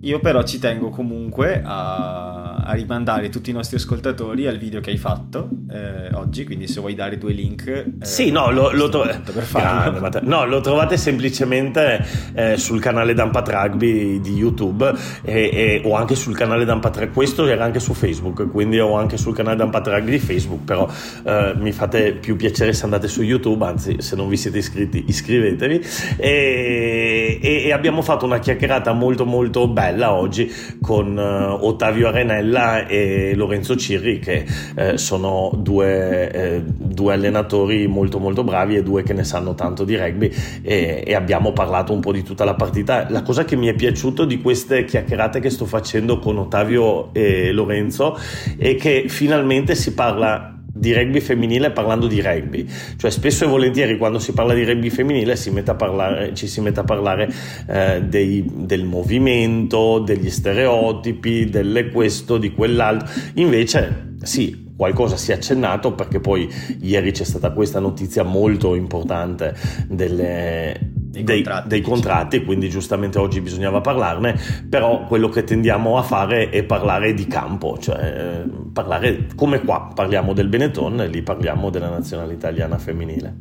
Io 0.00 0.18
però 0.18 0.42
ci 0.42 0.58
tengo 0.58 0.88
comunque 0.88 1.62
a, 1.64 2.56
a, 2.62 2.72
rimandare 2.72 3.28
tutti 3.28 3.50
i 3.50 3.52
nostri 3.52 3.76
ascoltatori 3.76 4.46
al 4.46 4.58
video 4.58 4.80
che 4.80 4.90
hai 4.90 4.96
fatto 4.96 5.48
eh, 5.70 6.14
oggi, 6.14 6.44
quindi 6.44 6.66
se 6.66 6.80
vuoi 6.80 6.94
dare 6.94 7.18
due 7.18 7.32
link... 7.32 7.66
Eh, 7.66 7.86
sì, 8.00 8.30
no 8.30 8.50
lo, 8.50 8.70
lo, 8.72 8.88
tro- 8.88 9.04
Grande, 9.52 10.20
no, 10.22 10.44
lo, 10.44 10.60
trovate 10.60 10.96
semplicemente 10.96 12.04
eh, 12.34 12.56
sul 12.56 12.80
canale 12.80 13.14
Dampat 13.14 13.48
Rugby 13.48 14.20
di 14.20 14.34
YouTube 14.34 14.92
e, 15.22 15.50
e, 15.52 15.82
o 15.84 15.94
anche 15.94 16.14
sul 16.14 16.36
canale 16.36 16.64
Dampat 16.64 16.96
Rugby, 16.98 17.12
questo 17.12 17.46
era 17.46 17.64
anche 17.64 17.80
su 17.80 17.94
Facebook, 17.94 18.50
quindi 18.50 18.78
ho 18.78 18.94
anche 18.96 19.16
sul 19.16 19.34
canale 19.34 19.56
Dampat 19.56 19.86
Rugby 19.88 20.10
di 20.10 20.18
Facebook, 20.18 20.64
però 20.64 20.88
eh, 21.24 21.54
mi 21.56 21.72
fate 21.72 22.12
più 22.12 22.36
piacere 22.36 22.72
se 22.72 22.84
andate 22.84 23.08
su 23.08 23.22
YouTube, 23.22 23.64
anzi 23.64 23.96
se 23.98 24.16
non 24.16 24.28
vi 24.28 24.36
siete 24.36 24.58
iscritti 24.58 25.04
iscrivetevi. 25.06 25.86
E, 26.16 27.38
e, 27.42 27.72
abbiamo 27.72 28.02
fatto 28.02 28.24
una 28.24 28.38
chiacchierata 28.38 28.92
molto 28.92 29.24
molto 29.24 29.68
bella 29.68 30.12
oggi 30.12 30.50
con 30.80 31.16
uh, 31.16 31.64
Ottavio 31.64 32.08
Arenella 32.08 32.51
e 32.86 33.34
Lorenzo 33.34 33.76
Cirri 33.76 34.18
che 34.18 34.44
eh, 34.74 34.98
sono 34.98 35.50
due, 35.56 36.30
eh, 36.30 36.62
due, 36.64 37.12
allenatori 37.14 37.86
molto 37.86 38.18
molto 38.18 38.44
bravi 38.44 38.76
e 38.76 38.82
due 38.82 39.02
che 39.02 39.12
ne 39.12 39.24
sanno 39.24 39.54
tanto 39.54 39.84
di 39.84 39.96
rugby 39.96 40.32
e, 40.62 41.02
e, 41.06 41.14
abbiamo 41.14 41.52
parlato 41.52 41.92
un 41.92 42.00
po' 42.00 42.12
di 42.12 42.22
tutta 42.22 42.44
la 42.44 42.54
partita. 42.54 43.06
La 43.10 43.22
cosa 43.22 43.44
che 43.44 43.56
mi 43.56 43.66
è 43.66 43.74
piaciuto 43.74 44.24
di 44.24 44.40
queste 44.40 44.84
chiacchierate 44.84 45.40
che 45.40 45.50
sto 45.50 45.64
facendo 45.64 46.18
con 46.18 46.38
Ottavio 46.38 47.12
e 47.12 47.52
Lorenzo 47.52 48.18
è 48.56 48.76
che 48.76 49.04
finalmente 49.08 49.74
si 49.74 49.94
parla 49.94 50.61
di 50.72 50.92
rugby 50.92 51.20
femminile 51.20 51.70
parlando 51.70 52.06
di 52.06 52.20
rugby, 52.20 52.66
cioè 52.96 53.10
spesso 53.10 53.44
e 53.44 53.48
volentieri 53.48 53.98
quando 53.98 54.18
si 54.18 54.32
parla 54.32 54.54
di 54.54 54.64
rugby 54.64 54.90
femminile 54.90 55.36
si 55.36 55.50
parlare, 55.76 56.34
ci 56.34 56.46
si 56.46 56.60
mette 56.60 56.80
a 56.80 56.84
parlare 56.84 57.30
eh, 57.68 58.02
dei, 58.02 58.44
del 58.50 58.84
movimento, 58.84 59.98
degli 59.98 60.30
stereotipi, 60.30 61.50
delle 61.50 61.90
questo, 61.90 62.38
di 62.38 62.52
quell'altro, 62.52 63.08
invece 63.34 64.14
sì, 64.22 64.70
qualcosa 64.76 65.16
si 65.16 65.30
è 65.32 65.34
accennato 65.34 65.92
perché 65.94 66.20
poi 66.20 66.48
ieri 66.80 67.12
c'è 67.12 67.24
stata 67.24 67.50
questa 67.50 67.78
notizia 67.78 68.22
molto 68.22 68.74
importante 68.74 69.54
delle, 69.86 70.92
dei, 71.12 71.24
dei, 71.24 71.42
contratti, 71.42 71.68
dei 71.68 71.80
contratti, 71.82 72.44
quindi 72.44 72.70
giustamente 72.70 73.18
oggi 73.18 73.42
bisognava 73.42 73.82
parlarne, 73.82 74.40
però 74.68 75.06
quello 75.06 75.28
che 75.28 75.44
tendiamo 75.44 75.98
a 75.98 76.02
fare 76.02 76.48
è 76.48 76.64
parlare 76.64 77.12
di 77.12 77.26
campo, 77.26 77.76
cioè 77.78 78.44
parlare 78.72 79.26
come 79.36 79.60
qua 79.60 79.92
parliamo 79.94 80.32
del 80.32 80.48
Benetton 80.48 81.02
e 81.02 81.08
lì 81.08 81.20
parliamo 81.22 81.68
della 81.68 81.90
nazionale 81.90 82.32
italiana 82.32 82.78
femminile. 82.78 83.34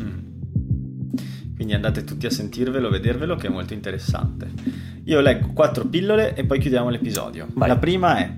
Mm. 0.00 0.18
Quindi 1.54 1.74
andate 1.74 2.02
tutti 2.02 2.26
a 2.26 2.30
sentirvelo, 2.30 2.90
vedervelo 2.90 3.36
che 3.36 3.46
è 3.46 3.50
molto 3.50 3.72
interessante. 3.72 4.50
Io 5.04 5.20
leggo 5.20 5.52
quattro 5.52 5.84
pillole 5.84 6.34
e 6.34 6.44
poi 6.44 6.58
chiudiamo 6.58 6.88
l'episodio. 6.88 7.46
Vai. 7.54 7.68
La 7.68 7.78
prima 7.78 8.16
è 8.18 8.34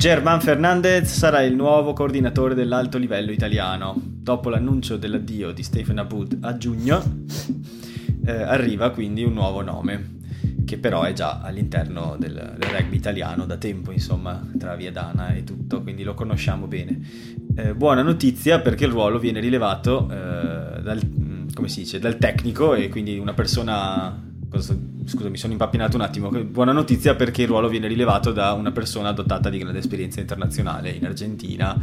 German 0.00 0.40
Fernandez 0.40 1.12
sarà 1.12 1.42
il 1.42 1.54
nuovo 1.54 1.92
coordinatore 1.92 2.54
dell'alto 2.54 2.96
livello 2.96 3.32
italiano. 3.32 3.94
Dopo 4.02 4.48
l'annuncio 4.48 4.96
dell'addio 4.96 5.52
di 5.52 5.62
Stephen 5.62 5.98
Abud 5.98 6.38
a 6.40 6.56
giugno, 6.56 7.02
eh, 8.24 8.32
arriva 8.32 8.92
quindi 8.92 9.24
un 9.24 9.34
nuovo 9.34 9.60
nome, 9.60 10.20
che 10.64 10.78
però 10.78 11.02
è 11.02 11.12
già 11.12 11.42
all'interno 11.42 12.16
del, 12.18 12.32
del, 12.32 12.70
rugby 12.70 12.96
italiano 12.96 13.44
da 13.44 13.58
tempo, 13.58 13.92
insomma, 13.92 14.42
tra 14.58 14.74
Viadana 14.74 15.34
e 15.34 15.44
tutto, 15.44 15.82
quindi 15.82 16.02
lo 16.02 16.14
conosciamo 16.14 16.66
bene. 16.66 16.98
Eh, 17.54 17.74
buona 17.74 18.00
notizia 18.00 18.58
perché 18.60 18.86
il 18.86 18.92
ruolo 18.92 19.18
viene 19.18 19.38
rilevato 19.38 20.08
eh, 20.10 20.80
dal, 20.80 20.98
dice, 21.74 21.98
dal 21.98 22.16
tecnico 22.16 22.72
e 22.72 22.88
quindi 22.88 23.18
una 23.18 23.34
persona 23.34 24.18
cosa, 24.48 24.74
scusa, 25.04 25.28
mi 25.28 25.36
sono 25.36 25.52
impappinato 25.52 25.96
un 25.96 26.02
attimo. 26.02 26.30
Buona 26.30 26.72
notizia 26.72 27.14
perché 27.14 27.42
il 27.42 27.48
ruolo 27.48 27.68
viene 27.68 27.86
rilevato 27.86 28.32
da 28.32 28.52
una 28.52 28.72
persona 28.72 29.12
dotata 29.12 29.48
di 29.50 29.58
grande 29.58 29.78
esperienza 29.78 30.20
internazionale 30.20 30.90
in 30.90 31.04
Argentina 31.04 31.78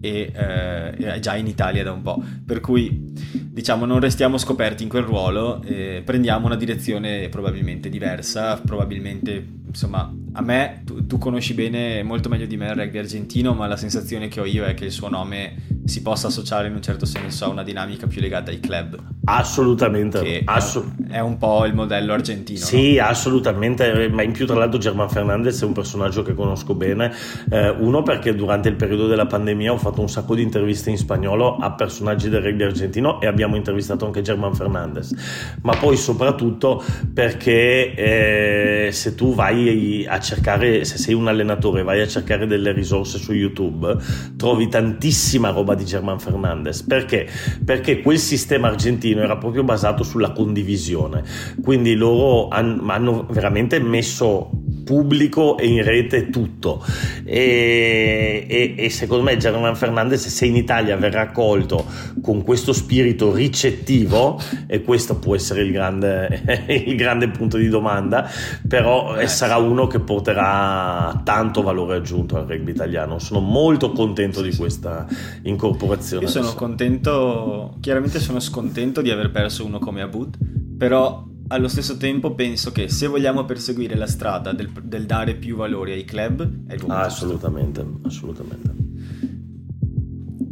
e 0.00 0.32
eh, 0.34 1.20
già 1.20 1.36
in 1.36 1.46
Italia 1.46 1.82
da 1.82 1.92
un 1.92 2.02
po'. 2.02 2.22
Per 2.44 2.60
cui, 2.60 3.12
diciamo, 3.50 3.84
non 3.84 4.00
restiamo 4.00 4.38
scoperti 4.38 4.82
in 4.82 4.88
quel 4.88 5.02
ruolo, 5.02 5.62
eh, 5.62 6.02
prendiamo 6.04 6.46
una 6.46 6.56
direzione 6.56 7.28
probabilmente 7.28 7.88
diversa, 7.88 8.60
probabilmente 8.60 9.60
insomma, 9.66 10.12
a 10.34 10.42
me, 10.42 10.82
tu, 10.84 11.06
tu, 11.06 11.18
conosci 11.18 11.52
bene, 11.52 12.02
molto 12.02 12.28
meglio 12.28 12.46
di 12.46 12.56
me 12.56 12.68
il 12.68 12.74
rugby 12.74 12.98
argentino, 12.98 13.52
ma 13.52 13.66
la 13.66 13.76
sensazione 13.76 14.28
che 14.28 14.40
ho 14.40 14.46
io 14.46 14.64
è 14.64 14.74
che 14.74 14.86
il 14.86 14.90
suo 14.90 15.08
nome 15.08 15.54
si 15.84 16.00
possa 16.00 16.28
associare 16.28 16.68
in 16.68 16.74
un 16.74 16.80
certo 16.80 17.04
senso 17.04 17.44
a 17.44 17.48
una 17.48 17.62
dinamica 17.62 18.06
più 18.06 18.20
legata 18.20 18.50
ai 18.50 18.60
club. 18.60 18.98
Assolutamente. 19.24 20.42
Assu- 20.44 21.06
è 21.08 21.20
un 21.20 21.36
po' 21.36 21.66
il 21.66 21.74
modello 21.74 22.14
argentino. 22.14 22.64
Sì, 22.64 22.96
no? 22.96 23.04
assolutamente, 23.04 24.08
ma 24.08 24.22
in 24.22 24.32
più 24.32 24.46
tra 24.46 24.56
l'altro 24.56 24.78
German 24.78 25.10
Fernandez 25.10 25.60
è 25.60 25.64
un 25.66 25.72
personaggio 25.72 26.22
che 26.22 26.32
conosco 26.34 26.74
bene, 26.74 27.12
eh, 27.50 27.68
uno 27.68 28.02
perché 28.02 28.34
durante 28.34 28.68
il 28.70 28.76
periodo 28.76 29.06
della 29.06 29.26
pandemia 29.26 29.72
ho 29.72 29.78
fatto 29.78 30.00
un 30.00 30.08
sacco 30.08 30.34
di 30.34 30.42
interviste 30.42 30.88
in 30.88 30.96
spagnolo 30.96 31.56
a 31.56 31.72
personaggi 31.72 32.30
del 32.30 32.40
rugby 32.40 32.62
argentino 32.62 33.20
e 33.20 33.26
abbiamo 33.26 33.56
intervistato 33.56 34.06
anche 34.06 34.22
German 34.22 34.54
Fernandez, 34.54 35.14
ma 35.62 35.76
poi 35.76 35.96
soprattutto 35.96 36.82
perché 37.12 37.94
eh, 37.94 38.92
se 38.92 39.14
tu 39.14 39.34
vai 39.34 40.06
a 40.08 40.20
cercare, 40.22 40.84
se 40.84 40.96
sei 40.96 41.14
un 41.14 41.28
allenatore, 41.28 41.82
vai 41.82 42.00
a 42.00 42.06
cercare 42.06 42.46
delle 42.46 42.72
risorse 42.72 43.18
su 43.18 43.32
YouTube, 43.32 43.96
trovi 44.36 44.68
tantissima 44.68 45.50
roba 45.50 45.74
di 45.74 45.84
German 45.84 46.18
Fernandez. 46.18 46.82
Perché? 46.82 47.28
Perché 47.64 48.00
quel 48.00 48.18
sistema 48.18 48.68
argentino 48.68 49.20
era 49.20 49.36
proprio 49.36 49.64
basato 49.64 50.02
sulla 50.02 50.32
condivisione. 50.32 51.22
Quindi 51.62 51.94
loro 51.94 52.48
hanno, 52.48 53.26
veramente 53.30 53.78
messo 53.80 54.50
pubblico 54.92 55.56
e 55.56 55.68
in 55.68 55.82
rete 55.82 56.28
tutto. 56.28 56.84
E, 57.24 58.44
e, 58.46 58.74
e, 58.76 58.90
secondo 58.90 59.22
me 59.22 59.38
German 59.38 59.74
Fernandez, 59.74 60.26
se 60.26 60.44
in 60.44 60.54
Italia 60.54 60.98
verrà 60.98 61.22
accolto 61.22 61.86
con 62.20 62.42
questo 62.42 62.74
spirito 62.74 63.32
ricettivo, 63.32 64.38
e 64.66 64.82
questo 64.82 65.16
può 65.16 65.34
essere 65.34 65.62
il 65.62 65.72
grande, 65.72 66.64
il 66.68 66.94
grande 66.94 67.28
punto 67.28 67.56
di 67.56 67.68
domanda, 67.70 68.28
però 68.68 69.16
eh, 69.16 69.26
sarà 69.28 69.56
uno 69.56 69.86
che 69.86 69.98
porterà 70.00 71.22
tanto 71.24 71.62
valore 71.62 71.96
aggiunto 71.96 72.36
al 72.36 72.46
rugby 72.46 72.72
italiano. 72.72 73.18
Sono 73.18 73.40
molto 73.40 73.92
contento 73.92 74.42
di 74.42 74.54
questa 74.54 75.06
incorporazione. 75.44 76.24
Io 76.24 76.30
sono 76.30 76.44
adesso. 76.44 76.58
contento, 76.58 77.76
chiaramente 77.80 78.20
sono 78.20 78.40
scontento 78.40 79.00
di 79.00 79.10
aver 79.10 79.30
perso 79.30 79.64
uno 79.64 79.78
come 79.78 80.02
Abud, 80.02 80.36
però 80.76 81.30
allo 81.52 81.68
stesso 81.68 81.96
tempo 81.96 82.34
penso 82.34 82.72
che 82.72 82.88
se 82.88 83.06
vogliamo 83.06 83.44
perseguire 83.44 83.94
la 83.94 84.06
strada 84.06 84.52
del, 84.52 84.70
del 84.82 85.04
dare 85.04 85.34
più 85.34 85.56
valore 85.56 85.92
ai 85.92 86.04
club 86.04 86.42
è 86.66 86.74
il 86.74 86.80
momento. 86.80 86.92
Ah, 86.92 87.04
assolutamente, 87.04 87.86
assolutamente. 88.04 88.70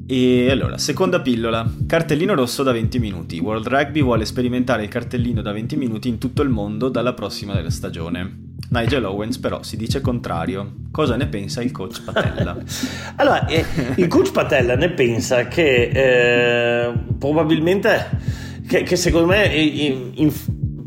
E 0.07 0.51
allora, 0.51 0.77
seconda 0.77 1.21
pillola, 1.21 1.73
cartellino 1.87 2.35
rosso 2.35 2.65
da 2.65 2.73
20 2.73 2.99
minuti. 2.99 3.39
World 3.39 3.69
Rugby 3.69 4.03
vuole 4.03 4.25
sperimentare 4.25 4.83
il 4.83 4.89
cartellino 4.89 5.41
da 5.41 5.53
20 5.53 5.77
minuti 5.77 6.09
in 6.09 6.19
tutto 6.19 6.43
il 6.43 6.49
mondo 6.49 6.89
dalla 6.89 7.15
prossima 7.15 7.69
stagione. 7.71 8.49
Nigel 8.71 9.05
Owens 9.05 9.39
però 9.39 9.63
si 9.63 9.77
dice 9.77 10.01
contrario. 10.01 10.75
Cosa 10.91 11.15
ne 11.15 11.29
pensa 11.29 11.63
il 11.63 11.71
coach 11.71 12.03
Patella? 12.03 12.57
allora, 13.17 13.47
eh, 13.47 13.65
il 13.97 14.09
coach 14.09 14.33
Patella 14.33 14.75
ne 14.75 14.91
pensa 14.91 15.47
che 15.47 15.91
eh, 15.95 16.93
probabilmente, 17.17 18.19
che, 18.67 18.83
che, 18.83 18.97
secondo 18.97 19.29
me 19.29 19.47
in, 19.47 20.11
in, 20.15 20.33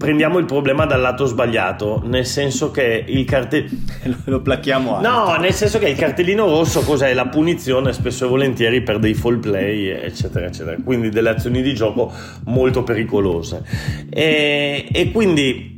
prendiamo 0.03 0.37
il 0.37 0.43
problema 0.43 0.85
dal 0.85 0.99
lato 0.99 1.23
sbagliato, 1.23 2.01
nel 2.03 2.25
senso 2.25 2.71
che 2.71 3.05
il 3.07 3.23
cartellino... 3.23 3.71
lo 4.25 4.41
placchiamo 4.41 4.97
alto. 4.97 5.07
No, 5.09 5.35
nel 5.37 5.53
senso 5.53 5.79
che 5.79 5.87
il 5.87 5.95
cartellino 5.95 6.45
rosso 6.45 6.81
cos'è? 6.81 7.13
La 7.13 7.27
punizione 7.27 7.93
spesso 7.93 8.25
e 8.25 8.27
volentieri 8.27 8.81
per 8.81 8.99
dei 8.99 9.13
fall 9.13 9.39
play, 9.39 9.87
eccetera, 9.87 10.47
eccetera. 10.47 10.75
Quindi 10.83 11.07
delle 11.07 11.29
azioni 11.29 11.61
di 11.61 11.73
gioco 11.73 12.11
molto 12.47 12.83
pericolose. 12.83 13.63
E, 14.09 14.89
e 14.91 15.11
quindi 15.11 15.72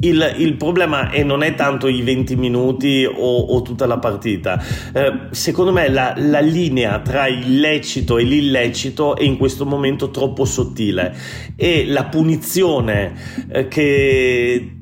il, 0.00 0.34
il, 0.38 0.56
problema 0.56 1.10
è, 1.10 1.22
non 1.22 1.42
è 1.42 1.54
tanto 1.54 1.88
i 1.88 2.02
20 2.02 2.36
minuti 2.36 3.04
o, 3.04 3.38
o 3.38 3.62
tutta 3.62 3.86
la 3.86 3.98
partita. 3.98 4.62
Eh, 4.92 5.12
secondo 5.30 5.72
me 5.72 5.88
la, 5.88 6.14
la, 6.16 6.40
linea 6.40 7.00
tra 7.00 7.26
il 7.26 7.60
lecito 7.60 8.18
e 8.18 8.24
l'illecito 8.24 9.16
è 9.16 9.22
in 9.22 9.36
questo 9.36 9.66
momento 9.66 10.10
troppo 10.10 10.44
sottile 10.44 11.14
e 11.56 11.86
la 11.86 12.04
punizione 12.04 13.12
eh, 13.50 13.68
che 13.68 14.79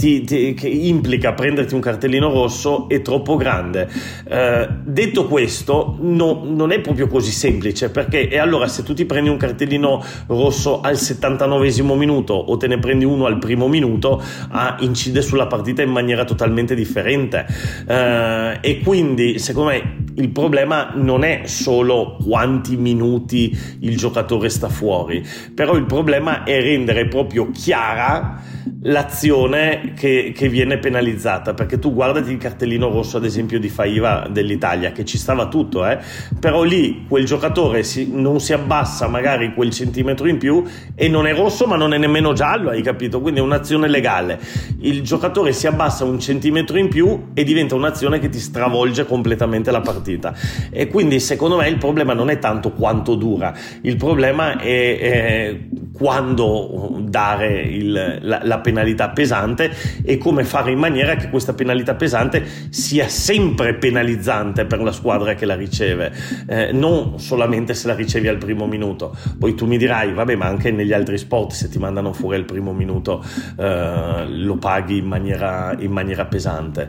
ti, 0.00 0.22
ti, 0.22 0.54
che 0.54 0.66
implica 0.66 1.34
prenderti 1.34 1.74
un 1.74 1.80
cartellino 1.80 2.32
rosso 2.32 2.88
è 2.88 3.02
troppo 3.02 3.36
grande. 3.36 3.86
Eh, 4.26 4.66
detto 4.82 5.26
questo, 5.26 5.98
no, 6.00 6.40
non 6.42 6.72
è 6.72 6.80
proprio 6.80 7.06
così 7.06 7.30
semplice 7.30 7.90
perché 7.90 8.28
e 8.28 8.38
allora 8.38 8.66
se 8.66 8.82
tu 8.82 8.94
ti 8.94 9.04
prendi 9.04 9.28
un 9.28 9.36
cartellino 9.36 10.02
rosso 10.28 10.80
al 10.80 10.96
79 10.96 11.68
minuto 11.96 12.32
o 12.32 12.56
te 12.56 12.66
ne 12.66 12.78
prendi 12.78 13.04
uno 13.04 13.26
al 13.26 13.38
primo 13.38 13.68
minuto, 13.68 14.22
ah, 14.48 14.76
incide 14.80 15.20
sulla 15.20 15.46
partita 15.46 15.82
in 15.82 15.90
maniera 15.90 16.24
totalmente 16.24 16.74
differente. 16.74 17.46
Eh, 17.86 18.58
e 18.62 18.80
quindi, 18.80 19.38
secondo 19.38 19.70
me, 19.70 19.96
il 20.14 20.30
problema 20.30 20.92
non 20.94 21.24
è 21.24 21.42
solo 21.44 22.16
quanti 22.24 22.78
minuti 22.78 23.54
il 23.80 23.98
giocatore 23.98 24.48
sta 24.48 24.70
fuori, 24.70 25.22
però 25.54 25.74
il 25.76 25.84
problema 25.84 26.44
è 26.44 26.58
rendere 26.58 27.06
proprio 27.06 27.50
chiara 27.50 28.58
l'azione 28.82 29.89
che, 29.94 30.32
che, 30.34 30.48
viene 30.48 30.78
penalizzata 30.78 31.54
perché 31.54 31.78
tu 31.78 31.92
guardati 31.92 32.30
il 32.30 32.38
cartellino 32.38 32.88
rosso 32.90 33.16
ad 33.16 33.24
esempio 33.24 33.58
di 33.58 33.68
Faiva 33.68 34.26
dell'Italia 34.30 34.92
che 34.92 35.04
ci 35.04 35.18
stava 35.18 35.48
tutto 35.48 35.86
eh? 35.86 35.98
però 36.38 36.62
lì 36.62 37.04
quel 37.08 37.24
giocatore 37.24 37.82
si, 37.82 38.10
non 38.12 38.40
si 38.40 38.52
abbassa 38.52 39.08
magari 39.08 39.54
quel 39.54 39.70
centimetro 39.70 40.28
in 40.28 40.38
più 40.38 40.64
e 40.94 41.08
non 41.08 41.26
è 41.26 41.34
rosso 41.34 41.66
ma 41.66 41.76
non 41.76 41.92
è 41.94 41.98
nemmeno 41.98 42.32
giallo 42.32 42.70
hai 42.70 42.82
capito? 42.82 43.20
Quindi 43.20 43.40
è 43.40 43.42
un'azione 43.42 43.88
legale. 43.88 44.40
Il 44.80 45.02
giocatore 45.02 45.52
si 45.52 45.66
abbassa 45.66 46.04
un 46.04 46.18
centimetro 46.18 46.78
in 46.78 46.88
più 46.88 47.28
e 47.34 47.44
diventa 47.44 47.74
un'azione 47.74 48.18
che 48.18 48.28
ti 48.28 48.38
stravolge 48.38 49.04
completamente 49.04 49.70
la 49.70 49.80
partita. 49.80 50.34
E 50.70 50.88
quindi 50.88 51.20
secondo 51.20 51.56
me 51.56 51.68
il 51.68 51.78
problema 51.78 52.12
non 52.12 52.30
è 52.30 52.38
tanto 52.38 52.72
quanto 52.72 53.14
dura 53.14 53.54
il 53.82 53.96
problema 53.96 54.58
è, 54.58 54.98
è 54.98 55.58
quando 55.92 56.98
dare 57.00 57.60
il, 57.62 58.18
la, 58.22 58.40
la 58.42 58.58
penalità 58.58 59.10
pesante 59.10 59.70
e 60.02 60.18
come 60.18 60.44
fare 60.44 60.70
in 60.72 60.78
maniera 60.78 61.16
che 61.16 61.28
questa 61.28 61.52
penalità 61.52 61.94
pesante 61.94 62.44
sia 62.70 63.08
sempre 63.08 63.74
penalizzante 63.74 64.64
per 64.64 64.80
la 64.80 64.92
squadra 64.92 65.34
che 65.34 65.46
la 65.46 65.54
riceve, 65.54 66.12
eh, 66.46 66.72
non 66.72 67.18
solamente 67.18 67.74
se 67.74 67.86
la 67.86 67.94
ricevi 67.94 68.28
al 68.28 68.38
primo 68.38 68.66
minuto. 68.66 69.16
Poi 69.38 69.54
tu 69.54 69.66
mi 69.66 69.78
dirai, 69.78 70.12
vabbè, 70.12 70.34
ma 70.36 70.46
anche 70.46 70.70
negli 70.70 70.92
altri 70.92 71.18
sport 71.18 71.52
se 71.52 71.68
ti 71.68 71.78
mandano 71.78 72.12
fuori 72.12 72.36
al 72.36 72.44
primo 72.44 72.72
minuto 72.72 73.24
eh, 73.58 74.26
lo 74.28 74.56
paghi 74.56 74.98
in 74.98 75.06
maniera, 75.06 75.74
in 75.78 75.90
maniera 75.90 76.24
pesante. 76.26 76.88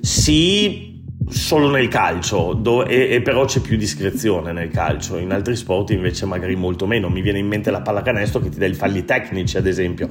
Sì, 0.00 0.93
solo 1.28 1.70
nel 1.70 1.88
calcio 1.88 2.52
dove, 2.52 2.86
e, 2.86 3.14
e, 3.14 3.22
però 3.22 3.44
c'è 3.44 3.60
più 3.60 3.76
discrezione 3.76 4.52
nel 4.52 4.68
calcio. 4.70 5.18
In 5.18 5.32
altri 5.32 5.56
sport 5.56 5.90
invece 5.90 6.26
magari 6.26 6.56
molto 6.56 6.86
meno. 6.86 7.08
Mi 7.08 7.22
viene 7.22 7.38
in 7.38 7.46
mente 7.46 7.70
la 7.70 7.80
pallacanestro 7.80 8.40
che 8.40 8.48
ti 8.50 8.58
dà 8.58 8.66
i 8.66 8.74
falli 8.74 9.04
tecnici 9.04 9.56
ad 9.56 9.66
esempio. 9.66 10.08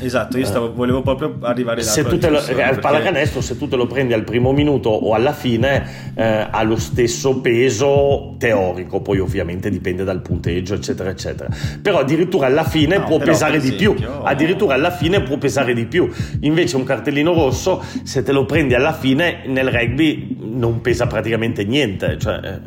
Esatto 0.00 0.38
io 0.38 0.44
stavo, 0.44 0.66
uh, 0.68 0.74
volevo 0.74 1.02
proprio 1.02 1.38
arrivare 1.42 1.82
là 1.82 1.90
se 1.90 2.04
tu 2.04 2.18
te 2.18 2.28
lo, 2.28 2.38
al 2.38 2.44
perché... 2.44 2.80
pallacanestro 2.80 3.40
se 3.40 3.56
tu 3.56 3.68
te 3.68 3.76
lo 3.76 3.86
prendi 3.86 4.12
al 4.12 4.24
primo 4.24 4.52
minuto 4.52 4.88
o 4.88 5.14
alla 5.14 5.32
fine 5.32 6.12
eh, 6.14 6.48
ha 6.50 6.62
lo 6.62 6.76
stesso 6.76 7.40
peso 7.40 8.34
teorico. 8.38 9.00
Poi 9.00 9.18
ovviamente 9.18 9.70
dipende 9.70 10.04
dal 10.04 10.20
punteggio 10.20 10.74
eccetera 10.74 11.10
eccetera. 11.10 11.48
Però 11.80 11.98
addirittura 11.98 12.46
alla 12.46 12.64
fine 12.64 12.98
no, 12.98 13.04
può 13.04 13.18
pesare 13.18 13.60
di 13.60 13.72
più. 13.72 13.94
addirittura 14.22 14.74
alla 14.74 14.90
fine 14.90 15.22
può 15.22 15.36
pesare 15.36 15.74
di 15.74 15.86
più. 15.86 16.10
Invece 16.40 16.76
un 16.76 16.84
cartellino 16.84 17.32
rosso 17.32 17.82
se 18.02 18.22
te 18.22 18.32
lo 18.32 18.44
prendi 18.44 18.74
alla 18.74 18.92
fine 18.92 19.42
nel 19.46 19.68
rugby 19.68 20.23
non 20.38 20.80
pesa 20.80 21.06
praticamente 21.06 21.64
niente. 21.64 22.18
Cioè... 22.18 22.40
Eh. 22.42 22.60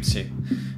Sì, 0.00 0.30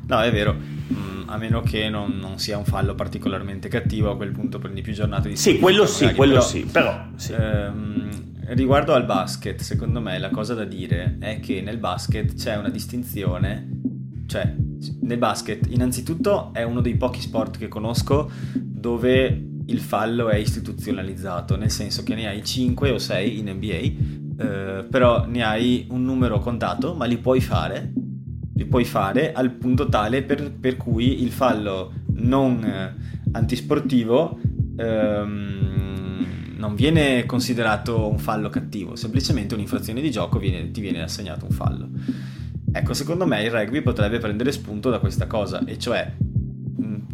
no, 0.07 0.20
è 0.20 0.30
vero. 0.30 0.55
Mm, 0.55 1.28
a 1.28 1.36
meno 1.36 1.61
che 1.62 1.88
non, 1.88 2.16
non, 2.18 2.38
sia 2.38 2.57
un 2.59 2.64
fallo 2.64 2.94
particolarmente 2.94 3.68
cattivo, 3.68 4.11
a 4.11 4.16
quel 4.16 4.30
punto 4.30 4.59
prendi 4.59 4.82
più 4.82 4.92
giornate 4.92 5.28
di 5.28 5.36
Sì, 5.36 5.59
quello 5.59 5.86
sì, 5.86 6.12
quello 6.14 6.34
però, 6.34 6.44
sì, 6.44 6.64
però 6.64 7.07
sì. 7.16 7.32
Ehm, 7.32 8.11
riguardo 8.49 8.94
al 8.94 9.05
basket, 9.05 9.61
secondo 9.61 10.01
me 10.01 10.18
la 10.18 10.30
cosa 10.30 10.55
da 10.55 10.64
dire 10.64 11.16
è 11.18 11.40
che 11.40 11.61
nel 11.61 11.78
basket 11.78 12.34
c'è 12.34 12.57
una 12.57 12.68
distinzione, 12.68 13.68
cioè 14.26 14.55
nel 15.01 15.18
basket 15.18 15.66
innanzitutto 15.70 16.51
è 16.53 16.62
uno 16.62 16.80
dei 16.80 16.97
pochi 16.97 17.20
sport 17.20 17.59
che 17.59 17.66
conosco 17.66 18.30
dove 18.55 19.44
il 19.66 19.80
fallo 19.80 20.28
è 20.28 20.36
istituzionalizzato, 20.36 21.57
nel 21.57 21.70
senso 21.70 22.05
che 22.05 22.14
ne 22.14 22.28
hai 22.28 22.44
5 22.44 22.90
o 22.90 22.99
6 22.99 23.38
in 23.38 23.51
NBA 23.51 24.26
eh, 24.39 24.87
però 24.89 25.26
ne 25.26 25.43
hai 25.43 25.87
un 25.91 26.05
numero 26.05 26.39
contato, 26.41 26.95
ma 26.95 27.05
li 27.05 27.18
puoi 27.18 27.41
fare, 27.41 27.93
li 28.55 28.64
puoi 28.64 28.84
fare 28.84 29.32
al 29.32 29.51
punto 29.51 29.89
tale 29.89 30.22
per, 30.22 30.53
per 30.53 30.76
cui 30.76 31.22
il 31.22 31.30
fallo 31.30 31.93
non 32.14 32.62
eh, 32.64 32.95
antisportivo 33.32 34.39
ehm, 34.76 36.26
non 36.57 36.74
viene 36.74 37.26
considerato 37.26 38.09
un 38.09 38.18
fallo 38.18 38.49
cattivo, 38.49 38.97
semplicemente 38.97 39.55
un'infrazione 39.55 40.01
di 40.01 40.11
gioco 40.11 40.39
viene, 40.39 40.70
ti 40.70 40.80
viene 40.80 41.03
assegnato 41.03 41.45
un 41.45 41.51
fallo. 41.51 41.89
Ecco, 42.72 42.95
secondo 42.95 43.26
me 43.26 43.43
il 43.43 43.51
rugby 43.51 43.82
potrebbe 43.82 44.18
prendere 44.18 44.53
spunto 44.53 44.91
da 44.91 44.99
questa 44.99 45.26
cosa, 45.26 45.64
e 45.64 45.78
cioè 45.78 46.12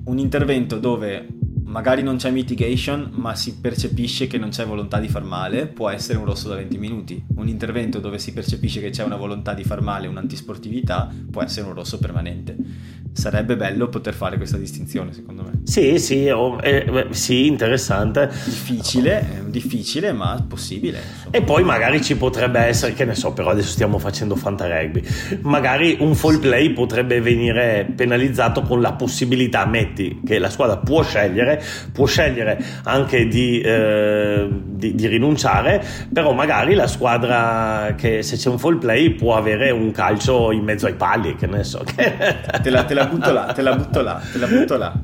un 0.04 0.18
intervento 0.18 0.78
dove 0.78 1.26
magari 1.72 2.02
non 2.02 2.16
c'è 2.16 2.30
mitigation, 2.30 3.08
ma 3.14 3.34
si 3.34 3.56
percepisce 3.58 4.26
che 4.26 4.36
non 4.36 4.50
c'è 4.50 4.66
volontà 4.66 5.00
di 5.00 5.08
far 5.08 5.24
male, 5.24 5.66
può 5.66 5.88
essere 5.88 6.18
un 6.18 6.26
rosso 6.26 6.46
da 6.48 6.56
20 6.56 6.76
minuti. 6.76 7.24
Un 7.36 7.48
intervento 7.48 7.98
dove 7.98 8.18
si 8.18 8.34
percepisce 8.34 8.80
che 8.80 8.90
c'è 8.90 9.02
una 9.02 9.16
volontà 9.16 9.54
di 9.54 9.64
far 9.64 9.80
male, 9.80 10.06
un'antisportività, 10.06 11.10
può 11.30 11.42
essere 11.42 11.66
un 11.66 11.72
rosso 11.72 11.98
permanente 11.98 13.00
sarebbe 13.12 13.56
bello 13.56 13.88
poter 13.88 14.14
fare 14.14 14.36
questa 14.36 14.56
distinzione, 14.56 15.12
secondo 15.12 15.42
me. 15.42 15.60
Sì, 15.64 15.98
sì, 15.98 16.28
oh, 16.28 16.58
eh, 16.62 17.06
sì 17.10 17.46
interessante. 17.46 18.30
Difficile, 18.44 19.44
difficile, 19.46 20.12
ma 20.12 20.44
possibile. 20.48 20.98
Insomma. 20.98 21.36
E 21.36 21.42
poi 21.42 21.62
magari 21.62 22.02
ci 22.02 22.16
potrebbe 22.16 22.60
essere, 22.60 22.94
che 22.94 23.04
ne 23.04 23.14
so, 23.14 23.32
però 23.32 23.50
adesso 23.50 23.70
stiamo 23.70 23.98
facendo 23.98 24.34
Fanta 24.34 24.66
Rugby, 24.66 25.02
magari 25.42 25.96
un 26.00 26.14
fall 26.14 26.38
play 26.38 26.70
potrebbe 26.70 27.20
venire 27.20 27.86
penalizzato 27.94 28.62
con 28.62 28.80
la 28.80 28.92
possibilità, 28.92 29.66
metti, 29.66 30.20
che 30.24 30.38
la 30.38 30.50
squadra 30.50 30.78
può 30.78 31.02
scegliere, 31.02 31.62
può 31.92 32.06
scegliere 32.06 32.62
anche 32.84 33.28
di, 33.28 33.60
eh, 33.60 34.48
di, 34.50 34.94
di 34.94 35.06
rinunciare, 35.06 35.84
però 36.12 36.32
magari 36.32 36.74
la 36.74 36.86
squadra 36.86 37.94
che 37.96 38.22
se 38.22 38.36
c'è 38.36 38.48
un 38.48 38.58
fall 38.58 38.78
play 38.78 39.10
può 39.10 39.36
avere 39.36 39.70
un 39.70 39.90
calcio 39.90 40.50
in 40.50 40.64
mezzo 40.64 40.86
ai 40.86 40.94
pali, 40.94 41.36
che 41.36 41.46
ne 41.46 41.62
so. 41.62 41.84
te 41.84 42.70
la, 42.70 42.84
te 42.84 42.94
la 42.94 43.01
la 43.02 43.08
butto 43.08 43.32
là, 43.32 43.52
te 43.52 43.62
la 43.62 43.76
butto 43.76 44.02
là, 44.02 44.20
te 44.32 44.38
la 44.38 44.46
butto 44.46 44.76
là. 44.76 45.02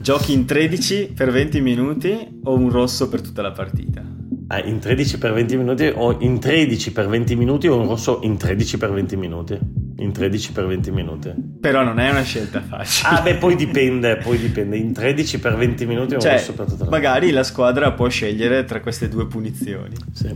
Giochi 0.00 0.32
in 0.32 0.46
13 0.46 1.12
per 1.14 1.30
20 1.30 1.60
minuti 1.60 2.40
o 2.44 2.54
un 2.54 2.70
rosso 2.70 3.08
per 3.08 3.20
tutta 3.20 3.42
la 3.42 3.52
partita? 3.52 4.02
Ah, 4.48 4.64
in 4.64 4.78
13 4.78 5.18
per 5.18 5.32
20 5.32 5.56
minuti 5.56 5.92
o 5.94 6.16
in 6.20 6.40
13 6.40 6.92
per 6.92 7.08
20 7.08 7.36
minuti 7.36 7.68
o 7.68 7.78
un 7.78 7.86
rosso 7.86 8.20
in 8.22 8.36
13 8.36 8.78
per 8.78 8.92
20 8.92 9.16
minuti? 9.16 9.58
in 10.00 10.12
13 10.12 10.52
per 10.52 10.66
20 10.66 10.90
minuti. 10.90 11.32
Però 11.60 11.82
non 11.82 12.00
è 12.00 12.10
una 12.10 12.22
scelta 12.22 12.62
facile. 12.62 13.08
Ah, 13.08 13.20
beh, 13.20 13.34
poi 13.34 13.54
dipende, 13.54 14.16
poi 14.16 14.38
dipende. 14.38 14.78
In 14.78 14.94
13 14.94 15.38
per 15.40 15.56
20 15.56 15.86
minuti 15.86 16.18
cioè, 16.18 16.38
soprattutto 16.38 16.86
magari 16.86 17.30
la 17.30 17.42
squadra 17.42 17.92
può 17.92 18.08
scegliere 18.08 18.64
tra 18.64 18.80
queste 18.80 19.08
due 19.08 19.26
punizioni. 19.26 19.94
Sì. 20.12 20.34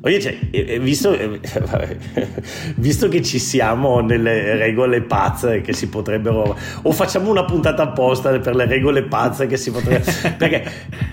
Oye, 0.00 0.20
cioè, 0.20 0.36
visto, 0.80 1.16
visto, 2.76 3.08
che 3.08 3.22
ci 3.22 3.38
siamo 3.38 4.00
nelle 4.00 4.56
regole 4.56 5.02
pazze 5.02 5.60
che 5.60 5.72
si 5.72 5.88
potrebbero 5.88 6.56
o 6.82 6.92
facciamo 6.92 7.30
una 7.30 7.44
puntata 7.44 7.82
apposta 7.82 8.38
per 8.38 8.54
le 8.54 8.66
regole 8.66 9.02
pazze 9.02 9.46
che 9.46 9.56
si 9.56 9.70
potrebbero 9.70 10.10
perché 10.36 10.70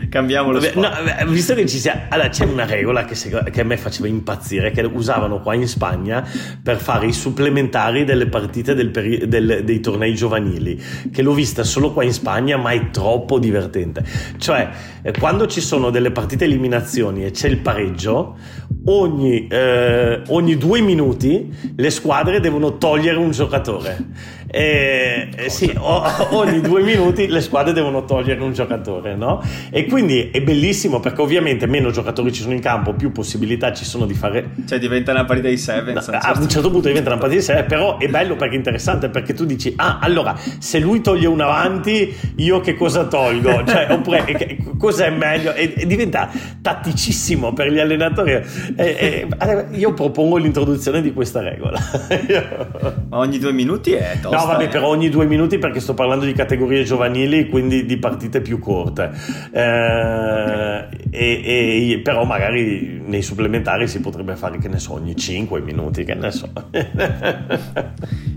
cambiamo 0.10 0.52
lo 0.52 0.60
no, 0.76 0.90
visto 1.28 1.54
che 1.54 1.66
ci 1.68 1.78
sia 1.78 2.08
allora 2.10 2.30
c'è 2.30 2.46
una 2.46 2.66
regola 2.66 3.06
che, 3.06 3.16
che 3.50 3.62
a 3.62 3.64
me 3.64 3.78
faceva 3.78 4.08
impazzire 4.08 4.72
che 4.72 4.82
usavano 4.82 5.40
qua 5.40 5.54
in 5.54 5.68
Spagna 5.68 6.28
per 6.62 6.78
fare 6.78 7.06
i 7.06 7.14
supplementari 7.14 8.04
delle 8.04 8.28
partite 8.28 8.74
del 8.74 8.90
peri- 8.90 9.28
del, 9.46 9.64
dei 9.64 9.80
tornei 9.80 10.14
giovanili, 10.16 10.80
che 11.12 11.22
l'ho 11.22 11.34
vista 11.34 11.64
solo 11.64 11.92
qua 11.92 12.04
in 12.04 12.14
Spagna, 12.14 12.58
ma 12.58 12.72
è 12.72 12.90
troppo 12.92 13.40
divertente. 13.40 14.04
Cioè, 14.38 14.70
eh, 15.02 15.12
quando 15.18 15.48
ci 15.48 15.62
sono 15.62 15.90
delle 15.90 16.12
partite 16.12 16.46
eliminazioni 16.46 17.26
e 17.26 17.32
c'è 17.32 17.48
il 17.48 17.58
pareggio, 17.58 18.38
ogni, 18.86 19.48
eh, 19.48 20.22
ogni 20.28 20.58
due 20.58 20.82
minuti 20.82 21.54
le 21.76 21.90
squadre 21.90 22.40
devono 22.40 22.78
togliere 22.78 23.18
un 23.18 23.32
giocatore. 23.32 24.40
Eh, 24.54 25.30
sì, 25.48 25.74
o, 25.78 26.04
ogni 26.36 26.60
due 26.60 26.82
minuti 26.82 27.28
le 27.28 27.40
squadre 27.40 27.72
devono 27.72 28.04
togliere 28.04 28.42
un 28.42 28.52
giocatore, 28.52 29.16
no? 29.16 29.42
E 29.70 29.86
quindi 29.86 30.30
è 30.30 30.42
bellissimo 30.42 31.00
perché 31.00 31.22
ovviamente 31.22 31.68
meno 31.68 31.90
giocatori 31.92 32.34
ci 32.34 32.42
sono 32.42 32.54
in 32.54 32.60
campo, 32.60 32.94
più 32.94 33.14
possibilità 33.14 33.74
ci 33.74 33.86
sono 33.86 34.06
di 34.06 34.14
fare. 34.14 34.50
Cioè 34.68 34.78
diventa 34.78 35.12
una 35.12 35.24
partita 35.24 35.48
di 35.48 35.58
7. 35.58 35.94
No, 35.94 36.00
a 36.00 36.38
un 36.38 36.50
certo 36.50 36.70
punto 36.70 36.90
diventa 36.90 37.10
una 37.12 37.20
partita 37.20 37.40
di 37.40 37.46
7, 37.46 37.64
però 37.64 37.98
è 37.98 38.08
bello 38.08 38.36
perché 38.36 38.56
è 38.56 38.58
interessante 38.58 39.10
perché 39.10 39.34
tu 39.34 39.46
dici, 39.46 39.74
ah, 39.78 40.00
allora 40.02 40.38
se 40.60 40.80
lui 40.80 41.00
toglie 41.02 41.28
un 41.28 41.40
avanti, 41.40 42.14
io 42.36 42.60
che 42.60 42.76
cosa 42.76 43.06
tolgo? 43.06 43.64
Cioè, 43.64 43.88
oppure 43.92 44.58
cos'è 44.78 45.10
meglio? 45.12 45.54
E, 45.54 45.74
e, 45.78 45.86
diventa 45.86 46.30
tatticissimo 46.62 47.54
per 47.54 47.72
gli 47.72 47.80
allenatori. 47.80 48.34
E, 48.34 48.46
e, 48.76 49.28
io 49.72 49.94
propongo 49.94 50.38
l'introduzione 50.38 51.02
di 51.02 51.14
questa 51.14 51.42
regola. 51.42 51.80
Ma 53.10 53.18
ogni 53.18 53.40
due 53.40 53.54
minuti 53.54 53.94
è 53.94 54.18
tosta. 54.22 54.38
No, 54.38 54.41
vabbè, 54.46 54.70
però 54.70 54.88
ogni 54.88 55.10
due 55.10 55.26
minuti 55.26 55.58
perché 55.58 55.80
sto 55.80 55.94
parlando 55.94 56.26
di 56.26 56.34
categorie 56.34 56.84
giovanili, 56.84 57.48
quindi 57.48 57.86
di 57.86 57.98
partite 57.98 58.42
più 58.42 58.60
corte. 58.60 59.12
Eh, 59.52 60.88
e, 61.10 61.92
e, 61.92 62.00
però 62.04 62.24
magari 62.24 63.02
nei 63.06 63.22
supplementari 63.22 63.88
si 63.88 64.00
potrebbe 64.00 64.36
fare, 64.36 64.58
che 64.58 64.68
ne 64.68 64.80
so, 64.80 64.94
ogni 64.94 65.16
5 65.16 65.62
minuti, 65.62 66.04
che 66.04 66.14
ne 66.14 66.32
so. 66.32 66.50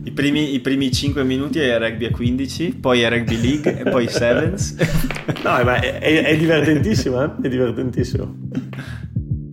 I 0.05 0.11
primi, 0.13 0.55
I 0.55 0.61
primi 0.61 0.91
5 0.91 1.25
minuti 1.25 1.61
è 1.61 1.79
rugby 1.79 2.07
a 2.07 2.11
15, 2.11 2.75
poi 2.81 3.03
è 3.03 3.09
rugby 3.09 3.41
league 3.41 3.79
e 3.79 3.91
poi 3.91 4.09
sevens. 4.09 4.75
no, 5.43 5.63
ma 5.65 5.81
è, 5.81 5.99
è, 5.99 6.23
è 6.25 6.37
divertentissimo, 6.37 7.23
eh? 7.23 7.31
È 7.43 7.49
divertentissimo. 7.49 8.35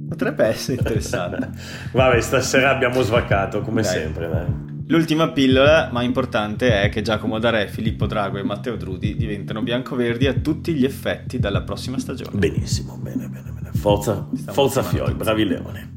Potrebbe 0.09 0.45
essere 0.45 0.77
interessante. 0.77 1.49
Vabbè, 1.91 2.19
stasera 2.21 2.69
abbiamo 2.69 3.01
svaccato, 3.01 3.61
come 3.61 3.81
dai. 3.81 3.91
sempre, 3.91 4.27
dai. 4.27 4.70
L'ultima 4.91 5.29
pillola, 5.29 5.87
ma 5.89 6.03
importante, 6.03 6.81
è 6.81 6.89
che 6.89 7.01
Giacomo 7.01 7.39
Darè, 7.39 7.67
Filippo 7.67 8.07
Drago 8.07 8.39
e 8.39 8.43
Matteo 8.43 8.75
Drudi 8.75 9.15
diventano 9.15 9.61
biancoverdi 9.61 10.27
a 10.27 10.33
tutti 10.33 10.73
gli 10.73 10.83
effetti 10.83 11.39
dalla 11.39 11.61
prossima 11.61 11.97
stagione. 11.97 12.37
Benissimo, 12.37 12.97
bene, 12.97 13.29
bene, 13.29 13.51
bene. 13.51 13.69
Forza, 13.71 14.27
forza 14.47 14.83
Fioi, 14.83 15.13
bravi 15.13 15.45
Leone. 15.45 15.93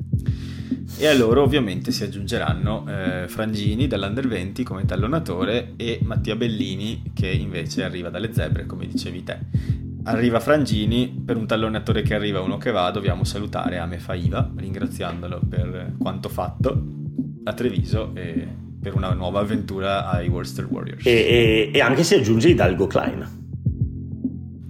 E 0.97 1.09
a 1.09 1.15
loro 1.15 1.43
ovviamente 1.43 1.91
si 1.91 2.05
aggiungeranno 2.05 2.85
eh, 2.87 3.25
Frangini 3.27 3.89
dall'Under 3.89 4.29
20 4.29 4.63
come 4.63 4.85
tallonatore 4.85 5.73
e 5.75 5.99
Mattia 6.05 6.37
Bellini 6.37 7.11
che 7.13 7.29
invece 7.29 7.83
arriva 7.83 8.11
dalle 8.11 8.33
zebre, 8.33 8.65
come 8.65 8.87
dicevi 8.87 9.25
te. 9.25 9.39
Arriva 10.05 10.39
Frangini, 10.39 11.21
per 11.27 11.37
un 11.37 11.49
tallonatore 11.49 12.03
che 12.03 12.15
arriva 12.15 12.41
uno 12.43 12.59
che 12.59 12.71
va, 12.71 12.89
dobbiamo 12.93 13.25
salutare 13.25 13.79
Ame 13.79 13.99
Faiva, 13.99 14.49
ringraziandolo 14.55 15.41
per 15.49 15.95
quanto 15.99 16.29
fatto 16.29 16.81
a 17.43 17.53
Treviso 17.53 18.13
e 18.15 18.63
per 18.85 18.95
una 18.95 19.15
nuova 19.15 19.41
avventura 19.41 20.11
ai 20.11 20.29
Worcester 20.29 20.67
Warriors. 20.67 21.07
E, 21.07 21.11
e, 21.11 21.71
e 21.73 21.81
anche 21.81 22.05
si 22.05 22.15
aggiunge 22.15 22.51
Hidalgo 22.51 22.87
Klein. 22.87 23.43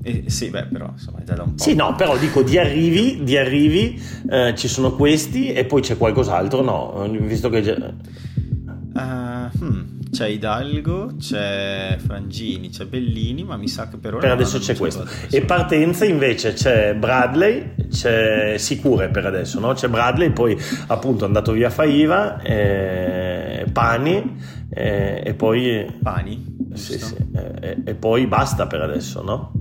Eh, 0.05 0.25
sì, 0.27 0.51
beh, 0.51 0.67
però 0.67 0.91
insomma 0.93 1.19
è 1.19 1.25
già 1.25 1.35
da 1.35 1.43
un 1.43 1.55
po'. 1.57 1.63
Sì, 1.63 1.75
no, 1.75 1.97
però 1.97 2.17
dico 2.17 2.43
di 2.43 2.57
arrivi, 2.57 3.25
di 3.25 3.37
arrivi 3.37 4.01
eh, 4.31 4.55
ci 4.57 4.69
sono 4.69 4.93
questi 4.93 5.53
e 5.53 5.65
poi 5.65 5.83
c'è 5.83 5.97
qualcos'altro, 5.97 6.63
no? 6.63 7.09
Visto 7.09 7.49
che. 7.49 7.61
Già... 7.61 7.75
Uh, 7.75 9.65
hmm, 9.65 9.81
c'è 10.15 10.29
Hidalgo, 10.29 11.17
c'è 11.19 11.99
Frangini, 11.99 12.69
c'è 12.71 12.87
Bellini, 12.87 13.43
ma 13.43 13.57
mi 13.57 13.69
sa 13.69 13.89
che 13.89 13.97
per 13.97 14.15
ora. 14.15 14.23
Per 14.23 14.31
adesso 14.31 14.59
c'è 14.59 14.77
questo. 14.77 15.07
E 15.29 15.41
partenza 15.43 16.05
invece 16.05 16.53
c'è 16.53 16.95
Bradley, 16.95 17.89
c'è 17.91 18.55
Sicure 18.57 19.09
per 19.09 19.27
adesso, 19.27 19.59
no? 19.59 19.73
C'è 19.73 19.89
Bradley, 19.89 20.31
poi 20.31 20.57
appunto 20.87 21.25
è 21.25 21.27
andato 21.27 21.53
via 21.53 21.71
Faiva. 21.71 22.41
Eh 22.41 23.35
pani 23.75 24.37
eh, 24.71 25.23
e 25.25 25.35
poi... 25.35 25.99
Pani? 26.03 26.53
Sì, 26.73 26.99
sì, 26.99 27.15
e, 27.35 27.83
e, 27.85 27.95
poi 27.95 28.27
basta 28.27 28.67
per 28.67 28.81
adesso, 28.81 29.23
no? 29.23 29.53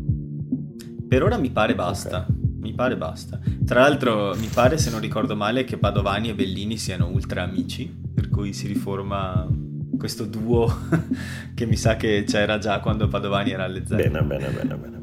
Per 1.08 1.22
ora 1.22 1.38
mi 1.38 1.50
pare 1.52 1.76
basta. 1.76 2.26
Okay. 2.28 2.42
Mi 2.60 2.74
pare 2.74 2.96
basta. 2.96 3.40
Tra 3.66 3.82
l'altro, 3.82 4.36
mi 4.36 4.48
pare, 4.48 4.78
se 4.78 4.90
non 4.90 5.00
ricordo 5.00 5.36
male, 5.36 5.64
che 5.64 5.78
Padovani 5.78 6.30
e 6.30 6.34
Bellini 6.34 6.78
siano 6.78 7.08
ultra 7.08 7.44
amici, 7.44 7.94
per 8.14 8.30
cui 8.30 8.54
si 8.54 8.68
riforma 8.68 9.48
questo 10.04 10.26
duo 10.26 10.80
che 11.56 11.66
mi 11.66 11.78
sa 11.78 11.96
che 11.96 12.26
c'era 12.28 12.58
già 12.58 12.82
quando 12.82 13.08
Padovani 13.08 13.52
era 13.52 13.64
alle 13.64 13.86
zero. 13.86 14.04
Bene, 14.04 14.22
bene, 14.22 14.50
bene, 14.50 14.76
bene. 14.76 15.02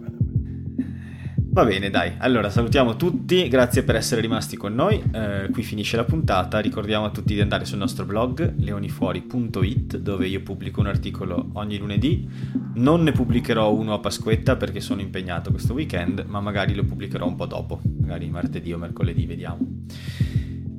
Va 1.52 1.64
bene, 1.64 1.88
dai. 1.88 2.12
Allora, 2.18 2.50
salutiamo 2.50 2.96
tutti, 2.96 3.48
grazie 3.48 3.82
per 3.82 3.96
essere 3.96 4.20
rimasti 4.20 4.58
con 4.58 4.74
noi. 4.74 5.02
Eh, 5.10 5.48
qui 5.50 5.62
finisce 5.62 5.96
la 5.96 6.04
puntata. 6.04 6.58
Ricordiamo 6.58 7.06
a 7.06 7.10
tutti 7.10 7.32
di 7.32 7.40
andare 7.40 7.64
sul 7.64 7.78
nostro 7.78 8.04
blog 8.04 8.56
leonifuori.it 8.58 9.96
dove 9.96 10.26
io 10.26 10.42
pubblico 10.42 10.80
un 10.80 10.88
articolo 10.88 11.48
ogni 11.54 11.78
lunedì. 11.78 12.28
Non 12.74 13.02
ne 13.02 13.12
pubblicherò 13.12 13.72
uno 13.72 13.94
a 13.94 14.00
Pasquetta 14.00 14.56
perché 14.56 14.80
sono 14.80 15.00
impegnato 15.00 15.50
questo 15.50 15.72
weekend, 15.72 16.26
ma 16.28 16.40
magari 16.40 16.74
lo 16.74 16.84
pubblicherò 16.84 17.26
un 17.26 17.36
po' 17.36 17.46
dopo, 17.46 17.80
magari 18.00 18.28
martedì 18.28 18.70
o 18.74 18.76
mercoledì, 18.76 19.24
vediamo. 19.24 19.66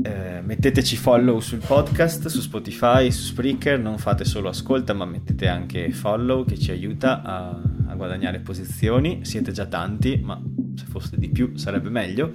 Eh, 0.03 0.41
metteteci 0.41 0.95
follow 0.95 1.40
sul 1.40 1.61
podcast, 1.65 2.28
su 2.28 2.41
Spotify, 2.41 3.11
su 3.11 3.23
Spreaker, 3.23 3.80
non 3.80 3.98
fate 3.98 4.26
solo 4.26 4.49
ascolta 4.49 4.94
ma 4.94 5.06
mettete 5.06 5.48
anche 5.48 5.91
follow 5.91 6.44
che 6.44 6.57
ci 6.57 6.72
aiuta 6.72 7.22
a, 7.22 7.61
a 7.88 7.95
guadagnare 7.95 8.40
posizioni, 8.40 9.19
siete 9.23 9.52
già 9.52 9.65
tanti 9.65 10.19
ma 10.23 10.41
se 10.76 10.86
foste 10.86 11.18
di 11.18 11.30
più 11.30 11.56
sarebbe 11.56 11.90
meglio. 11.90 12.32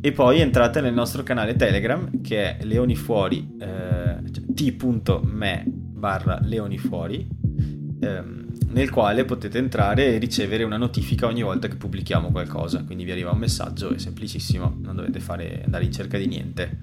E 0.00 0.12
poi 0.12 0.40
entrate 0.40 0.80
nel 0.80 0.94
nostro 0.94 1.22
canale 1.22 1.56
Telegram 1.56 2.20
che 2.20 2.56
è 2.56 2.64
leonifuori, 2.64 3.56
eh, 3.58 4.30
cioè 4.30 4.44
t.me 4.54 5.64
barra 5.66 6.38
leonifuori. 6.40 7.28
Eh, 8.00 8.44
nel 8.76 8.90
quale 8.90 9.24
potete 9.24 9.56
entrare 9.56 10.14
e 10.14 10.18
ricevere 10.18 10.62
una 10.62 10.76
notifica 10.76 11.26
ogni 11.26 11.42
volta 11.42 11.66
che 11.66 11.76
pubblichiamo 11.76 12.30
qualcosa. 12.30 12.84
Quindi 12.84 13.04
vi 13.04 13.10
arriva 13.10 13.30
un 13.30 13.38
messaggio, 13.38 13.88
è 13.88 13.98
semplicissimo, 13.98 14.76
non 14.82 14.96
dovete 14.96 15.18
fare, 15.18 15.62
andare 15.64 15.84
in 15.84 15.92
cerca 15.92 16.18
di 16.18 16.26
niente. 16.26 16.80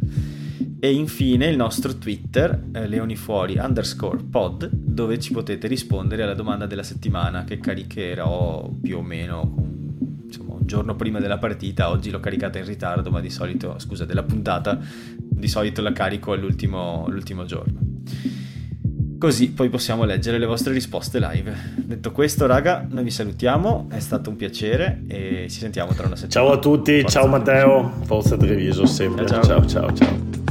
E 0.80 0.92
infine 0.92 1.46
il 1.46 1.56
nostro 1.56 1.96
Twitter, 2.00 2.64
eh, 2.74 2.88
leonifuori 2.88 3.60
underscore 3.60 4.24
pod, 4.24 4.72
dove 4.72 5.20
ci 5.20 5.34
potete 5.34 5.68
rispondere 5.68 6.24
alla 6.24 6.34
domanda 6.34 6.66
della 6.66 6.82
settimana 6.82 7.44
che 7.44 7.60
caricherò 7.60 8.72
più 8.82 8.98
o 8.98 9.02
meno 9.04 9.54
insomma, 10.26 10.56
un 10.56 10.66
giorno 10.66 10.96
prima 10.96 11.20
della 11.20 11.38
partita. 11.38 11.92
Oggi 11.92 12.10
l'ho 12.10 12.20
caricata 12.20 12.58
in 12.58 12.66
ritardo, 12.66 13.12
ma 13.12 13.22
di 13.22 13.30
solito, 13.30 13.78
scusa, 13.78 14.04
della 14.04 14.24
puntata, 14.24 14.80
di 15.16 15.48
solito 15.48 15.84
la 15.84 15.92
carico 15.92 16.32
all'ultimo 16.32 17.06
giorno. 17.46 17.82
Così 19.24 19.52
poi 19.52 19.70
possiamo 19.70 20.04
leggere 20.04 20.38
le 20.38 20.46
vostre 20.46 20.74
risposte 20.74 21.18
live. 21.18 21.56
Detto 21.78 22.12
questo, 22.12 22.46
raga, 22.46 22.86
noi 22.90 23.06
vi 23.06 23.10
salutiamo, 23.10 23.88
è 23.90 24.02
stato 24.02 24.30
un 24.30 24.36
piacere 24.36 25.04
e 25.08 25.48
ci 25.50 25.60
sentiamo 25.60 25.94
tra 25.94 26.08
una 26.08 26.18
settimana. 26.18 26.50
Ciao 26.50 26.58
a 26.58 26.60
tutti, 26.60 27.00
Forza 27.00 27.20
ciao 27.22 27.30
Matteo, 27.30 27.94
Forza 28.04 28.36
Treviso 28.36 28.86
sempre. 28.86 29.26
ciao 29.26 29.42
ciao 29.42 29.66
ciao. 29.66 29.94
ciao. 29.94 30.43